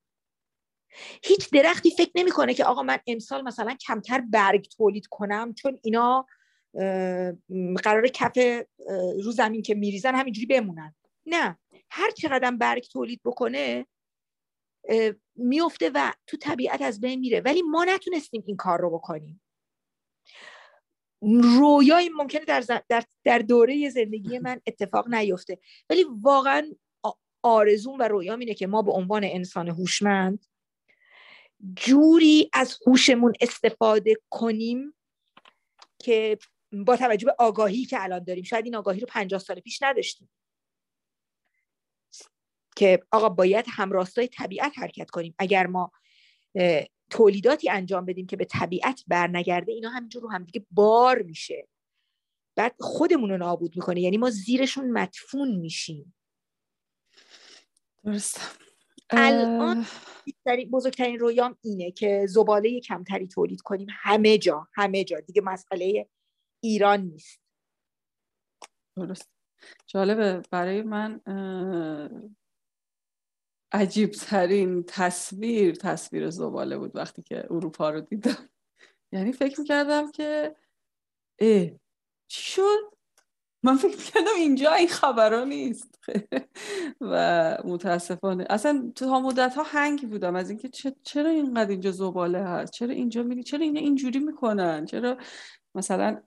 [1.24, 6.26] هیچ درختی فکر نمی‌کنه که آقا من امسال مثلا کمتر برگ تولید کنم چون اینا
[7.84, 8.38] قرار کف
[9.24, 10.94] رو زمین که میریزن همینجوری بمونن.
[11.26, 11.58] نه.
[11.90, 13.86] هر چقدر برگ تولید بکنه
[15.36, 17.40] میفته و تو طبیعت از بین میره.
[17.40, 19.40] ولی ما نتونستیم این کار رو بکنیم.
[21.58, 25.58] رویای ممکنه در, در, در دوره زندگی من اتفاق نیفته.
[25.90, 26.72] ولی واقعا
[27.42, 30.46] آرزون و رویام اینه که ما به عنوان انسان هوشمند
[31.74, 34.94] جوری از هوشمون استفاده کنیم
[35.98, 36.38] که
[36.72, 38.44] با توجه به آگاهی که الان داریم.
[38.44, 40.30] شاید این آگاهی رو پنجاه سال پیش نداشتیم.
[42.82, 45.34] که آقا باید همراستای طبیعت حرکت کنیم.
[45.38, 45.92] اگر ما
[47.10, 51.68] تولیداتی انجام بدیم که به طبیعت برنگرده اینا همینجور رو همدیگه بار میشه.
[52.56, 54.00] بعد خودمون رو نابود می‌کنه.
[54.00, 56.14] یعنی ما زیرشون مدفون میشیم.
[58.04, 58.58] درست
[59.10, 59.86] الان
[60.72, 63.88] بزرگترین رویام اینه که زباله کمتری تولید کنیم.
[63.90, 65.20] همه جا همه جا.
[65.20, 66.08] دیگه مسئله
[66.60, 67.40] ایران نیست.
[68.96, 69.30] درست.
[69.86, 70.42] جالبه.
[70.50, 71.20] برای من
[73.72, 78.48] عجیب ترین تصویر تصویر زباله بود وقتی که اروپا رو دیدم.
[79.12, 80.56] یعنی فکر می‌کردم که
[81.38, 81.66] اه
[82.28, 82.92] چی شد؟
[83.62, 85.98] من فکر می‌کردم اینجا این خبرها نیست.
[87.00, 90.68] و متاسفانه اصلا تا مدت ها هنگ بودم از اینکه
[91.02, 95.16] چرا اینقدر اینجا زباله هست؟ چرا اینجا میری چرا اینا اینجوری می‌کنن؟ چرا
[95.74, 96.20] مثلا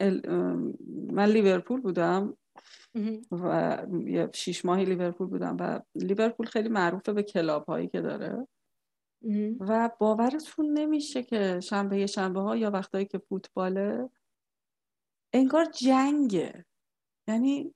[1.12, 2.38] من لیورپول بودم
[3.32, 8.48] و یه شیش ماهی لیورپول بودم و لیورپول خیلی معروفه به کلاب هایی که داره.
[9.60, 14.10] و باورتون نمیشه که شنبه شنبه ها یا وقتایی که فوتباله
[15.34, 16.66] انگار جنگه.
[17.28, 17.74] یعنی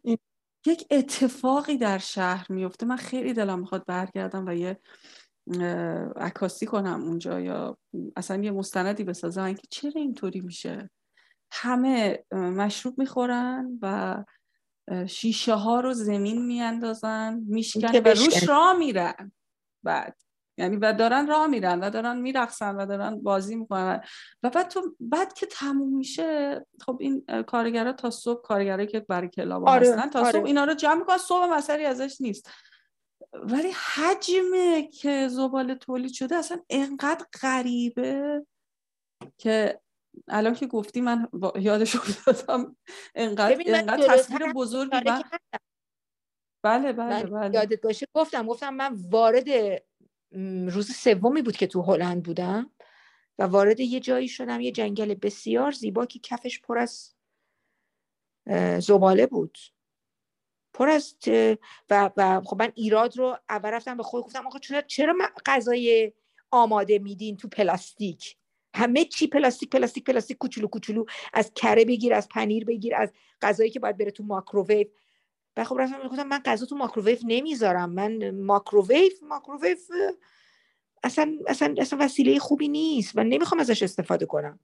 [0.65, 2.85] یک اتفاقی در شهر میفته.
[2.85, 4.79] من خیلی دلم می‌خواد برگردم و یه
[6.15, 7.77] عکاسی کنم اونجا یا
[8.15, 9.53] اصلا یه مستندی بسازم.
[9.53, 10.89] که چرا اینطوری میشه؟
[11.51, 14.23] همه مشروب می‌خورن و
[15.07, 19.31] شیشه ها رو زمین میاندازن میشکن و روش راه میرن.
[19.83, 20.15] بعد.
[20.57, 24.01] یعنی و دارن راه میرن و دارن میرقصن و دارن بازی می‌کنن.
[24.43, 29.29] و بعد تو بعد که تموم میشه خب این کارگرا تا صبح کارگرایی که برای
[29.29, 30.31] کلاب آره، هستن تا آره.
[30.31, 31.17] صبح اینا رو جمع می‌کنن.
[31.17, 32.49] صبح مسئله ازش نیست.
[33.33, 38.45] ولی حجمه که زباله تولید شده اصلا انقدر غریبه
[39.37, 39.79] که
[40.27, 42.75] الان که گفتی من یادش افتادم
[43.15, 45.23] انقدر انقدر تصویر بزرگی من...
[46.63, 48.05] بله بله بله یادت باشه.
[48.13, 49.49] گفتم گفتم من وارد
[50.69, 52.71] روز سومی بود که تو هلند بودم
[53.39, 54.61] و وارد یه جایی شدم.
[54.61, 57.15] یه جنگل بسیار زیبا که کفش پر از
[58.79, 59.57] زباله بود.
[60.73, 61.15] پر از
[61.89, 65.15] و, و خب من ایراد رو اول رفتم به خود گفتم آقا چرا چرا
[65.45, 66.13] غذای
[66.51, 68.38] آماده میدین تو پلاستیک؟
[68.75, 71.05] همه چی پلاستیک پلاستیک پلاستیک کوچولو کوچولو.
[71.33, 74.87] از کره بگیر از پنیر بگیر از غذایی که باید بره تو ماکروویو
[75.57, 77.89] و خب رفتم گفتم من غذا تو ماکروویو نمی‌ذارم.
[77.89, 79.77] من ماکروویو ماکروویو
[81.03, 84.59] اصلا اصلا اصلا وسیله خوبی نیست و نمی‌خوام ازش استفاده کنم.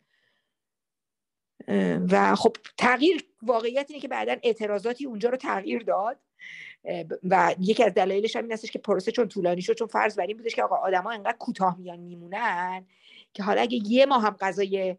[2.12, 6.20] و خب تغییر واقعیت اینه که بعدا اعتراضاتی اونجا رو تغییر داد.
[7.24, 10.26] و یکی از دلایلش هم این هستش که پروسه چون طولانی شد چون فرض بر
[10.28, 12.86] این بودش که آقا آدما انقدر کوتاه میان میمونن.
[13.36, 14.98] که حالا اگه یه ماه هم غذای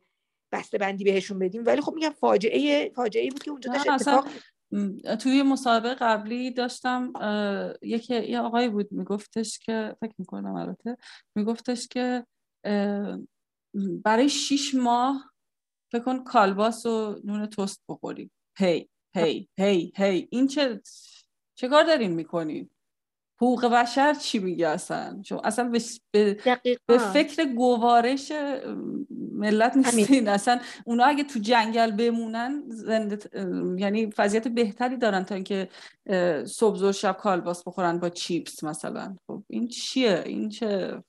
[0.52, 1.66] بسته بندی بهشون بدیم.
[1.66, 4.28] ولی خب میگم فاجعه فاجعه بود که اونجا داشت اتفاق
[5.20, 7.12] توی مسابقه قبلی داشتم
[7.82, 10.96] یکی یه آقایی بود میگفتش که فکر می‌کنم البته
[11.34, 12.26] میگفتش که
[14.04, 15.32] برای شیش ماه
[15.92, 18.30] فکر کن کالباس و نون توست بخوری.
[18.58, 20.80] هی هی هی هی این چه
[21.58, 22.70] چه کار دارین می‌کنین؟
[23.36, 25.72] حقوق بشر چی میگه اصلا؟ چون اصلا
[26.12, 26.36] به,
[26.86, 28.32] به فکر گوارش
[29.32, 30.60] ملت نیستین اصلا.
[30.84, 33.18] اونا اگه تو جنگل بمونن زنده
[33.80, 35.68] یعنی فضیت بهتری دارن تا اینکه
[36.44, 39.16] صبح و شب کالباس بخورن با چیپس مثلا.
[39.26, 41.02] خب این چیه؟ این چه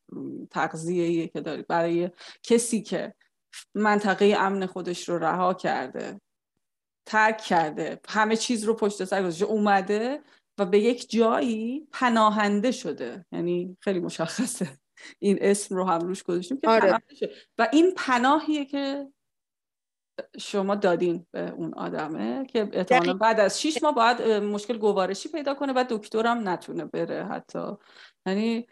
[0.51, 2.09] تغذیه که داری؟ برای
[2.43, 3.13] کسی که
[3.75, 6.21] منطقه امن خودش رو رها کرده
[7.05, 10.19] ترک کرده همه چیز رو پشت سر گذاشته اومده
[10.57, 13.25] و به یک جایی پناهنده شده.
[13.31, 14.67] یعنی خیلی مشخصه.
[15.19, 16.99] این اسم رو هم روش گذاشتیم که آره.
[17.19, 17.31] شده.
[17.57, 19.07] و این پناهیه که
[20.37, 25.53] شما دادین به اون آدمه که احتمالا بعد از شیش ماه باید مشکل گوارشی پیدا
[25.53, 27.71] کنه و دکترم نتونه بره حتی.
[28.25, 28.67] یعنی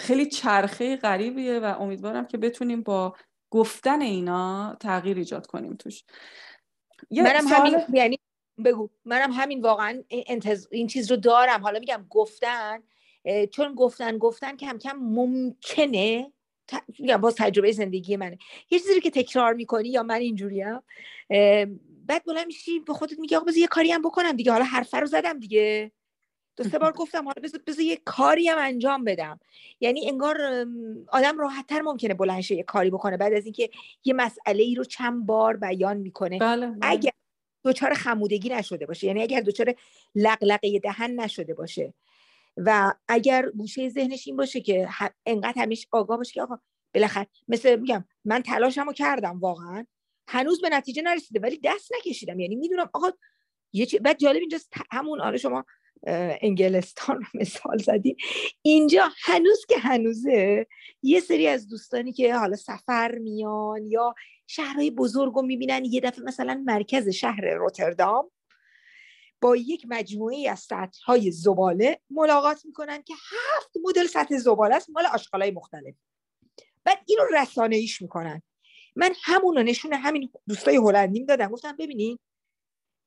[0.00, 3.16] خیلی چرخه غریبیه و امیدوارم که بتونیم با
[3.50, 6.04] گفتن اینا تغییر ایجاد کنیم توش.
[7.10, 8.19] منم همین یعنی
[8.62, 8.90] بگو.
[9.04, 10.66] منم همین واقعا انتظ...
[10.70, 11.62] این چیز رو دارم.
[11.62, 12.82] حالا میگم گفتن
[13.50, 16.32] چون گفتن گفتن کم کم ممکنه
[16.98, 18.38] میگم باز تجربه زندگی منه.
[18.70, 20.80] یه چیزی رو که تکرار می‌کنی یا من اینجوریم
[22.06, 24.52] بعد بلند میشی به خودت میگی آقا یه کاری هم بکنم دیگه.
[24.52, 25.92] حالا حرفه رو زدم دیگه.
[26.56, 29.40] دو سه بار گفتم حالا بذار یه کاری هم انجام بدم.
[29.80, 30.66] یعنی انگار
[31.08, 33.16] آدم راحتتر ممکنه بلند یه کاری بکنه.
[33.16, 33.70] بعد از اینکه
[34.04, 36.38] یه مسئله ای رو چند بار بیان می‌کنه.
[36.38, 36.78] بله, بله.
[36.82, 37.10] اگر
[37.64, 39.06] دچار خمودگی نشده باشه.
[39.06, 39.74] یعنی اگر دچار
[40.14, 41.94] لقلقه دهن نشده باشه.
[42.56, 44.88] و اگر گوشه ذهنش این باشه که
[45.26, 46.58] انقدر همیشه آگاه باشه که آقا
[46.94, 49.86] بالاخره مثل میگم من تلاشمو کردم واقعا.
[50.28, 52.40] هنوز به نتیجه نرسیده ولی دست نکشیدم.
[52.40, 53.10] یعنی می‌دونم آقا
[53.72, 53.98] یه چی...
[53.98, 54.58] بعد جالب اینجا
[54.92, 55.64] همون آره شما
[56.06, 58.16] انگلستان رو مثال زدی.
[58.62, 60.66] اینجا هنوز که هنوزه
[61.02, 64.14] یه سری از دوستانی که حالا سفر میان یا
[64.46, 68.30] شهرهای بزرگ رو می‌بینن یه دفعه مثلا مرکز شهر روتردام
[69.40, 74.90] با یک مجموعه از سطح های زباله ملاقات می‌کنن که هفت مدل سطح زباله است
[74.90, 75.94] مال های مختلف.
[76.84, 78.42] بعد اینو رسانه ایش می‌کنن.
[78.96, 81.48] من همون رو نشون همین دوستای هلندیم دادم.
[81.48, 82.18] گفتم ببینین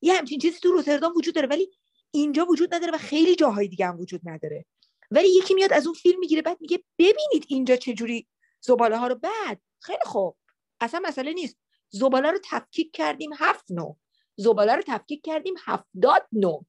[0.01, 1.71] یه همچین چیزی تو روتردام وجود داره ولی
[2.13, 4.65] اینجا وجود نداره و خیلی جاهای دیگه هم وجود نداره.
[5.11, 8.27] ولی یکی میاد از اون فیلم می‌گیره بعد میگه ببینید اینجا چجوری
[8.61, 9.15] زباله ها رو.
[9.15, 10.37] بعد خیلی خوب.
[10.81, 11.57] اصلا مسئله نیست.
[11.89, 13.95] زباله رو تفکیک کردیم هفت نو.
[14.35, 16.61] زباله رو تفکیک کردیم هفتاد نو.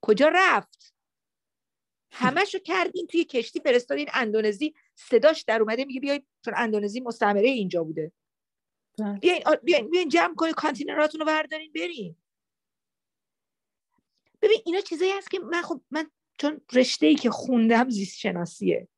[0.00, 0.94] کجا رفت؟
[2.12, 4.74] همش رو کردیم توی کشتی فرستادین اندونزی.
[4.94, 8.12] صداش در اومده میگه بیاید چون اندونزی مستعمره اینجا بوده.
[8.98, 9.18] بله.
[9.18, 12.16] بیاین بیاین بیاین جمع کنید کانتینراتون رو بردارین برین.
[14.42, 18.88] ببین اینا چیزایی هست که من خب من چون رشته ای که خوندم زیست شناسیه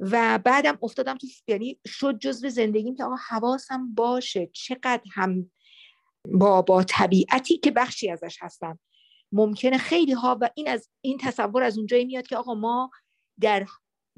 [0.00, 5.50] و بعدم افتادم تو یعنی شد جزو زندگیم که آقا حواسم باشه چقدر هم
[6.24, 8.78] با با طبیعتی که بخشی ازش هستم.
[9.32, 12.90] ممکنه خیلی ها و این از این تصور از اونجایی میاد که آقا ما
[13.40, 13.66] در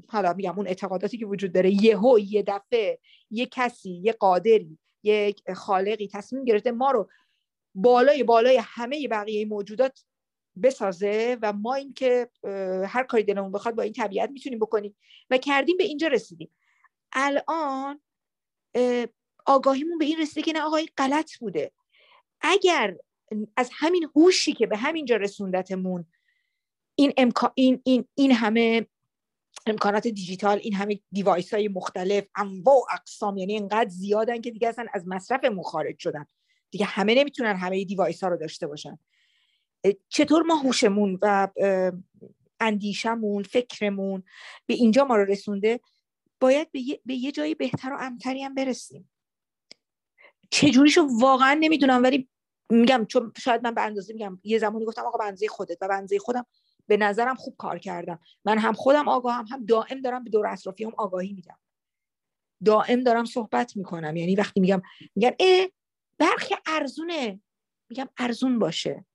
[0.07, 2.99] حالا میگم اون اعتقاداتی که وجود داره یهو یه دفعه
[3.31, 7.09] یه کسی یه قادری یک خالقی تصمیم گرفته ما رو
[7.75, 10.03] بالای بالای همه بقیه موجودات
[10.63, 12.29] بسازه و ما این که
[12.87, 14.95] هر کاری دلمون بخواد با این طبیعت می‌تونیم بکنیم.
[15.29, 16.49] و کردیم به اینجا رسیدیم.
[17.11, 18.01] الان
[19.45, 21.71] آگاهیمون به این رسیده که نه آقای غلط بوده.
[22.41, 22.95] اگر
[23.57, 26.05] از همین هوشی که به همینجا رسوندتمون
[26.95, 27.51] این, امکا...
[27.55, 28.87] این, این, این همه
[29.67, 34.67] امکانات دیجیتال این همه device های مختلف انواع و اقسام یعنی انقدر زیادن که دیگه
[34.67, 36.25] اصلا از مصرفمون خارج شدن.
[36.71, 38.99] دیگه همه نمی‌تونن همه device ها رو داشته باشن.
[40.09, 41.47] چطور ما هوشمون و
[42.59, 44.23] اندیشمون فکرمون
[44.65, 45.79] به اینجا ما رو رسونده
[46.39, 49.09] باید به یه, به یه جایی بهتر و امن‌تری هم برسیم.
[50.49, 52.29] چجوریشو واقعا نمی‌دونم ولی
[52.69, 56.19] میگم چون شاید من به اندازه میگم یه زمانی گفتم آقا به خودت و به
[56.19, 56.45] خودم
[56.87, 58.19] به نظرم خوب کار کردم.
[58.45, 61.57] من هم خودم آگاهم هم دائم دارم به دور اطرافی هم آگاهی میدم.
[62.65, 64.15] دائم دارم صحبت می‌کنم.
[64.15, 64.81] یعنی وقتی میگم
[65.15, 65.67] میگن اه
[66.17, 67.41] برخی ارزونه.
[67.89, 69.05] میگم ارزون باشه.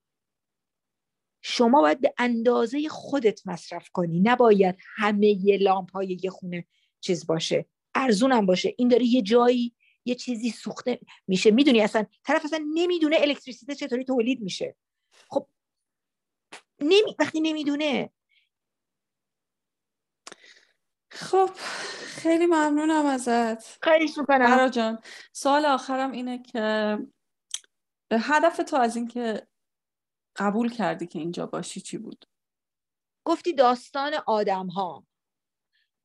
[1.51, 4.21] شما باید به اندازه خودت مصرف کنی.
[4.21, 6.67] نباید همه یه لامپ های یه خونه
[7.01, 7.67] چیز باشه.
[7.95, 8.75] ارزونم باشه.
[8.79, 11.51] این داره یه جایی یه چیزی سوخته میشه.
[11.51, 14.77] می‌دونی اصلا طرف اصلا نمی‌دونه الکتریسیته چطوری تولید میشه.
[15.29, 15.49] خب
[16.81, 17.17] نمی...
[17.19, 18.11] وقتی نمی‌دونه.
[21.11, 21.51] خب
[22.05, 23.85] خیلی ممنونم ازت.
[23.85, 24.69] خیلیش می‌کنم.
[24.69, 24.99] جان
[25.33, 26.99] سوال آخرم اینه که
[28.13, 29.48] هدف تو از اینکه
[30.39, 32.25] قبول کردی که اینجا باشی چی بود؟
[33.25, 35.07] گفتی داستان آدم ها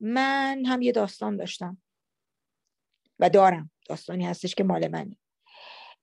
[0.00, 1.82] من هم یه داستان داشتم.
[3.18, 3.70] و دارم.
[3.88, 5.16] داستانی هستش که مال منه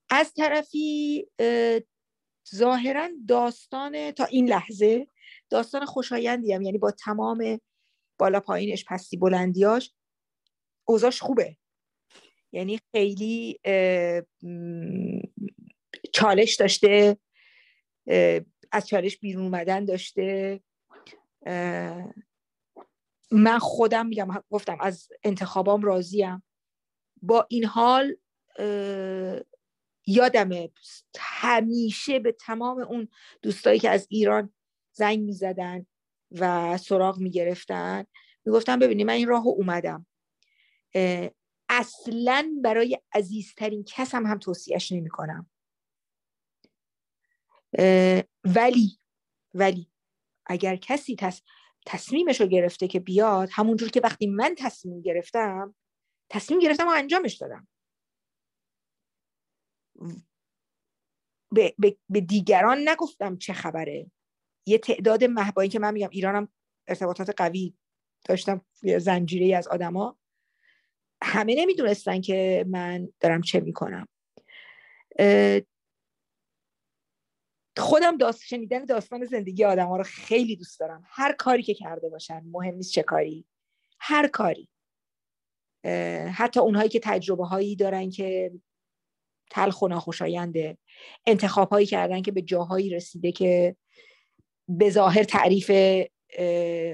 [0.10, 1.28] از طرفی
[2.56, 5.08] ظاهرا داستان تا این لحظه
[5.50, 6.62] داستان خوشایندی هم.
[6.62, 7.60] یعنی با تمام
[8.20, 9.94] بالا پایینش پستی بلندیاش
[10.86, 11.58] اوضاش خوبه.
[12.52, 13.60] یعنی خیلی
[16.14, 17.18] چالش داشته.
[18.72, 20.62] از چالش بیرون اومدن داشته.
[23.32, 26.44] من خودم میگم گفتم از انتخابام راضیم.
[27.22, 28.16] با این حال
[30.08, 30.72] یادمه
[31.20, 33.08] همیشه به تمام اون
[33.42, 34.54] دوستایی که از ایران
[34.92, 35.86] زنگ می‌زدن
[36.32, 38.06] و سراغ می‌گرفتن
[38.46, 40.06] می‌گفتم ببینی من این راه اومدم.
[41.70, 45.51] اصلا برای عزیزترین کسم هم توصیهش نمی کنم
[48.44, 49.00] ولی
[49.54, 49.92] ولی
[50.46, 51.42] اگر کسی تص...
[51.86, 55.76] تصمیمش رو گرفته که بیاد همونجور که وقتی من تصمیم گرفتم
[56.30, 57.68] تصمیم گرفتم و انجامش دادم.
[61.52, 61.76] به,
[62.10, 64.12] به, دیگران نگفتم چه خبره.
[64.66, 66.48] یه تعداد محبایی که من میگم ایرانم
[66.88, 67.74] ارتباطات قوی
[68.26, 68.66] داشتم
[68.98, 70.18] زنجیره از آدما.
[71.24, 74.08] همه نمی‌دونستن که من دارم چه می‌کنم.
[77.78, 81.04] خودم داست شنیدن داستان زندگی آدم ها رو خیلی دوست دارم.
[81.08, 83.46] هر کاری که کرده باشن مهم نیست چه کاری.
[84.00, 84.70] هر کاری.
[86.34, 88.52] حتی اونهایی که تجربه هایی دارن که
[89.52, 90.78] تلخ و ناخوشاینده.
[91.26, 93.76] انتخاب هایی کردن که به جاهایی رسیده که
[94.68, 95.72] به ظاهر تعریف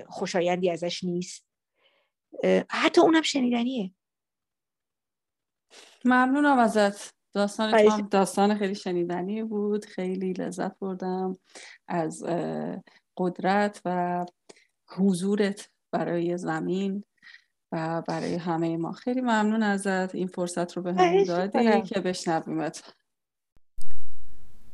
[0.08, 1.48] خوشایندی ازش نیست.
[2.70, 3.92] حتی اونم شنیدنیه.
[6.06, 7.17] ممنونم ازت.
[7.38, 9.86] داستان داستان خیلی شنیدنی بود.
[9.86, 11.38] خیلی لذت بردم
[11.88, 12.24] از
[13.18, 14.26] قدرت و
[14.88, 17.04] حضورت برای زمین
[17.72, 18.92] و برای همه ما.
[18.92, 20.16] خیلی ممنون ازت.
[20.16, 22.94] این فرصت رو به هم دادی که بشنویمت.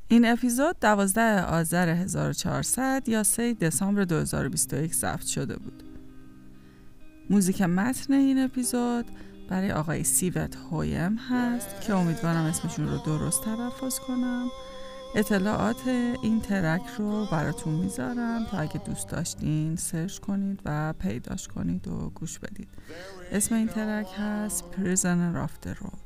[0.07, 5.84] این اپیزود 12 آذر 1400 یا 3 دسامبر 2021 ضبط شده بود.
[7.30, 9.06] موزیک متن این اپیزود
[9.48, 14.48] برای آقای سیوت هویم هست که امیدوارم اسمشون رو درست تلفظ کنم.
[15.15, 21.88] اطلاعات این ترک رو براتون می‌ذارم تا اگه دوست داشتین سرچ کنید و پیداش کنید
[21.88, 22.68] و گوش بدید.
[23.32, 25.98] اسم این ترک هست Prisoner of the Road.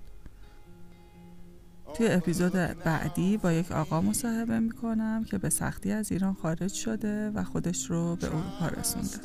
[1.93, 2.51] توی اپیزود
[2.83, 7.89] بعدی با یک آقا مصاحبه می‌کنم که به سختی از ایران خارج شده و خودش
[7.89, 9.17] رو به اروپا رسونده.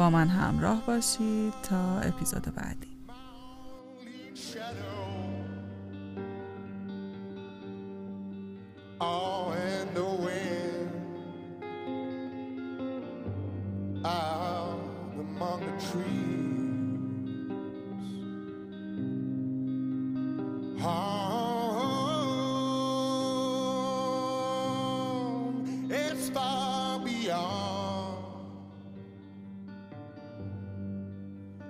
[0.00, 2.90] با من همراه باشید تا اپیزود بعدی.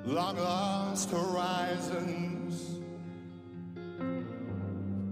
[0.05, 2.81] Long lost horizons.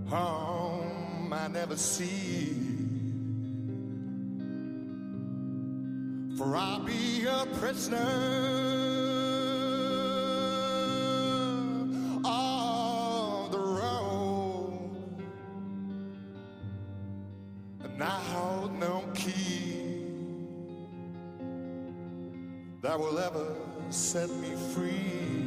[0.09, 2.55] Home I never see.
[6.37, 7.99] For I'll be a prisoner
[12.25, 14.91] of the road,
[17.83, 20.05] and I hold no key
[22.81, 25.38] that will ever set me free.